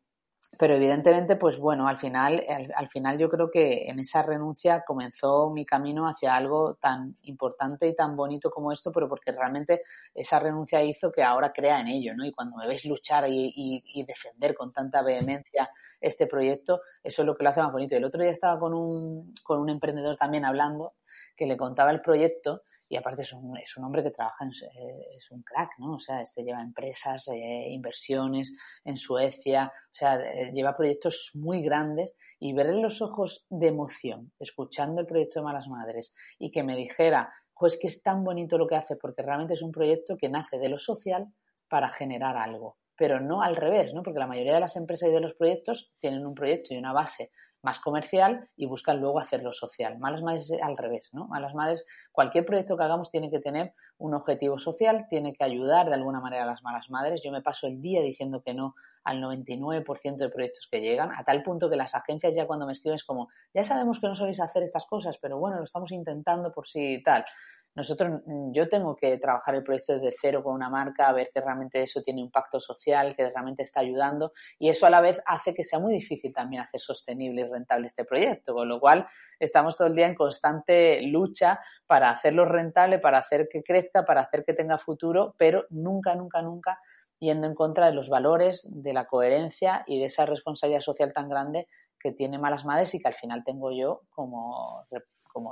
pero 0.57 0.75
evidentemente, 0.75 1.35
pues 1.35 1.57
bueno, 1.57 1.87
al 1.87 1.97
final, 1.97 2.43
al, 2.49 2.71
al, 2.75 2.87
final 2.89 3.17
yo 3.17 3.29
creo 3.29 3.49
que 3.49 3.89
en 3.89 3.99
esa 3.99 4.23
renuncia 4.23 4.83
comenzó 4.85 5.49
mi 5.49 5.65
camino 5.65 6.05
hacia 6.07 6.35
algo 6.35 6.75
tan 6.75 7.15
importante 7.23 7.87
y 7.87 7.95
tan 7.95 8.15
bonito 8.15 8.49
como 8.49 8.71
esto, 8.71 8.91
pero 8.91 9.07
porque 9.07 9.31
realmente 9.31 9.83
esa 10.13 10.39
renuncia 10.39 10.83
hizo 10.83 11.11
que 11.11 11.23
ahora 11.23 11.49
crea 11.49 11.79
en 11.79 11.87
ello, 11.87 12.13
¿no? 12.15 12.25
Y 12.25 12.31
cuando 12.31 12.57
me 12.57 12.67
ves 12.67 12.85
luchar 12.85 13.27
y, 13.29 13.53
y, 13.55 13.83
y 13.93 14.05
defender 14.05 14.55
con 14.55 14.73
tanta 14.73 15.01
vehemencia 15.01 15.69
este 16.01 16.27
proyecto, 16.27 16.81
eso 17.03 17.21
es 17.21 17.25
lo 17.25 17.35
que 17.35 17.43
lo 17.43 17.49
hace 17.49 17.61
más 17.61 17.71
bonito. 17.71 17.95
El 17.95 18.05
otro 18.05 18.21
día 18.21 18.31
estaba 18.31 18.59
con 18.59 18.73
un, 18.73 19.33
con 19.43 19.59
un 19.59 19.69
emprendedor 19.69 20.17
también 20.17 20.45
hablando 20.45 20.93
que 21.35 21.45
le 21.45 21.57
contaba 21.57 21.91
el 21.91 22.01
proyecto 22.01 22.63
y 22.89 22.97
aparte 22.97 23.21
es 23.21 23.31
un, 23.33 23.55
es 23.57 23.77
un 23.77 23.85
hombre 23.85 24.01
que 24.01 24.09
trabaja, 24.09 24.43
en, 24.43 24.49
eh, 24.49 25.07
es 25.15 25.29
un 25.29 25.43
crack, 25.43 25.77
¿no? 25.77 25.93
O 25.93 25.99
sea, 25.99 26.21
este 26.21 26.43
lleva 26.43 26.61
empresas, 26.61 27.27
eh, 27.27 27.67
inversiones 27.69 28.55
en 28.83 28.97
Suecia, 28.97 29.71
o 29.71 29.93
sea, 29.93 30.15
eh, 30.15 30.51
lleva 30.51 30.75
proyectos 30.75 31.31
muy 31.35 31.61
grandes 31.61 32.15
y 32.39 32.53
verle 32.53 32.81
los 32.81 33.01
ojos 33.03 33.45
de 33.49 33.67
emoción, 33.67 34.33
escuchando 34.39 35.01
el 35.01 35.07
proyecto 35.07 35.39
de 35.39 35.45
Malas 35.45 35.67
Madres 35.67 36.15
y 36.39 36.49
que 36.49 36.63
me 36.63 36.75
dijera, 36.75 37.31
pues 37.53 37.77
que 37.79 37.87
es 37.87 38.01
tan 38.01 38.23
bonito 38.23 38.57
lo 38.57 38.67
que 38.67 38.75
hace 38.75 38.95
porque 38.95 39.21
realmente 39.21 39.53
es 39.53 39.61
un 39.61 39.71
proyecto 39.71 40.17
que 40.17 40.29
nace 40.29 40.57
de 40.57 40.69
lo 40.69 40.79
social 40.79 41.27
para 41.67 41.89
generar 41.89 42.37
algo, 42.37 42.77
pero 42.95 43.19
no 43.19 43.43
al 43.43 43.55
revés, 43.55 43.93
¿no? 43.93 44.01
Porque 44.01 44.19
la 44.19 44.27
mayoría 44.27 44.55
de 44.55 44.61
las 44.61 44.75
empresas 44.75 45.09
y 45.09 45.13
de 45.13 45.19
los 45.19 45.35
proyectos 45.35 45.93
tienen 45.99 46.25
un 46.25 46.33
proyecto 46.33 46.73
y 46.73 46.77
una 46.77 46.93
base 46.93 47.31
más 47.61 47.79
comercial 47.79 48.49
y 48.55 48.65
buscan 48.65 48.99
luego 48.99 49.19
hacerlo 49.19 49.53
social. 49.53 49.99
Malas 49.99 50.21
Madres 50.21 50.51
al 50.61 50.77
revés, 50.77 51.09
¿no? 51.13 51.27
Malas 51.27 51.53
Madres, 51.53 51.85
cualquier 52.11 52.45
proyecto 52.45 52.77
que 52.77 52.83
hagamos 52.83 53.09
tiene 53.09 53.29
que 53.29 53.39
tener 53.39 53.73
un 53.97 54.13
objetivo 54.13 54.57
social, 54.57 55.07
tiene 55.09 55.33
que 55.33 55.43
ayudar 55.43 55.87
de 55.87 55.95
alguna 55.95 56.21
manera 56.21 56.43
a 56.43 56.47
las 56.47 56.63
malas 56.63 56.89
madres. 56.89 57.21
Yo 57.21 57.31
me 57.31 57.41
paso 57.41 57.67
el 57.67 57.81
día 57.81 58.01
diciendo 58.01 58.41
que 58.41 58.53
no 58.53 58.75
al 59.03 59.21
99% 59.21 60.17
de 60.17 60.29
proyectos 60.29 60.67
que 60.69 60.81
llegan, 60.81 61.11
a 61.15 61.23
tal 61.23 61.41
punto 61.43 61.69
que 61.69 61.75
las 61.75 61.95
agencias 61.95 62.35
ya 62.35 62.47
cuando 62.47 62.65
me 62.65 62.73
escriben 62.73 62.95
es 62.95 63.03
como, 63.03 63.29
ya 63.53 63.63
sabemos 63.63 63.99
que 63.99 64.07
no 64.07 64.15
soléis 64.15 64.39
hacer 64.39 64.63
estas 64.63 64.85
cosas, 64.85 65.17
pero 65.17 65.37
bueno, 65.37 65.57
lo 65.57 65.63
estamos 65.63 65.91
intentando 65.91 66.51
por 66.51 66.67
si 66.67 67.01
tal 67.03 67.25
nosotros, 67.75 68.21
mm, 68.25 68.51
yo 68.51 68.67
tengo 68.67 68.95
que 68.95 69.17
trabajar 69.17 69.55
el 69.55 69.63
proyecto 69.63 69.93
desde 69.93 70.15
cero 70.19 70.43
con 70.43 70.53
una 70.53 70.69
marca, 70.69 71.07
a 71.07 71.13
ver 71.13 71.29
que 71.33 71.39
realmente 71.41 71.81
eso 71.81 72.01
tiene 72.01 72.21
impacto 72.21 72.59
social, 72.59 73.15
que 73.15 73.29
realmente 73.29 73.63
está 73.63 73.79
ayudando 73.81 74.33
y 74.57 74.69
eso 74.69 74.85
a 74.85 74.89
la 74.89 75.01
vez 75.01 75.21
hace 75.25 75.53
que 75.53 75.63
sea 75.63 75.79
muy 75.79 75.93
difícil 75.93 76.33
también 76.33 76.61
hacer 76.61 76.81
sostenible 76.81 77.41
y 77.41 77.45
rentable 77.45 77.87
este 77.87 78.05
proyecto, 78.05 78.53
con 78.53 78.67
lo 78.67 78.79
cual 78.79 79.07
estamos 79.39 79.77
todo 79.77 79.87
el 79.87 79.95
día 79.95 80.07
en 80.07 80.15
constante 80.15 81.01
lucha 81.03 81.59
para 81.85 82.09
hacerlo 82.09 82.45
rentable, 82.45 82.99
para 82.99 83.19
hacer 83.19 83.47
que 83.49 83.63
crezca, 83.63 84.05
para 84.05 84.21
hacer 84.21 84.43
que 84.43 84.53
tenga 84.53 84.77
futuro, 84.77 85.35
pero 85.37 85.65
nunca, 85.69 86.15
nunca, 86.15 86.41
nunca 86.41 86.79
yendo 87.19 87.47
en 87.47 87.55
contra 87.55 87.87
de 87.87 87.93
los 87.93 88.09
valores, 88.09 88.67
de 88.69 88.93
la 88.93 89.05
coherencia 89.05 89.83
y 89.87 89.99
de 89.99 90.05
esa 90.05 90.25
responsabilidad 90.25 90.81
social 90.81 91.13
tan 91.13 91.29
grande 91.29 91.67
que 91.99 92.13
tiene 92.13 92.39
malas 92.39 92.65
madres 92.65 92.93
y 92.95 92.99
que 92.99 93.07
al 93.07 93.13
final 93.13 93.43
tengo 93.43 93.71
yo 93.71 94.01
como, 94.09 94.85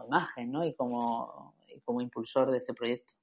imagen 0.07 0.51
¿no? 0.51 0.65
y, 0.65 0.73
como, 0.73 1.53
como 1.84 2.01
impulsor 2.01 2.51
de 2.51 2.57
este 2.57 2.73
proyecto. 2.73 3.13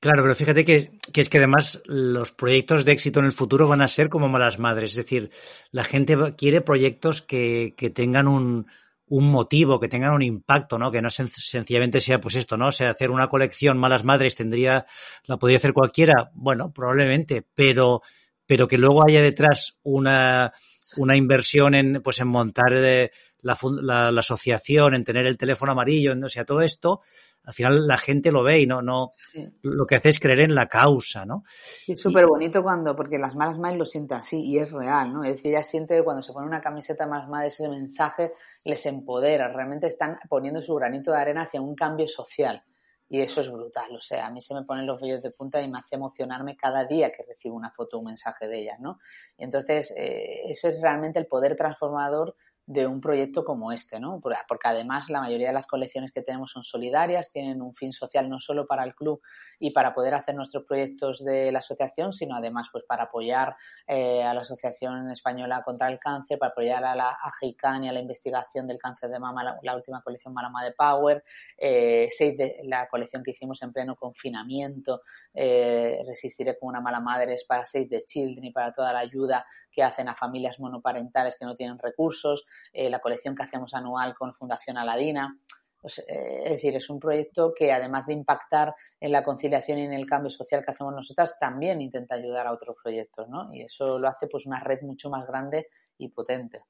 Claro, 0.00 0.22
pero 0.22 0.34
fíjate 0.34 0.64
que, 0.64 0.98
que, 1.12 1.20
es 1.20 1.28
que 1.28 1.38
además 1.38 1.80
los 1.86 2.32
proyectos 2.32 2.84
de 2.84 2.92
éxito 2.92 3.20
en 3.20 3.26
el 3.26 3.32
futuro 3.32 3.68
van 3.68 3.82
a 3.82 3.88
ser 3.88 4.08
como 4.08 4.28
malas 4.28 4.58
madres. 4.58 4.90
Es 4.90 4.96
decir, 4.96 5.30
la 5.70 5.84
gente 5.84 6.16
quiere 6.36 6.60
proyectos 6.60 7.22
que, 7.22 7.74
que 7.76 7.90
tengan 7.90 8.28
un, 8.28 8.66
un, 9.08 9.30
motivo, 9.30 9.80
que 9.80 9.88
tengan 9.88 10.12
un 10.12 10.22
impacto, 10.22 10.78
¿no? 10.78 10.90
Que 10.90 11.02
no 11.02 11.08
sencillamente 11.10 12.00
sea 12.00 12.20
pues 12.20 12.36
esto, 12.36 12.56
¿no? 12.56 12.68
O 12.68 12.72
sea, 12.72 12.90
hacer 12.90 13.10
una 13.10 13.28
colección 13.28 13.78
malas 13.78 14.04
madres 14.04 14.34
tendría, 14.34 14.86
la 15.24 15.36
podría 15.38 15.56
hacer 15.58 15.72
cualquiera, 15.72 16.30
bueno, 16.34 16.72
probablemente, 16.72 17.44
pero, 17.54 18.02
pero 18.46 18.68
que 18.68 18.78
luego 18.78 19.04
haya 19.06 19.22
detrás 19.22 19.78
una, 19.82 20.52
una 20.98 21.16
inversión 21.16 21.74
en, 21.74 22.02
pues 22.02 22.20
en 22.20 22.28
montar 22.28 22.72
eh, 22.72 23.10
la, 23.42 23.56
la, 23.82 24.10
la, 24.10 24.20
asociación, 24.20 24.94
en 24.94 25.04
tener 25.04 25.26
el 25.26 25.36
teléfono 25.36 25.72
amarillo, 25.72 26.14
o 26.22 26.28
sea, 26.28 26.44
todo 26.44 26.62
esto, 26.62 27.00
al 27.46 27.54
final 27.54 27.86
la 27.86 27.96
gente 27.96 28.32
lo 28.32 28.42
ve 28.42 28.60
y 28.60 28.66
no, 28.66 28.82
no 28.82 29.06
sí. 29.16 29.48
lo 29.62 29.86
que 29.86 29.94
hace 29.94 30.08
es 30.08 30.18
creer 30.18 30.40
en 30.40 30.54
la 30.54 30.66
causa, 30.66 31.24
¿no? 31.24 31.44
Y 31.86 31.92
es 31.92 32.00
súper 32.00 32.26
bonito 32.26 32.60
cuando, 32.60 32.96
porque 32.96 33.18
las 33.18 33.36
malas 33.36 33.56
madres 33.58 33.78
lo 33.78 33.84
sienten 33.84 34.18
así 34.18 34.40
y 34.40 34.58
es 34.58 34.72
real, 34.72 35.12
¿no? 35.12 35.22
Es 35.22 35.36
decir, 35.36 35.52
ella 35.52 35.62
siente 35.62 35.96
que 35.96 36.02
cuando 36.02 36.22
se 36.22 36.32
pone 36.32 36.48
una 36.48 36.60
camiseta 36.60 37.06
más 37.06 37.28
madre 37.28 37.48
ese 37.48 37.68
mensaje 37.68 38.32
les 38.64 38.84
empodera, 38.86 39.52
realmente 39.52 39.86
están 39.86 40.18
poniendo 40.28 40.60
su 40.60 40.74
granito 40.74 41.12
de 41.12 41.18
arena 41.18 41.42
hacia 41.42 41.60
un 41.60 41.76
cambio 41.76 42.08
social. 42.08 42.64
Y 43.08 43.20
eso 43.20 43.40
es 43.40 43.52
brutal, 43.52 43.94
o 43.94 44.00
sea, 44.00 44.26
a 44.26 44.30
mí 44.30 44.40
se 44.40 44.52
me 44.52 44.64
ponen 44.64 44.84
los 44.84 45.00
vellos 45.00 45.22
de 45.22 45.30
punta 45.30 45.62
y 45.62 45.70
me 45.70 45.78
hace 45.78 45.94
emocionarme 45.94 46.56
cada 46.56 46.84
día 46.84 47.12
que 47.12 47.22
recibo 47.22 47.54
una 47.54 47.70
foto 47.70 47.96
o 47.96 48.00
un 48.00 48.06
mensaje 48.06 48.48
de 48.48 48.58
ellas, 48.58 48.80
¿no? 48.80 48.98
Y 49.38 49.44
entonces, 49.44 49.94
eh, 49.96 50.42
eso 50.48 50.66
es 50.66 50.80
realmente 50.80 51.20
el 51.20 51.28
poder 51.28 51.54
transformador 51.54 52.34
de 52.66 52.84
un 52.84 53.00
proyecto 53.00 53.44
como 53.44 53.70
este, 53.70 54.00
¿no? 54.00 54.20
Porque 54.20 54.68
además 54.68 55.08
la 55.08 55.20
mayoría 55.20 55.48
de 55.48 55.52
las 55.52 55.68
colecciones 55.68 56.10
que 56.10 56.22
tenemos 56.22 56.50
son 56.50 56.64
solidarias, 56.64 57.30
tienen 57.30 57.62
un 57.62 57.74
fin 57.74 57.92
social 57.92 58.28
no 58.28 58.40
solo 58.40 58.66
para 58.66 58.82
el 58.82 58.94
club 58.96 59.22
y 59.60 59.70
para 59.70 59.94
poder 59.94 60.14
hacer 60.14 60.34
nuestros 60.34 60.64
proyectos 60.64 61.24
de 61.24 61.52
la 61.52 61.60
asociación, 61.60 62.12
sino 62.12 62.34
además 62.34 62.68
pues 62.72 62.84
para 62.84 63.04
apoyar 63.04 63.56
eh, 63.86 64.24
a 64.24 64.34
la 64.34 64.40
Asociación 64.40 65.10
Española 65.10 65.62
contra 65.64 65.88
el 65.88 66.00
Cáncer, 66.00 66.40
para 66.40 66.50
apoyar 66.50 66.84
a 66.84 66.96
la 66.96 67.10
AGICAN 67.22 67.84
y 67.84 67.88
a 67.88 67.92
la 67.92 68.00
investigación 68.00 68.66
del 68.66 68.78
cáncer 68.78 69.10
de 69.10 69.20
mama, 69.20 69.58
la, 69.62 69.76
última 69.76 70.02
colección 70.02 70.34
Malama 70.34 70.64
de 70.64 70.72
Power, 70.72 71.22
eh, 71.56 72.08
de, 72.18 72.60
la 72.64 72.88
colección 72.88 73.22
que 73.22 73.30
hicimos 73.30 73.62
en 73.62 73.72
pleno 73.72 73.94
confinamiento, 73.94 75.02
eh, 75.32 76.02
Resistiré 76.04 76.58
con 76.58 76.70
una 76.70 76.80
mala 76.80 77.00
madre, 77.00 77.34
es 77.34 77.44
para 77.44 77.64
Save 77.64 77.86
the 77.86 78.02
Children 78.02 78.44
y 78.44 78.52
para 78.52 78.72
toda 78.72 78.92
la 78.92 79.00
ayuda 79.00 79.46
que 79.76 79.82
hacen 79.82 80.08
a 80.08 80.14
familias 80.14 80.58
monoparentales 80.58 81.36
que 81.38 81.44
no 81.44 81.54
tienen 81.54 81.78
recursos, 81.78 82.46
eh, 82.72 82.88
la 82.88 83.00
colección 83.00 83.36
que 83.36 83.42
hacemos 83.42 83.74
anual 83.74 84.14
con 84.14 84.32
Fundación 84.32 84.78
Aladina. 84.78 85.38
Eh, 85.84 86.42
es 86.44 86.50
decir, 86.52 86.74
es 86.74 86.88
un 86.88 86.98
proyecto 86.98 87.52
que 87.54 87.70
además 87.70 88.06
de 88.06 88.14
impactar 88.14 88.74
en 88.98 89.12
la 89.12 89.22
conciliación 89.22 89.78
y 89.78 89.84
en 89.84 89.92
el 89.92 90.06
cambio 90.06 90.30
social 90.30 90.64
que 90.64 90.72
hacemos 90.72 90.94
nosotras, 90.94 91.38
también 91.38 91.82
intenta 91.82 92.14
ayudar 92.14 92.46
a 92.46 92.52
otros 92.52 92.74
proyectos, 92.82 93.28
¿no? 93.28 93.52
Y 93.52 93.60
eso 93.60 93.98
lo 93.98 94.08
hace 94.08 94.26
pues 94.26 94.46
una 94.46 94.60
red 94.60 94.80
mucho 94.80 95.10
más 95.10 95.26
grande 95.26 95.68
y 95.98 96.08
potente. 96.08 96.62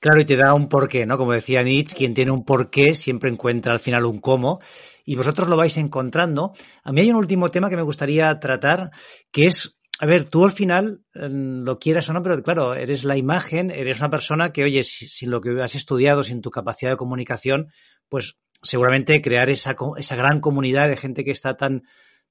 Claro, 0.00 0.20
y 0.20 0.24
te 0.26 0.36
da 0.36 0.52
un 0.52 0.68
porqué, 0.68 1.06
¿no? 1.06 1.16
Como 1.16 1.32
decía 1.32 1.62
Nietzsche, 1.62 1.96
quien 1.96 2.12
tiene 2.12 2.30
un 2.30 2.44
porqué 2.44 2.94
siempre 2.94 3.30
encuentra 3.30 3.72
al 3.72 3.80
final 3.80 4.04
un 4.04 4.20
cómo. 4.20 4.60
Y 5.04 5.16
vosotros 5.16 5.48
lo 5.48 5.56
vais 5.56 5.76
encontrando. 5.78 6.52
A 6.82 6.92
mí 6.92 7.00
hay 7.00 7.10
un 7.10 7.16
último 7.16 7.48
tema 7.48 7.70
que 7.70 7.76
me 7.76 7.82
gustaría 7.82 8.38
tratar, 8.38 8.90
que 9.30 9.46
es 9.46 9.75
a 9.98 10.06
ver, 10.06 10.28
tú 10.28 10.44
al 10.44 10.50
final, 10.50 11.02
lo 11.14 11.78
quieras 11.78 12.08
o 12.10 12.12
no, 12.12 12.22
pero 12.22 12.42
claro, 12.42 12.74
eres 12.74 13.04
la 13.04 13.16
imagen, 13.16 13.70
eres 13.70 13.98
una 14.00 14.10
persona 14.10 14.52
que, 14.52 14.64
oye, 14.64 14.84
sin 14.84 15.30
lo 15.30 15.40
que 15.40 15.62
has 15.62 15.74
estudiado, 15.74 16.22
sin 16.22 16.42
tu 16.42 16.50
capacidad 16.50 16.90
de 16.90 16.96
comunicación, 16.98 17.72
pues 18.08 18.38
seguramente 18.62 19.22
crear 19.22 19.48
esa, 19.48 19.74
esa 19.96 20.16
gran 20.16 20.40
comunidad 20.40 20.88
de 20.88 20.96
gente 20.96 21.24
que 21.24 21.30
está 21.30 21.56
tan, 21.56 21.84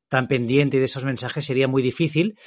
tan 0.10 0.28
pendiente 0.28 0.78
de 0.78 0.86
esos 0.86 1.06
mensajes 1.06 1.46
sería 1.46 1.68
muy 1.68 1.82
difícil. 1.82 2.38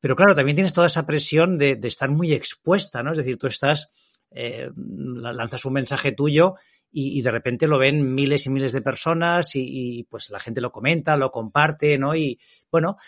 Pero 0.00 0.16
claro, 0.16 0.34
también 0.34 0.56
tienes 0.56 0.72
toda 0.72 0.88
esa 0.88 1.06
presión 1.06 1.56
de, 1.56 1.76
de 1.76 1.88
estar 1.88 2.10
muy 2.10 2.34
expuesta, 2.34 3.02
¿no? 3.02 3.12
Es 3.12 3.18
decir, 3.18 3.38
tú 3.38 3.46
estás, 3.46 3.90
eh, 4.32 4.70
lanzas 4.76 5.64
un 5.64 5.72
mensaje 5.72 6.12
tuyo 6.12 6.56
y, 6.90 7.18
y, 7.18 7.22
de 7.22 7.30
repente 7.30 7.66
lo 7.66 7.78
ven 7.78 8.14
miles 8.14 8.44
y 8.46 8.50
miles 8.50 8.72
de 8.72 8.82
personas 8.82 9.54
y, 9.56 9.62
y 10.00 10.04
pues 10.04 10.30
la 10.30 10.40
gente 10.40 10.60
lo 10.60 10.70
comenta, 10.70 11.16
lo 11.16 11.30
comparte, 11.30 11.96
¿no? 11.96 12.14
Y 12.14 12.38
bueno, 12.70 12.98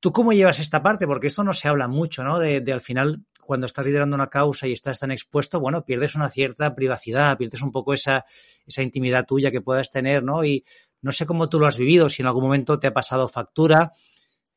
¿Tú 0.00 0.12
cómo 0.12 0.32
llevas 0.32 0.60
esta 0.60 0.82
parte? 0.82 1.06
Porque 1.06 1.26
esto 1.26 1.42
no 1.42 1.52
se 1.52 1.68
habla 1.68 1.88
mucho, 1.88 2.22
¿no? 2.22 2.38
De, 2.38 2.62
al 2.72 2.80
final, 2.80 3.24
cuando 3.42 3.66
estás 3.66 3.86
liderando 3.86 4.14
una 4.14 4.28
causa 4.28 4.66
y 4.66 4.72
estás 4.72 4.98
tan 4.98 5.10
expuesto, 5.10 5.58
bueno, 5.58 5.84
pierdes 5.84 6.14
una 6.14 6.28
cierta 6.28 6.74
privacidad, 6.74 7.36
pierdes 7.36 7.62
un 7.62 7.72
poco 7.72 7.94
esa, 7.94 8.26
esa 8.66 8.82
intimidad 8.82 9.24
tuya 9.26 9.50
que 9.50 9.60
puedas 9.60 9.90
tener, 9.90 10.22
¿no? 10.22 10.44
Y 10.44 10.64
no 11.00 11.12
sé 11.12 11.24
cómo 11.26 11.48
tú 11.48 11.58
lo 11.58 11.66
has 11.66 11.78
vivido, 11.78 12.08
si 12.08 12.22
en 12.22 12.26
algún 12.26 12.44
momento 12.44 12.78
te 12.78 12.86
ha 12.86 12.92
pasado 12.92 13.28
factura 13.28 13.92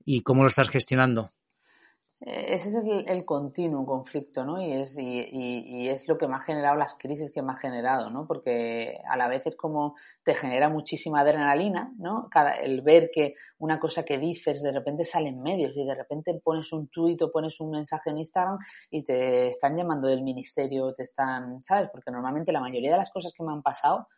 y 0.03 0.21
cómo 0.21 0.41
lo 0.41 0.47
estás 0.47 0.69
gestionando. 0.69 1.31
Ese 2.21 2.67
es 2.67 2.75
el, 3.07 3.23
continuo 3.23 3.85
conflicto, 3.85 4.43
¿no? 4.43 4.61
Y 4.61 4.73
es, 4.73 4.97
y, 4.99 5.21
y, 5.31 5.83
y, 5.83 5.89
es 5.89 6.09
lo 6.09 6.17
que 6.17 6.27
me 6.27 6.35
ha 6.35 6.41
generado 6.41 6.75
las 6.75 6.95
crisis 6.95 7.31
que 7.31 7.41
me 7.41 7.53
ha 7.53 7.55
generado, 7.55 8.09
¿no? 8.09 8.27
Porque 8.27 8.99
a 9.09 9.15
la 9.15 9.29
vez 9.29 9.47
es 9.47 9.55
como 9.55 9.95
te 10.21 10.35
genera 10.35 10.67
muchísima 10.67 11.21
adrenalina, 11.21 11.93
¿no? 11.97 12.27
Cada, 12.29 12.55
el 12.55 12.81
ver 12.81 13.09
que 13.13 13.35
una 13.57 13.79
cosa 13.79 14.03
que 14.03 14.17
dices 14.17 14.61
de 14.61 14.73
repente 14.73 15.05
sale 15.05 15.29
en 15.29 15.41
medios 15.41 15.71
y 15.77 15.85
de 15.85 15.95
repente 15.95 16.37
pones 16.43 16.73
un 16.73 16.89
tuit 16.89 17.21
o 17.21 17.31
pones 17.31 17.57
un 17.61 17.71
mensaje 17.71 18.09
en 18.09 18.17
Instagram 18.17 18.57
y 18.89 19.03
te 19.05 19.47
están 19.47 19.77
llamando 19.77 20.09
del 20.09 20.21
ministerio, 20.21 20.91
te 20.91 21.03
están, 21.03 21.61
¿sabes? 21.61 21.87
Porque 21.89 22.11
normalmente 22.11 22.51
la 22.51 22.59
mayoría 22.59 22.91
de 22.91 22.97
las 22.97 23.11
cosas 23.11 23.31
que 23.31 23.43
me 23.43 23.53
han 23.53 23.61
pasado, 23.61 24.09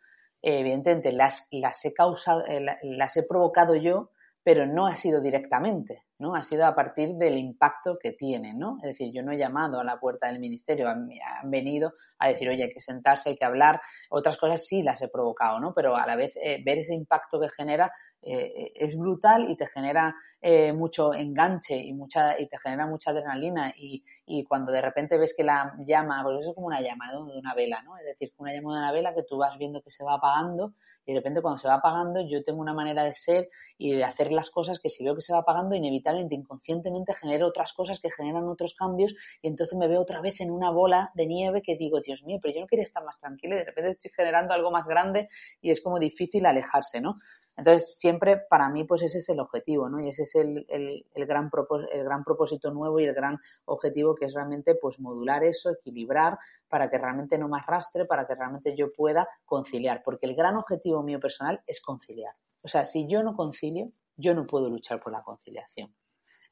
eh, 0.42 0.58
evidentemente 0.58 1.12
las, 1.12 1.46
las 1.52 1.84
he 1.84 1.94
causado, 1.94 2.44
eh, 2.46 2.66
las 2.82 3.16
he 3.16 3.22
provocado 3.22 3.76
yo, 3.76 4.10
pero 4.42 4.66
no 4.66 4.86
ha 4.86 4.96
sido 4.96 5.20
directamente, 5.20 6.04
¿no? 6.22 6.36
Ha 6.36 6.44
sido 6.44 6.64
a 6.64 6.74
partir 6.74 7.16
del 7.16 7.36
impacto 7.36 7.98
que 8.00 8.12
tiene, 8.12 8.54
¿no? 8.54 8.78
Es 8.80 8.90
decir, 8.90 9.12
yo 9.12 9.24
no 9.24 9.32
he 9.32 9.36
llamado 9.36 9.80
a 9.80 9.84
la 9.84 9.98
puerta 9.98 10.28
del 10.28 10.38
ministerio, 10.38 10.88
han, 10.88 11.10
venido 11.44 11.94
a 12.18 12.28
decir, 12.28 12.48
oye, 12.48 12.62
hay 12.62 12.72
que 12.72 12.80
sentarse, 12.80 13.30
hay 13.30 13.36
que 13.36 13.44
hablar, 13.44 13.80
otras 14.08 14.36
cosas 14.36 14.64
sí 14.64 14.84
las 14.84 15.02
he 15.02 15.08
provocado, 15.08 15.58
¿no? 15.58 15.74
Pero 15.74 15.96
a 15.96 16.06
la 16.06 16.14
vez 16.14 16.36
eh, 16.36 16.62
ver 16.64 16.78
ese 16.78 16.94
impacto 16.94 17.40
que 17.40 17.48
genera 17.48 17.92
eh, 18.22 18.72
es 18.76 18.96
brutal 18.96 19.50
y 19.50 19.56
te 19.56 19.66
genera 19.66 20.14
eh, 20.44 20.72
mucho 20.72 21.14
enganche 21.14 21.76
y 21.76 21.92
mucha 21.92 22.38
y 22.38 22.48
te 22.48 22.58
genera 22.58 22.84
mucha 22.86 23.12
adrenalina 23.12 23.72
y, 23.76 24.02
y, 24.26 24.42
cuando 24.42 24.72
de 24.72 24.80
repente 24.80 25.16
ves 25.16 25.34
que 25.36 25.44
la 25.44 25.72
llama, 25.86 26.20
pues 26.24 26.40
eso 26.40 26.50
es 26.50 26.54
como 26.56 26.66
una 26.66 26.80
llama 26.80 27.06
¿no? 27.12 27.26
de 27.26 27.38
una 27.38 27.54
vela, 27.54 27.80
¿no? 27.82 27.96
Es 27.96 28.04
decir, 28.04 28.32
una 28.38 28.52
llama 28.52 28.74
de 28.74 28.80
una 28.80 28.92
vela 28.92 29.14
que 29.14 29.22
tú 29.22 29.36
vas 29.38 29.56
viendo 29.56 29.80
que 29.82 29.90
se 29.90 30.02
va 30.02 30.14
apagando 30.14 30.74
y 31.04 31.12
de 31.12 31.18
repente 31.20 31.42
cuando 31.42 31.58
se 31.58 31.68
va 31.68 31.74
apagando 31.74 32.20
yo 32.28 32.42
tengo 32.42 32.60
una 32.60 32.74
manera 32.74 33.04
de 33.04 33.14
ser 33.14 33.50
y 33.78 33.94
de 33.94 34.02
hacer 34.04 34.32
las 34.32 34.50
cosas 34.50 34.80
que 34.80 34.88
si 34.88 35.04
veo 35.04 35.14
que 35.14 35.20
se 35.20 35.32
va 35.32 35.40
apagando 35.40 35.76
inevitablemente, 35.76 36.34
inconscientemente 36.34 37.14
genero 37.14 37.46
otras 37.46 37.72
cosas 37.72 38.00
que 38.00 38.10
generan 38.10 38.48
otros 38.48 38.74
cambios 38.74 39.14
y 39.42 39.48
entonces 39.48 39.78
me 39.78 39.86
veo 39.86 40.00
otra 40.00 40.20
vez 40.20 40.40
en 40.40 40.50
una 40.50 40.70
bola 40.70 41.12
de 41.14 41.26
nieve 41.26 41.62
que 41.62 41.76
digo, 41.76 42.00
Dios 42.00 42.24
mío, 42.24 42.38
pero 42.42 42.54
yo 42.54 42.60
no 42.60 42.66
quería 42.66 42.84
estar 42.84 43.04
más 43.04 43.18
tranquila 43.20 43.54
y 43.54 43.58
de 43.58 43.64
repente 43.64 43.90
estoy 43.90 44.10
generando 44.16 44.54
algo 44.54 44.70
más 44.72 44.86
grande 44.86 45.28
y 45.60 45.70
es 45.70 45.80
como 45.80 46.00
difícil 46.00 46.46
alejarse, 46.46 47.00
¿no? 47.00 47.16
Entonces, 47.56 47.96
siempre 47.98 48.38
para 48.48 48.70
mí, 48.70 48.84
pues 48.84 49.02
ese 49.02 49.18
es 49.18 49.28
el 49.28 49.40
objetivo, 49.40 49.88
¿no? 49.88 50.00
Y 50.00 50.08
ese 50.08 50.22
es 50.22 50.34
el, 50.36 50.64
el, 50.68 51.26
gran, 51.26 51.50
el 51.92 52.04
gran 52.04 52.24
propósito 52.24 52.70
nuevo 52.72 52.98
y 52.98 53.04
el 53.04 53.14
gran 53.14 53.38
objetivo 53.66 54.14
que 54.14 54.26
es 54.26 54.34
realmente, 54.34 54.76
pues, 54.80 54.98
modular 54.98 55.44
eso, 55.44 55.70
equilibrar, 55.70 56.38
para 56.68 56.88
que 56.88 56.96
realmente 56.96 57.36
no 57.36 57.48
me 57.48 57.58
arrastre, 57.58 58.06
para 58.06 58.26
que 58.26 58.34
realmente 58.34 58.74
yo 58.74 58.92
pueda 58.92 59.28
conciliar. 59.44 60.02
Porque 60.02 60.26
el 60.26 60.34
gran 60.34 60.56
objetivo 60.56 61.02
mío 61.02 61.20
personal 61.20 61.62
es 61.66 61.82
conciliar. 61.82 62.34
O 62.62 62.68
sea, 62.68 62.86
si 62.86 63.06
yo 63.06 63.22
no 63.22 63.34
concilio, 63.36 63.92
yo 64.16 64.34
no 64.34 64.46
puedo 64.46 64.70
luchar 64.70 65.00
por 65.00 65.12
la 65.12 65.22
conciliación. 65.22 65.94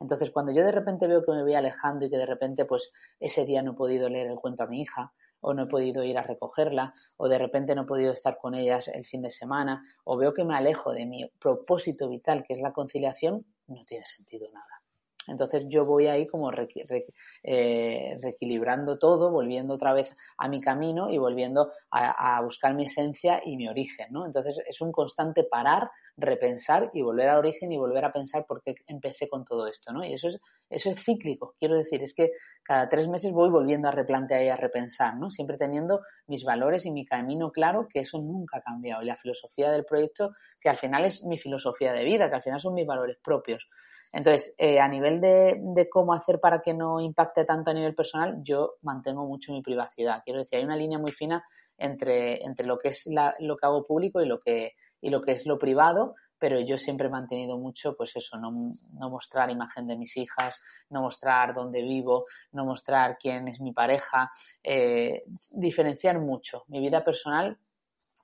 Entonces, 0.01 0.31
cuando 0.31 0.53
yo 0.53 0.65
de 0.65 0.73
repente 0.73 1.07
veo 1.07 1.25
que 1.25 1.33
me 1.33 1.43
voy 1.43 1.55
alejando 1.55 2.07
y 2.07 2.11
que 2.11 2.19
de 2.19 2.27
repente, 2.27 2.65
pues, 2.67 2.93
ese 3.19 3.47
día 3.47 3.63
no 3.63 3.73
he 3.73 3.77
podido 3.77 4.09
leer 4.09 4.27
el 4.29 4.37
cuento 4.37 4.63
a 4.65 4.67
mi 4.67 4.83
hija, 4.83 5.13
o 5.41 5.55
no 5.55 5.65
he 5.65 5.67
podido 5.67 6.05
ir 6.05 6.19
a 6.19 6.23
recogerla, 6.23 6.95
o 7.17 7.29
de 7.29 7.39
repente 7.39 7.75
no 7.75 7.83
he 7.83 7.87
podido 7.87 8.13
estar 8.13 8.39
con 8.39 8.55
ellas 8.55 8.89
el 8.89 9.05
fin 9.05 9.23
de 9.23 9.31
semana, 9.31 9.83
o 10.05 10.17
veo 10.17 10.35
que 10.35 10.45
me 10.45 10.57
alejo 10.57 10.93
de 10.93 11.07
mi 11.07 11.27
propósito 11.39 12.09
vital, 12.09 12.45
que 12.47 12.55
es 12.55 12.61
la 12.61 12.73
conciliación, 12.73 13.47
no 13.67 13.85
tiene 13.85 14.05
sentido 14.05 14.49
nada. 14.53 14.83
Entonces 15.31 15.67
yo 15.69 15.85
voy 15.85 16.07
ahí 16.07 16.27
como 16.27 16.51
eh, 16.53 18.19
reequilibrando 18.21 18.99
todo, 18.99 19.31
volviendo 19.31 19.75
otra 19.75 19.93
vez 19.93 20.17
a 20.37 20.49
mi 20.49 20.61
camino 20.61 21.11
y 21.11 21.19
volviendo 21.19 21.71
a, 21.91 22.37
a, 22.37 22.43
buscar 22.43 22.75
mi 22.75 22.85
esencia 22.85 23.41
y 23.45 23.57
mi 23.57 23.69
origen, 23.69 24.09
¿no? 24.11 24.27
Entonces 24.27 24.63
es 24.67 24.81
un 24.81 24.93
constante 24.93 25.45
parar, 25.45 25.91
repensar 26.17 26.91
y 26.93 27.03
volver 27.03 27.29
al 27.29 27.39
origen 27.39 27.73
y 27.73 27.79
volver 27.79 28.05
a 28.05 28.13
pensar 28.13 28.45
por 28.47 28.63
qué 28.63 28.75
empecé 28.87 29.29
con 29.29 29.45
todo 29.45 29.67
esto, 29.67 29.93
¿no? 29.93 30.05
Y 30.05 30.13
eso 30.13 30.29
es, 30.29 30.41
eso 30.69 30.91
es 30.91 31.05
cíclico, 31.05 31.55
quiero 31.59 31.77
decir, 31.77 32.03
es 32.03 32.15
que 32.15 32.31
cada 32.71 32.89
tres 32.89 33.09
meses 33.09 33.33
voy 33.33 33.51
volviendo 33.51 33.89
a 33.89 33.91
replantear 33.91 34.45
y 34.45 34.49
a 34.49 34.57
repensar, 34.57 35.17
¿no? 35.17 35.29
Siempre 35.29 35.57
teniendo 35.57 36.03
mis 36.29 36.45
valores 36.45 36.87
y 36.87 36.93
mi 36.93 37.05
camino 37.05 37.51
claro, 37.51 37.89
que 37.93 37.99
eso 37.99 38.21
nunca 38.21 38.59
ha 38.59 38.63
cambiado. 38.63 39.03
Y 39.03 39.07
la 39.07 39.17
filosofía 39.17 39.73
del 39.73 39.85
proyecto, 39.85 40.37
que 40.61 40.69
al 40.69 40.77
final 40.77 41.05
es 41.05 41.25
mi 41.25 41.37
filosofía 41.37 41.93
de 41.93 42.05
vida, 42.05 42.29
que 42.29 42.37
al 42.37 42.43
final 42.43 42.61
son 42.61 42.75
mis 42.75 42.87
valores 42.87 43.17
propios. 43.23 43.69
Entonces, 44.13 44.55
eh, 44.59 44.81
a 44.81 44.89
nivel 44.89 45.21
de, 45.21 45.89
cómo 45.91 46.13
hacer 46.13 46.41
para 46.41 46.61
que 46.61 46.75
no 46.75 47.01
impacte 47.01 47.45
tanto 47.45 47.71
a 47.71 47.75
nivel 47.75 47.95
personal, 47.95 48.43
yo 48.43 48.75
mantengo 48.83 49.25
mucho 49.27 49.53
mi 49.53 49.63
privacidad. 49.63 50.23
Quiero 50.25 50.41
decir, 50.41 50.59
hay 50.59 50.65
una 50.65 50.77
línea 50.77 50.99
muy 50.99 51.13
fina 51.13 51.45
entre, 51.79 52.45
entre 52.45 52.67
lo 52.67 52.79
que 52.79 52.89
es 52.89 53.09
lo 53.39 53.57
que 53.57 53.67
hago 53.67 53.87
público 53.87 54.21
y 54.21 54.27
lo 54.27 54.41
que, 54.41 54.75
y 55.01 55.11
lo 55.11 55.23
que 55.23 55.33
es 55.33 55.47
lo 55.47 55.59
privado, 55.59 56.17
pero 56.39 56.59
yo 56.59 56.77
siempre 56.77 57.07
he 57.07 57.11
mantenido 57.11 57.57
mucho, 57.59 57.97
pues 57.97 58.17
eso, 58.17 58.39
no, 58.39 58.51
no, 58.93 59.11
mostrar 59.11 59.51
imagen 59.51 59.87
de 59.87 59.97
mis 59.97 60.17
hijas, 60.17 60.61
no 60.89 61.03
mostrar 61.03 61.55
dónde 61.55 61.83
vivo, 61.83 62.25
no 62.53 62.65
mostrar 62.65 63.17
quién 63.19 63.47
es 63.47 63.61
mi 63.61 63.73
pareja, 63.73 64.31
eh, 64.63 65.25
diferenciar 65.51 66.19
mucho 66.19 66.65
mi 66.69 66.81
vida 66.81 67.05
personal 67.05 67.59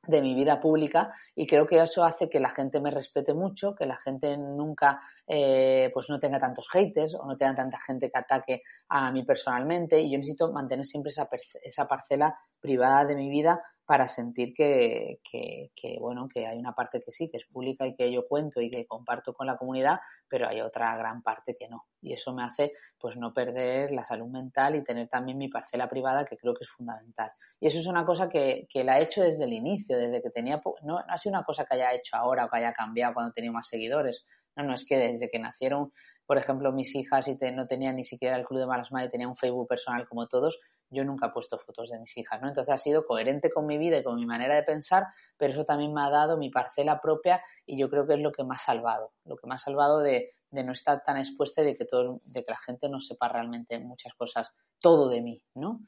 de 0.06 0.22
mi 0.22 0.34
vida 0.34 0.60
pública 0.60 1.12
y 1.34 1.46
creo 1.46 1.66
que 1.66 1.78
eso 1.78 2.04
hace 2.04 2.28
que 2.28 2.40
la 2.40 2.50
gente 2.50 2.80
me 2.80 2.90
respete 2.90 3.34
mucho, 3.34 3.74
que 3.74 3.86
la 3.86 3.96
gente 3.96 4.36
nunca 4.36 5.00
eh, 5.26 5.90
pues 5.92 6.08
no 6.08 6.18
tenga 6.18 6.38
tantos 6.38 6.68
haters 6.70 7.14
o 7.14 7.26
no 7.26 7.36
tenga 7.36 7.54
tanta 7.54 7.78
gente 7.78 8.10
que 8.10 8.18
ataque 8.18 8.62
a 8.88 9.10
mí 9.12 9.24
personalmente 9.24 10.00
y 10.00 10.10
yo 10.10 10.18
necesito 10.18 10.52
mantener 10.52 10.86
siempre 10.86 11.10
esa, 11.10 11.28
esa 11.62 11.86
parcela 11.86 12.36
privada 12.60 13.04
de 13.04 13.16
mi 13.16 13.30
vida 13.30 13.62
para 13.86 14.08
sentir 14.08 14.52
que, 14.52 15.20
que, 15.22 15.70
que, 15.76 15.96
bueno, 16.00 16.28
que 16.28 16.44
hay 16.44 16.58
una 16.58 16.74
parte 16.74 17.00
que 17.00 17.12
sí, 17.12 17.30
que 17.30 17.36
es 17.36 17.46
pública 17.46 17.86
y 17.86 17.94
que 17.94 18.10
yo 18.12 18.26
cuento 18.26 18.60
y 18.60 18.68
que 18.68 18.84
comparto 18.84 19.32
con 19.32 19.46
la 19.46 19.56
comunidad, 19.56 20.00
pero 20.28 20.48
hay 20.48 20.60
otra 20.60 20.96
gran 20.96 21.22
parte 21.22 21.56
que 21.56 21.68
no. 21.68 21.86
Y 22.02 22.12
eso 22.12 22.34
me 22.34 22.42
hace 22.42 22.72
pues 22.98 23.16
no 23.16 23.32
perder 23.32 23.92
la 23.92 24.04
salud 24.04 24.26
mental 24.26 24.74
y 24.74 24.82
tener 24.82 25.08
también 25.08 25.38
mi 25.38 25.48
parcela 25.48 25.88
privada 25.88 26.24
que 26.24 26.36
creo 26.36 26.52
que 26.52 26.64
es 26.64 26.70
fundamental. 26.70 27.30
Y 27.60 27.68
eso 27.68 27.78
es 27.78 27.86
una 27.86 28.04
cosa 28.04 28.28
que, 28.28 28.66
que 28.68 28.82
la 28.82 28.98
he 28.98 29.04
hecho 29.04 29.22
desde 29.22 29.44
el 29.44 29.52
inicio, 29.52 29.96
desde 29.96 30.20
que 30.20 30.30
tenía, 30.30 30.60
no, 30.82 30.98
no 30.98 31.04
ha 31.08 31.18
sido 31.18 31.36
una 31.36 31.44
cosa 31.44 31.64
que 31.64 31.76
haya 31.76 31.94
hecho 31.94 32.16
ahora 32.16 32.46
o 32.46 32.50
que 32.50 32.58
haya 32.58 32.72
cambiado 32.72 33.14
cuando 33.14 33.32
tenía 33.32 33.52
más 33.52 33.68
seguidores. 33.68 34.26
No, 34.56 34.64
no, 34.64 34.74
es 34.74 34.84
que 34.84 34.96
desde 34.96 35.28
que 35.28 35.38
nacieron, 35.38 35.92
por 36.26 36.38
ejemplo, 36.38 36.72
mis 36.72 36.94
hijas 36.96 37.28
y 37.28 37.38
no 37.52 37.66
tenían 37.68 37.96
ni 37.96 38.04
siquiera 38.04 38.36
el 38.36 38.44
Club 38.44 38.60
de 38.60 38.66
Malas 38.66 38.90
Madres, 38.90 39.12
tenía 39.12 39.28
un 39.28 39.36
Facebook 39.36 39.68
personal 39.68 40.08
como 40.08 40.26
todos, 40.26 40.58
yo 40.90 41.04
nunca 41.04 41.26
he 41.26 41.30
puesto 41.30 41.58
fotos 41.58 41.90
de 41.90 41.98
mis 41.98 42.16
hijas, 42.16 42.40
¿no? 42.40 42.48
Entonces 42.48 42.72
ha 42.72 42.78
sido 42.78 43.06
coherente 43.06 43.50
con 43.50 43.66
mi 43.66 43.78
vida 43.78 43.98
y 43.98 44.04
con 44.04 44.16
mi 44.16 44.26
manera 44.26 44.54
de 44.54 44.62
pensar, 44.62 45.06
pero 45.36 45.52
eso 45.52 45.64
también 45.64 45.92
me 45.92 46.02
ha 46.02 46.10
dado 46.10 46.36
mi 46.36 46.50
parcela 46.50 47.00
propia 47.00 47.42
y 47.64 47.78
yo 47.78 47.90
creo 47.90 48.06
que 48.06 48.14
es 48.14 48.20
lo 48.20 48.32
que 48.32 48.44
me 48.44 48.54
ha 48.54 48.58
salvado, 48.58 49.12
lo 49.24 49.36
que 49.36 49.46
me 49.46 49.54
ha 49.54 49.58
salvado 49.58 50.00
de, 50.00 50.32
no 50.50 50.72
estar 50.72 51.02
tan 51.04 51.18
expuesta 51.18 51.62
y 51.62 51.66
de 51.66 51.76
que, 51.76 51.84
todo, 51.84 52.20
de 52.24 52.44
que 52.44 52.52
la 52.52 52.58
gente 52.58 52.88
no 52.88 53.00
sepa 53.00 53.28
realmente 53.28 53.78
muchas 53.78 54.14
cosas, 54.14 54.54
todo 54.80 55.08
de 55.08 55.20
mí, 55.20 55.42
¿no? 55.54 55.80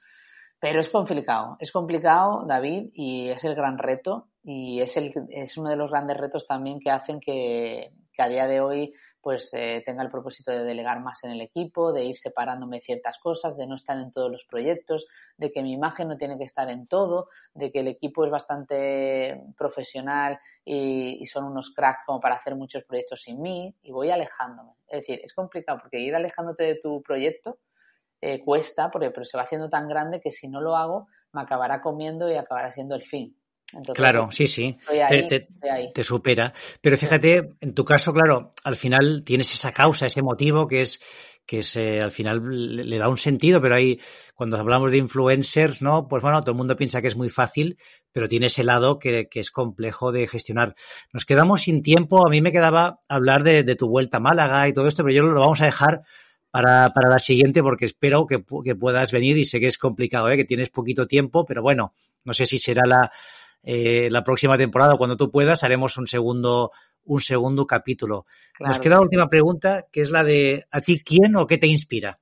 Pero 0.61 0.80
es 0.80 0.90
complicado, 0.90 1.57
es 1.61 1.70
complicado, 1.70 2.44
David, 2.46 2.90
y 2.92 3.28
es 3.28 3.44
el 3.44 3.55
gran 3.55 3.78
reto 3.78 4.28
y 4.42 4.80
es, 4.80 4.96
el, 4.96 5.12
es 5.30 5.57
uno 5.57 5.70
de 5.70 5.76
los 5.76 5.90
grandes 5.90 6.16
retos 6.16 6.46
también 6.46 6.80
que 6.80 6.90
hacen 6.90 7.20
que, 7.20 7.92
que 8.12 8.22
a 8.22 8.28
día 8.28 8.49
de 8.49 8.61
hoy 8.61 8.92
pues 9.21 9.53
eh, 9.55 9.83
tenga 9.85 10.03
el 10.03 10.11
propósito 10.11 10.53
de 10.53 10.64
delegar 10.64 11.01
más 11.01 11.25
en 11.25 11.33
el 11.33 11.41
equipo, 11.41 11.93
de 11.93 12.05
ir 12.05 12.16
separándome 12.16 12.81
ciertas 12.81 13.19
cosas, 13.19 13.57
de 13.57 13.66
no 13.66 13.75
estar 13.75 13.99
en 13.99 14.11
todos 14.11 14.31
los 14.31 14.45
proyectos, 14.45 15.07
de 15.37 15.51
que 15.51 15.62
mi 15.62 15.73
imagen 15.73 16.09
no 16.09 16.16
tiene 16.16 16.39
que 16.39 16.45
estar 16.45 16.71
en 16.71 16.87
todo, 16.87 17.29
de 17.55 17.73
que 17.73 17.81
el 17.81 17.89
equipo 17.89 18.25
es 18.25 18.31
bastante 18.31 19.43
profesional 19.57 20.39
y, 20.64 21.25
son 21.27 21.45
unos 21.45 21.75
cracks 21.75 22.01
como 22.07 22.21
para 22.21 22.37
hacer 22.37 22.55
muchos 22.55 22.85
proyectos 22.85 23.23
sin 23.23 23.41
mí 23.43 23.75
y 23.83 23.93
voy 23.93 24.11
alejándome. 24.11 24.73
Es 24.87 25.01
decir, 25.01 25.21
es 25.23 25.35
complicado 25.35 25.79
porque 25.81 26.01
ir 26.01 26.14
alejándote 26.14 26.64
de 26.64 26.75
tu 26.77 27.03
proyecto 27.03 27.59
eh, 28.21 28.43
cuesta, 28.45 28.91
porque, 28.91 29.11
pero 29.11 29.25
se 29.25 29.37
va 29.37 29.43
haciendo 29.43 29.69
tan 29.69 29.89
grande 29.89 30.21
que 30.21 30.33
si 30.33 30.49
no 30.49 30.61
lo 30.61 30.77
hago 30.77 31.09
me 31.33 31.43
acabará 31.43 31.83
comiendo 31.83 32.31
y 32.31 32.37
acabará 32.37 32.73
siendo 32.73 32.95
el 32.95 33.03
fin 33.03 33.37
claro, 33.95 34.31
sí, 34.31 34.47
sí, 34.47 34.79
te, 35.95 36.05
supera. 36.05 36.55
Pero 36.81 36.97
fíjate, 36.97 37.51
en 37.61 37.75
tu 37.75 37.85
caso, 37.85 38.12
claro, 38.12 38.51
al 38.64 38.77
final 38.77 39.23
tienes 39.25 39.53
esa 39.53 39.73
causa, 39.73 40.07
ese 40.07 40.23
motivo 40.23 40.66
que 40.66 40.81
es 40.81 41.01
que 41.49 41.62
se, 41.62 41.99
al 42.01 42.11
final 42.11 42.43
le, 42.91 42.99
da 42.99 43.09
un 43.09 43.16
sentido, 43.16 43.59
pero 43.62 43.75
ahí 43.75 43.99
cuando 44.35 44.59
hablamos 44.59 44.91
de 44.91 44.99
influencers, 44.99 45.81
¿no? 45.81 46.07
Pues 46.07 46.23
bueno, 46.23 46.43
todo 46.43 46.51
el 46.51 46.59
mundo 46.59 46.77
piensa 46.77 47.01
que 47.01 47.09
es 47.09 47.16
muy 47.16 47.31
fácil, 47.31 47.79
pero 48.12 48.29
tiene 48.29 48.49
ese 48.49 48.64
lado 48.64 48.99
que, 48.99 49.27
es 49.33 49.51
complejo 49.51 50.12
de 50.12 50.27
gestionar. 50.27 50.75
Nos 51.11 51.25
quedamos 51.25 51.62
sin 51.62 51.83
tiempo, 51.83 52.27
a 52.27 52.31
mí 52.31 52.43
me 52.43 52.53
quedaba 52.53 53.01
hablar 53.09 53.45
de, 53.45 53.64
tu 53.77 53.89
vuelta 53.89 54.19
a 54.19 54.21
Málaga 54.21 54.69
y 54.69 54.75
todo 54.75 54.87
esto, 54.89 55.03
pero 55.03 55.14
yo 55.14 55.23
lo 55.23 55.41
vamos 55.41 55.62
a 55.62 55.64
dejar 55.64 56.03
para, 56.51 56.93
para 56.93 57.09
la 57.09 57.19
siguiente 57.19 57.62
porque 57.62 57.87
espero 57.87 58.27
que, 58.27 58.45
que 58.62 58.75
puedas 58.75 59.11
venir 59.11 59.39
y 59.39 59.47
sé 59.47 59.59
que 59.59 59.69
es 59.69 59.79
complicado, 59.79 60.29
¿eh? 60.29 60.37
que 60.37 60.45
tienes 60.45 60.69
poquito 60.69 61.07
tiempo, 61.07 61.47
pero 61.47 61.62
bueno, 61.62 61.95
no 62.27 62.35
sé 62.35 62.45
si 62.45 62.59
será 62.59 62.85
la, 62.85 63.11
eh, 63.62 64.09
la 64.11 64.24
próxima 64.24 64.56
temporada, 64.56 64.96
cuando 64.96 65.16
tú 65.16 65.30
puedas, 65.30 65.64
haremos 65.64 65.96
un 65.98 66.06
segundo, 66.06 66.70
un 67.04 67.20
segundo 67.20 67.66
capítulo. 67.66 68.26
Nos 68.61 68.78
queda 68.78 68.94
la 68.94 69.00
última 69.00 69.28
pregunta, 69.28 69.86
que 69.90 70.00
es 70.00 70.11
la 70.11 70.24
de 70.24 70.66
¿a 70.70 70.80
ti 70.80 71.00
quién 71.00 71.36
o 71.36 71.46
qué 71.46 71.59
te 71.59 71.66
inspira? 71.66 72.18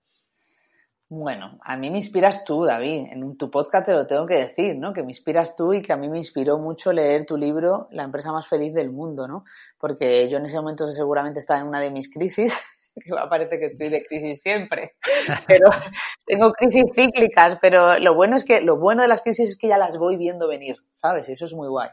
Bueno, 1.09 1.61
a 1.62 1.76
mí 1.76 1.89
me 1.89 1.99
inspiras 1.99 2.45
tú, 2.45 2.64
David. 2.64 3.07
En 3.12 3.37
tu 3.37 3.49
podcast 3.49 3.87
te 3.87 3.93
lo 3.93 4.09
tengo 4.09 4.26
que 4.26 4.34
decir, 4.34 4.76
¿no? 4.76 4.93
Que 4.93 5.05
me 5.05 5.11
inspiras 5.11 5.55
tú 5.55 5.72
y 5.72 5.80
que 5.80 5.93
a 5.93 5.97
mí 5.97 6.09
me 6.09 6.18
inspiró 6.18 6.59
mucho 6.59 6.93
leer 6.93 7.24
tu 7.24 7.37
libro, 7.37 7.87
La 7.93 8.03
empresa 8.03 8.32
más 8.32 8.49
feliz 8.49 8.74
del 8.74 8.91
mundo, 8.91 9.28
¿no? 9.28 9.45
Porque 9.78 10.28
yo 10.28 10.39
en 10.39 10.47
ese 10.47 10.57
momento 10.57 10.91
seguramente 10.91 11.39
estaba 11.39 11.61
en 11.61 11.68
una 11.68 11.78
de 11.78 11.93
mis 11.93 12.11
crisis 12.11 12.53
que 13.05 13.15
me 13.15 13.29
parece 13.29 13.59
que 13.59 13.67
estoy 13.67 13.89
de 13.89 14.05
crisis 14.05 14.41
siempre, 14.41 14.93
pero 15.47 15.69
tengo 16.25 16.53
crisis 16.53 16.85
cíclicas, 16.95 17.59
pero 17.61 17.99
lo 17.99 18.15
bueno 18.15 18.37
es 18.37 18.45
que 18.45 18.61
lo 18.61 18.79
bueno 18.79 19.03
de 19.03 19.09
las 19.09 19.23
crisis 19.23 19.51
es 19.51 19.59
que 19.59 19.69
ya 19.69 19.79
las 19.79 19.99
voy 19.99 20.17
viendo 20.17 20.49
venir, 20.49 20.77
¿sabes? 20.91 21.29
Eso 21.29 21.45
es 21.45 21.55
muy 21.55 21.69
guay. 21.69 21.89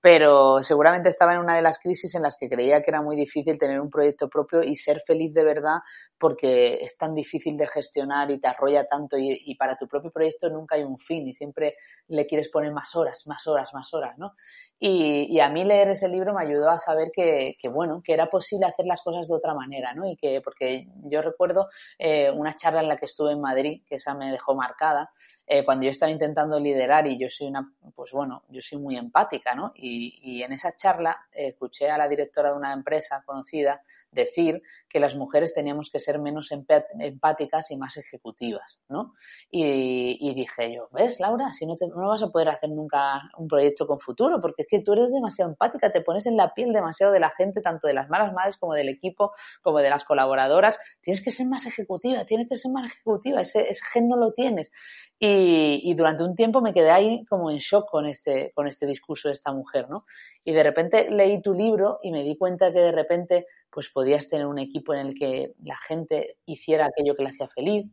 Pero 0.00 0.62
seguramente 0.62 1.08
estaba 1.08 1.34
en 1.34 1.40
una 1.40 1.56
de 1.56 1.62
las 1.62 1.78
crisis 1.80 2.14
en 2.14 2.22
las 2.22 2.36
que 2.38 2.48
creía 2.48 2.82
que 2.82 2.90
era 2.90 3.02
muy 3.02 3.16
difícil 3.16 3.58
tener 3.58 3.80
un 3.80 3.90
proyecto 3.90 4.28
propio 4.28 4.62
y 4.62 4.76
ser 4.76 5.00
feliz 5.04 5.34
de 5.34 5.42
verdad 5.42 5.78
porque 6.18 6.82
es 6.82 6.96
tan 6.96 7.14
difícil 7.14 7.56
de 7.56 7.66
gestionar 7.68 8.30
y 8.30 8.40
te 8.40 8.48
arrolla 8.48 8.84
tanto 8.84 9.16
y, 9.16 9.40
y, 9.44 9.54
para 9.54 9.76
tu 9.76 9.86
propio 9.86 10.10
proyecto 10.10 10.50
nunca 10.50 10.76
hay 10.76 10.82
un 10.82 10.98
fin 10.98 11.26
y 11.28 11.32
siempre 11.32 11.76
le 12.08 12.26
quieres 12.26 12.48
poner 12.48 12.72
más 12.72 12.96
horas, 12.96 13.26
más 13.26 13.46
horas, 13.46 13.72
más 13.74 13.92
horas, 13.94 14.18
¿no? 14.18 14.34
Y, 14.78 15.26
y 15.30 15.40
a 15.40 15.50
mí 15.50 15.64
leer 15.64 15.88
ese 15.88 16.08
libro 16.08 16.32
me 16.34 16.42
ayudó 16.42 16.70
a 16.70 16.78
saber 16.78 17.10
que, 17.12 17.56
que, 17.58 17.68
bueno, 17.68 18.00
que 18.02 18.14
era 18.14 18.26
posible 18.26 18.66
hacer 18.66 18.86
las 18.86 19.02
cosas 19.02 19.28
de 19.28 19.34
otra 19.34 19.54
manera, 19.54 19.94
¿no? 19.94 20.08
Y 20.08 20.16
que, 20.16 20.40
porque 20.40 20.88
yo 21.04 21.20
recuerdo 21.20 21.68
eh, 21.98 22.30
una 22.30 22.54
charla 22.56 22.80
en 22.80 22.88
la 22.88 22.96
que 22.96 23.06
estuve 23.06 23.32
en 23.32 23.40
Madrid, 23.40 23.82
que 23.86 23.96
esa 23.96 24.14
me 24.14 24.30
dejó 24.30 24.54
marcada, 24.54 25.10
eh, 25.46 25.64
cuando 25.64 25.84
yo 25.84 25.90
estaba 25.90 26.12
intentando 26.12 26.58
liderar 26.60 27.06
y 27.06 27.18
yo 27.18 27.28
soy 27.28 27.48
una, 27.48 27.72
pues 27.94 28.12
bueno, 28.12 28.44
yo 28.48 28.60
soy 28.60 28.78
muy 28.78 28.96
empática, 28.96 29.54
¿no? 29.54 29.72
Y, 29.74 30.18
y 30.22 30.42
en 30.42 30.52
esa 30.52 30.74
charla 30.74 31.18
eh, 31.32 31.48
escuché 31.48 31.90
a 31.90 31.98
la 31.98 32.08
directora 32.08 32.50
de 32.50 32.56
una 32.56 32.72
empresa 32.72 33.22
conocida 33.24 33.82
decir 34.10 34.62
que 34.88 35.00
las 35.00 35.14
mujeres 35.14 35.54
teníamos 35.54 35.90
que 35.90 35.98
ser 35.98 36.18
menos 36.18 36.50
empáticas 36.50 37.70
y 37.70 37.76
más 37.76 37.96
ejecutivas, 37.96 38.80
¿no? 38.88 39.14
Y, 39.50 40.34
dije 40.34 40.74
yo, 40.74 40.88
¿ves, 40.92 41.20
Laura? 41.20 41.52
Si 41.52 41.66
no, 41.66 41.76
te, 41.76 41.86
no 41.88 42.08
vas 42.08 42.22
a 42.22 42.28
poder 42.30 42.48
hacer 42.48 42.70
nunca 42.70 43.28
un 43.36 43.48
proyecto 43.48 43.86
con 43.86 43.98
futuro, 43.98 44.38
porque 44.40 44.62
es 44.62 44.68
que 44.68 44.80
tú 44.80 44.92
eres 44.92 45.10
demasiado 45.12 45.50
empática, 45.50 45.92
te 45.92 46.00
pones 46.00 46.26
en 46.26 46.36
la 46.36 46.54
piel 46.54 46.72
demasiado 46.72 47.12
de 47.12 47.20
la 47.20 47.30
gente, 47.30 47.60
tanto 47.60 47.86
de 47.86 47.94
las 47.94 48.08
malas 48.08 48.32
madres 48.32 48.56
como 48.56 48.74
del 48.74 48.88
equipo, 48.88 49.32
como 49.62 49.78
de 49.78 49.90
las 49.90 50.04
colaboradoras. 50.04 50.78
Tienes 51.02 51.22
que 51.22 51.30
ser 51.30 51.46
más 51.46 51.66
ejecutiva, 51.66 52.24
tienes 52.24 52.48
que 52.48 52.56
ser 52.56 52.72
más 52.72 52.90
ejecutiva, 52.90 53.40
ese, 53.40 53.68
ese 53.68 53.84
gen 53.92 54.08
no 54.08 54.16
lo 54.16 54.32
tienes. 54.32 54.70
Y, 55.18 55.80
y, 55.82 55.94
durante 55.94 56.22
un 56.22 56.36
tiempo 56.36 56.60
me 56.60 56.72
quedé 56.72 56.90
ahí 56.90 57.24
como 57.26 57.50
en 57.50 57.58
shock 57.58 57.90
con 57.90 58.06
este, 58.06 58.52
con 58.54 58.68
este 58.68 58.86
discurso 58.86 59.28
de 59.28 59.32
esta 59.32 59.52
mujer, 59.52 59.90
¿no? 59.90 60.06
Y 60.44 60.52
de 60.52 60.62
repente 60.62 61.10
leí 61.10 61.42
tu 61.42 61.52
libro 61.52 61.98
y 62.02 62.12
me 62.12 62.22
di 62.22 62.36
cuenta 62.36 62.72
que 62.72 62.78
de 62.78 62.92
repente 62.92 63.46
pues 63.78 63.90
podías 63.90 64.28
tener 64.28 64.46
un 64.46 64.58
equipo 64.58 64.92
en 64.92 65.06
el 65.06 65.14
que 65.14 65.54
la 65.62 65.76
gente 65.76 66.36
hiciera 66.46 66.86
aquello 66.86 67.14
que 67.14 67.22
le 67.22 67.28
hacía 67.28 67.46
feliz, 67.46 67.86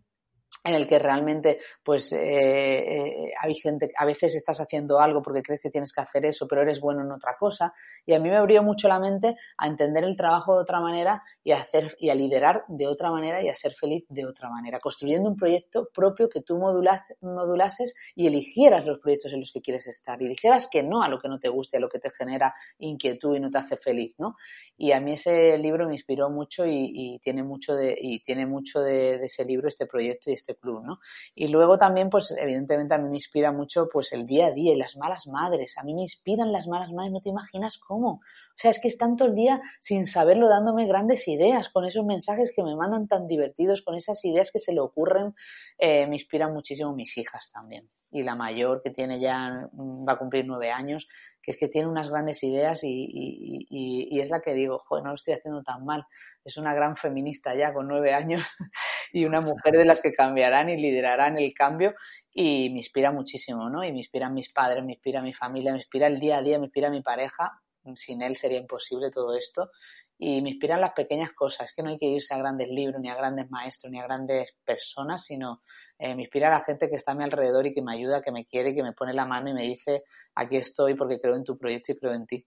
en 0.66 0.74
el 0.74 0.88
que 0.88 0.98
realmente, 0.98 1.60
pues, 1.84 2.12
eh, 2.12 2.18
eh, 2.18 3.32
hay 3.40 3.54
gente, 3.54 3.92
a 3.96 4.04
veces 4.04 4.36
estás 4.36 4.60
haciendo 4.60 5.00
algo 5.00 5.22
porque 5.22 5.44
crees 5.44 5.62
que 5.62 5.70
tienes 5.70 5.94
que 5.94 6.02
hacer 6.02 6.26
eso, 6.26 6.48
pero 6.48 6.64
eres 6.64 6.80
bueno 6.80 7.02
en 7.02 7.12
otra 7.12 7.36
cosa. 7.40 7.72
Y 8.04 8.14
a 8.16 8.20
mí 8.20 8.30
me 8.30 8.38
abrió 8.38 8.64
mucho 8.64 8.88
la 8.88 9.00
mente 9.00 9.36
a 9.58 9.68
entender 9.68 10.04
el 10.04 10.16
trabajo 10.16 10.56
de 10.56 10.62
otra 10.62 10.80
manera 10.80 11.22
y 11.44 11.52
a 11.52 11.58
hacer, 11.58 11.96
y 12.00 12.10
a 12.10 12.16
liderar 12.16 12.64
de 12.68 12.88
otra 12.88 13.12
manera 13.12 13.44
y 13.44 13.50
a 13.50 13.54
ser 13.54 13.74
feliz 13.76 14.06
de 14.10 14.26
otra 14.26 14.50
manera, 14.50 14.80
construyendo 14.80 15.30
un 15.30 15.36
proyecto 15.36 15.88
propio 15.94 16.30
que 16.30 16.42
tú 16.42 16.58
modulas, 16.58 17.02
modulases 17.22 17.94
y 18.16 18.26
eligieras 18.26 18.86
los 18.86 18.98
proyectos 18.98 19.34
en 19.34 19.42
los 19.42 19.52
que 19.52 19.62
quieres 19.62 19.86
estar 19.86 20.20
y 20.20 20.28
dijeras 20.28 20.68
que 20.72 20.82
no 20.82 21.04
a 21.04 21.10
lo 21.10 21.20
que 21.20 21.30
no 21.30 21.40
te 21.40 21.50
guste, 21.50 21.78
a 21.78 21.80
lo 21.80 21.90
que 21.90 22.00
te 22.00 22.10
genera 22.10 22.56
inquietud 22.80 23.36
y 23.36 23.40
no 23.40 23.52
te 23.52 23.60
hace 23.60 23.78
feliz, 23.78 24.16
¿no? 24.18 24.36
Y 24.78 24.92
a 24.92 25.00
mí 25.00 25.14
ese 25.14 25.58
libro 25.60 25.88
me 25.88 25.94
inspiró 25.94 26.30
mucho 26.32 26.66
y, 26.66 27.20
tiene 27.24 27.44
mucho 27.44 27.76
de, 27.76 27.96
y 28.00 28.22
tiene 28.24 28.46
mucho 28.46 28.82
de 28.82 29.16
ese 29.24 29.46
libro, 29.46 29.68
este 29.68 29.86
proyecto 29.86 30.30
y 30.30 30.34
este 30.34 30.55
club, 30.58 30.84
¿no? 30.84 31.00
Y 31.34 31.48
luego 31.48 31.78
también, 31.78 32.10
pues 32.10 32.36
evidentemente 32.38 32.96
a 32.96 32.98
mí 32.98 33.10
me 33.10 33.18
inspira 33.18 33.52
mucho 33.52 33.88
pues 33.92 34.12
el 34.14 34.26
día 34.26 34.48
a 34.48 34.52
día 34.52 34.74
y 34.74 34.78
las 34.78 34.98
malas 34.98 35.28
madres. 35.28 35.78
A 35.78 35.84
mí 35.84 35.94
me 35.94 36.02
inspiran 36.02 36.52
las 36.52 36.68
malas 36.68 36.92
madres, 36.92 37.12
no 37.12 37.22
te 37.22 37.30
imaginas 37.30 37.78
cómo. 37.78 38.22
O 38.56 38.58
sea, 38.58 38.72
es 38.72 38.80
que 38.80 38.88
están 38.88 39.18
todo 39.18 39.28
el 39.28 39.36
día 39.36 39.62
sin 39.82 40.06
saberlo 40.06 40.48
dándome 40.48 40.88
grandes 40.88 41.28
ideas, 41.28 41.68
con 41.70 41.84
esos 41.84 42.06
mensajes 42.06 42.54
que 42.56 42.64
me 42.64 42.76
mandan 42.76 43.08
tan 43.08 43.28
divertidos, 43.28 43.82
con 43.82 43.96
esas 43.96 44.24
ideas 44.24 44.50
que 44.50 44.60
se 44.60 44.72
le 44.72 44.80
ocurren, 44.80 45.36
eh, 45.78 46.08
me 46.08 46.16
inspiran 46.16 46.54
muchísimo 46.54 46.96
mis 46.96 47.18
hijas 47.18 47.52
también. 47.52 47.90
Y 48.12 48.24
la 48.24 48.36
mayor, 48.36 48.82
que 48.82 48.92
tiene 48.92 49.20
ya, 49.20 49.68
va 49.74 50.14
a 50.14 50.18
cumplir 50.18 50.46
nueve 50.46 50.72
años, 50.72 51.10
que 51.42 51.52
es 51.52 51.58
que 51.58 51.68
tiene 51.68 51.90
unas 51.90 52.10
grandes 52.10 52.42
ideas 52.44 52.80
y, 52.84 54.10
es 54.20 54.30
la 54.30 54.40
que 54.40 54.54
digo, 54.54 54.80
joder, 54.80 55.04
no 55.04 55.10
lo 55.10 55.16
estoy 55.16 55.34
haciendo 55.34 55.62
tan 55.62 55.84
mal. 55.84 56.06
Es 56.46 56.58
una 56.58 56.74
gran 56.74 56.96
feminista 56.96 57.54
ya 57.56 57.74
con 57.74 57.88
nueve 57.88 58.14
años 58.14 58.42
y 59.12 59.26
una 59.26 59.42
mujer 59.42 59.74
de 59.74 59.84
las 59.84 60.00
que 60.00 60.14
cambiarán 60.14 60.70
y 60.70 60.78
liderarán 60.78 61.38
el 61.38 61.54
cambio 61.54 61.96
y 62.32 62.70
me 62.70 62.78
inspira 62.78 63.12
muchísimo, 63.12 63.70
¿no? 63.70 63.84
Y 63.84 63.92
me 63.92 63.98
inspiran 63.98 64.34
mis 64.34 64.54
padres, 64.54 64.86
me 64.86 64.94
inspira 64.94 65.22
mi 65.22 65.34
familia, 65.34 65.72
me 65.72 65.80
inspira 65.80 66.08
el 66.08 66.20
día 66.20 66.38
a 66.38 66.42
día, 66.42 66.60
me 66.60 66.66
inspira 66.66 66.90
mi 66.90 67.02
pareja. 67.02 67.62
Sin 67.96 68.22
él 68.22 68.36
sería 68.36 68.60
imposible 68.60 69.12
todo 69.12 69.36
esto 69.36 69.70
y 70.18 70.42
me 70.42 70.52
inspiran 70.52 70.80
las 70.80 70.94
pequeñas 70.94 71.34
cosas, 71.34 71.74
que 71.74 71.84
no 71.84 71.90
hay 71.90 71.98
que 71.98 72.06
irse 72.06 72.34
a 72.34 72.38
grandes 72.38 72.70
libros, 72.70 73.02
ni 73.02 73.10
a 73.10 73.16
grandes 73.16 73.50
maestros, 73.50 73.92
ni 73.92 74.00
a 74.00 74.04
grandes 74.04 74.56
personas, 74.64 75.26
sino 75.26 75.62
eh, 76.00 76.16
me 76.16 76.24
inspira 76.24 76.50
la 76.50 76.62
gente 76.62 76.90
que 76.90 76.96
está 76.96 77.12
a 77.12 77.16
mi 77.16 77.24
alrededor 77.24 77.66
y 77.66 77.74
que 77.74 77.82
me 77.82 77.94
ayuda, 77.94 78.22
que 78.22 78.32
me 78.32 78.46
quiere, 78.46 78.74
que 78.74 78.84
me 78.84 78.94
pone 78.94 79.14
la 79.14 79.26
mano 79.26 79.50
y 79.50 79.54
me 79.54 79.64
dice, 79.64 80.04
aquí 80.36 80.58
estoy 80.58 80.96
porque 80.96 81.20
creo 81.20 81.36
en 81.36 81.44
tu 81.44 81.58
proyecto 81.58 81.92
y 81.92 81.98
creo 81.98 82.14
en 82.14 82.26
ti. 82.26 82.46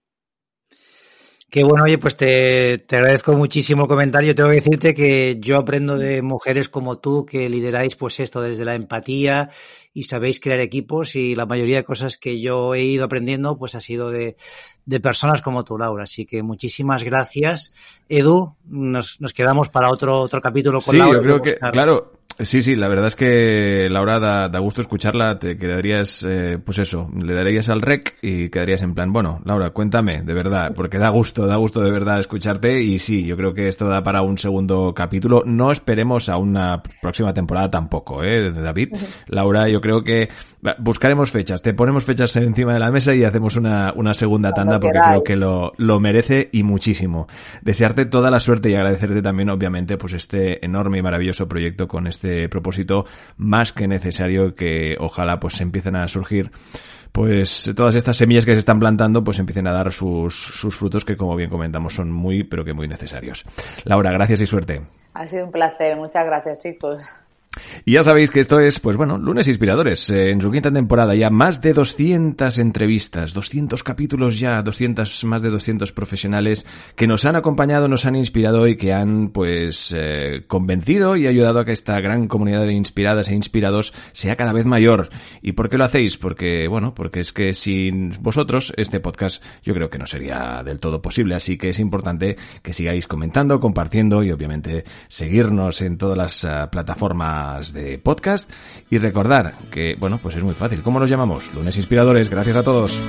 Qué 1.49 1.63
bueno, 1.63 1.85
oye, 1.85 1.97
pues 1.97 2.15
te, 2.15 2.77
te, 2.77 2.97
agradezco 2.97 3.33
muchísimo 3.33 3.83
el 3.83 3.87
comentario. 3.87 4.35
Tengo 4.35 4.49
que 4.49 4.55
decirte 4.57 4.93
que 4.93 5.37
yo 5.39 5.57
aprendo 5.57 5.97
de 5.97 6.21
mujeres 6.21 6.69
como 6.69 6.99
tú 6.99 7.25
que 7.25 7.49
lideráis 7.49 7.95
pues 7.95 8.19
esto 8.19 8.41
desde 8.41 8.65
la 8.65 8.75
empatía 8.75 9.49
y 9.91 10.03
sabéis 10.03 10.39
crear 10.39 10.59
equipos 10.59 11.15
y 11.15 11.33
la 11.33 11.47
mayoría 11.47 11.77
de 11.77 11.83
cosas 11.83 12.17
que 12.17 12.39
yo 12.39 12.75
he 12.75 12.83
ido 12.83 13.03
aprendiendo 13.03 13.57
pues 13.57 13.73
ha 13.73 13.79
sido 13.79 14.11
de, 14.11 14.37
de 14.85 14.99
personas 14.99 15.41
como 15.41 15.63
tú, 15.63 15.75
Laura. 15.75 16.03
Así 16.03 16.27
que 16.27 16.43
muchísimas 16.43 17.03
gracias. 17.03 17.73
Edu, 18.07 18.55
nos, 18.65 19.19
nos 19.19 19.33
quedamos 19.33 19.69
para 19.69 19.89
otro, 19.89 20.21
otro 20.21 20.41
capítulo 20.41 20.79
con 20.81 20.91
sí, 20.91 20.97
Laura. 20.99 21.17
Sí, 21.17 21.17
yo 21.17 21.23
creo 21.23 21.41
que, 21.41 21.71
claro, 21.71 22.18
Sí, 22.41 22.61
sí, 22.61 22.77
la 22.77 22.87
verdad 22.87 23.07
es 23.07 23.17
que 23.17 23.89
Laura 23.91 24.17
da, 24.17 24.47
da 24.47 24.59
gusto 24.59 24.79
escucharla, 24.79 25.39
te 25.39 25.57
quedarías, 25.57 26.23
eh, 26.23 26.57
pues 26.63 26.79
eso, 26.79 27.09
le 27.13 27.33
darías 27.33 27.67
al 27.67 27.81
rec 27.81 28.15
y 28.21 28.47
quedarías 28.47 28.81
en 28.81 28.93
plan, 28.93 29.11
bueno, 29.11 29.41
Laura, 29.43 29.71
cuéntame, 29.71 30.21
de 30.21 30.33
verdad, 30.33 30.71
porque 30.73 30.97
da 30.97 31.09
gusto, 31.09 31.47
da 31.47 31.57
gusto 31.57 31.81
de 31.81 31.91
verdad 31.91 32.21
escucharte. 32.21 32.81
Y 32.81 32.99
sí, 32.99 33.25
yo 33.25 33.35
creo 33.35 33.53
que 33.53 33.67
esto 33.67 33.89
da 33.89 34.03
para 34.03 34.21
un 34.21 34.37
segundo 34.37 34.93
capítulo, 34.95 35.43
no 35.45 35.69
esperemos 35.69 36.29
a 36.29 36.37
una 36.37 36.81
próxima 37.01 37.33
temporada 37.33 37.69
tampoco, 37.69 38.23
eh, 38.23 38.51
David. 38.51 38.95
Laura, 39.27 39.67
yo 39.67 39.81
creo 39.81 40.05
que 40.05 40.29
buscaremos 40.77 41.31
fechas, 41.31 41.61
te 41.61 41.73
ponemos 41.73 42.05
fechas 42.05 42.33
encima 42.37 42.73
de 42.73 42.79
la 42.79 42.89
mesa 42.89 43.13
y 43.13 43.25
hacemos 43.25 43.57
una, 43.57 43.91
una 43.97 44.13
segunda 44.13 44.53
tanda 44.53 44.79
porque 44.79 44.97
creo 44.97 45.23
que 45.25 45.35
lo, 45.35 45.73
lo 45.75 45.99
merece 45.99 46.47
y 46.53 46.63
muchísimo. 46.63 47.27
Desearte 47.63 48.05
toda 48.05 48.31
la 48.31 48.39
suerte 48.39 48.69
y 48.69 48.75
agradecerte 48.75 49.21
también, 49.21 49.49
obviamente, 49.49 49.97
pues 49.97 50.13
este 50.13 50.65
enorme 50.65 50.99
y 50.99 51.01
maravilloso 51.01 51.49
proyecto 51.49 51.87
con 51.89 52.07
este 52.07 52.28
este 52.29 52.49
propósito 52.49 53.05
más 53.37 53.73
que 53.73 53.87
necesario 53.87 54.55
que 54.55 54.95
ojalá 54.99 55.39
pues 55.39 55.59
empiecen 55.61 55.95
a 55.95 56.07
surgir 56.07 56.51
pues 57.11 57.71
todas 57.75 57.95
estas 57.95 58.17
semillas 58.17 58.45
que 58.45 58.53
se 58.53 58.59
están 58.59 58.79
plantando 58.79 59.23
pues 59.23 59.39
empiecen 59.39 59.67
a 59.67 59.71
dar 59.71 59.91
sus, 59.91 60.35
sus 60.35 60.75
frutos 60.75 61.05
que 61.05 61.17
como 61.17 61.35
bien 61.35 61.49
comentamos 61.49 61.93
son 61.93 62.11
muy 62.11 62.43
pero 62.43 62.63
que 62.63 62.73
muy 62.73 62.87
necesarios. 62.87 63.45
Laura, 63.83 64.11
gracias 64.11 64.41
y 64.41 64.45
suerte. 64.45 64.81
Ha 65.13 65.25
sido 65.25 65.45
un 65.45 65.51
placer, 65.51 65.97
muchas 65.97 66.25
gracias 66.25 66.59
chicos. 66.59 67.01
Y 67.85 67.93
ya 67.93 68.03
sabéis 68.03 68.31
que 68.31 68.39
esto 68.39 68.59
es, 68.59 68.79
pues 68.79 68.97
bueno, 68.97 69.17
lunes 69.17 69.47
inspiradores. 69.47 70.09
Eh, 70.09 70.31
en 70.31 70.41
su 70.41 70.51
quinta 70.51 70.71
temporada 70.71 71.15
ya 71.15 71.29
más 71.29 71.61
de 71.61 71.73
200 71.73 72.57
entrevistas, 72.57 73.33
200 73.33 73.83
capítulos 73.83 74.39
ya, 74.39 74.61
200, 74.61 75.23
más 75.25 75.41
de 75.41 75.49
200 75.49 75.91
profesionales 75.91 76.65
que 76.95 77.07
nos 77.07 77.25
han 77.25 77.35
acompañado, 77.35 77.87
nos 77.87 78.05
han 78.05 78.15
inspirado 78.15 78.67
y 78.67 78.75
que 78.75 78.93
han, 78.93 79.29
pues, 79.29 79.93
eh, 79.95 80.43
convencido 80.47 81.15
y 81.15 81.27
ayudado 81.27 81.59
a 81.59 81.65
que 81.65 81.71
esta 81.71 81.99
gran 82.01 82.27
comunidad 82.27 82.65
de 82.65 82.73
inspiradas 82.73 83.29
e 83.29 83.35
inspirados 83.35 83.93
sea 84.13 84.35
cada 84.35 84.53
vez 84.53 84.65
mayor. 84.65 85.09
¿Y 85.41 85.53
por 85.53 85.69
qué 85.69 85.77
lo 85.77 85.85
hacéis? 85.85 86.17
Porque, 86.17 86.67
bueno, 86.67 86.93
porque 86.93 87.19
es 87.19 87.33
que 87.33 87.53
sin 87.53 88.11
vosotros 88.21 88.73
este 88.77 88.99
podcast 88.99 89.43
yo 89.63 89.73
creo 89.73 89.89
que 89.89 89.97
no 89.97 90.05
sería 90.05 90.63
del 90.63 90.79
todo 90.79 91.01
posible. 91.01 91.35
Así 91.35 91.57
que 91.57 91.69
es 91.69 91.79
importante 91.79 92.37
que 92.61 92.73
sigáis 92.73 93.07
comentando, 93.07 93.59
compartiendo 93.59 94.23
y 94.23 94.31
obviamente 94.31 94.83
seguirnos 95.07 95.81
en 95.81 95.97
todas 95.97 96.17
las 96.17 96.43
uh, 96.43 96.69
de 97.73 97.97
podcast 97.97 98.49
y 98.89 98.97
recordar 98.97 99.55
que, 99.71 99.95
bueno, 99.99 100.19
pues 100.21 100.35
es 100.35 100.43
muy 100.43 100.55
fácil. 100.55 100.81
¿Cómo 100.81 100.99
nos 100.99 101.09
llamamos? 101.09 101.53
Lunes 101.53 101.77
Inspiradores. 101.77 102.29
Gracias 102.29 102.55
a 102.55 102.63
todos. 102.63 102.99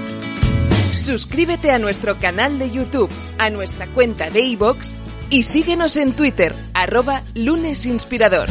Suscríbete 0.95 1.71
a 1.73 1.79
nuestro 1.79 2.19
canal 2.19 2.59
de 2.59 2.71
YouTube, 2.71 3.11
a 3.39 3.51
nuestra 3.51 3.87
cuenta 3.87 4.31
de 4.31 4.41
iVoox 4.41 4.95
y 5.31 5.45
síguenos 5.45 5.97
en 5.97 6.13
Twitter, 6.13 6.55
arroba 6.75 7.23
lunesinspirador. 7.35 8.49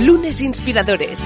Lunes 0.00 0.40
Inspiradores. 0.40 1.22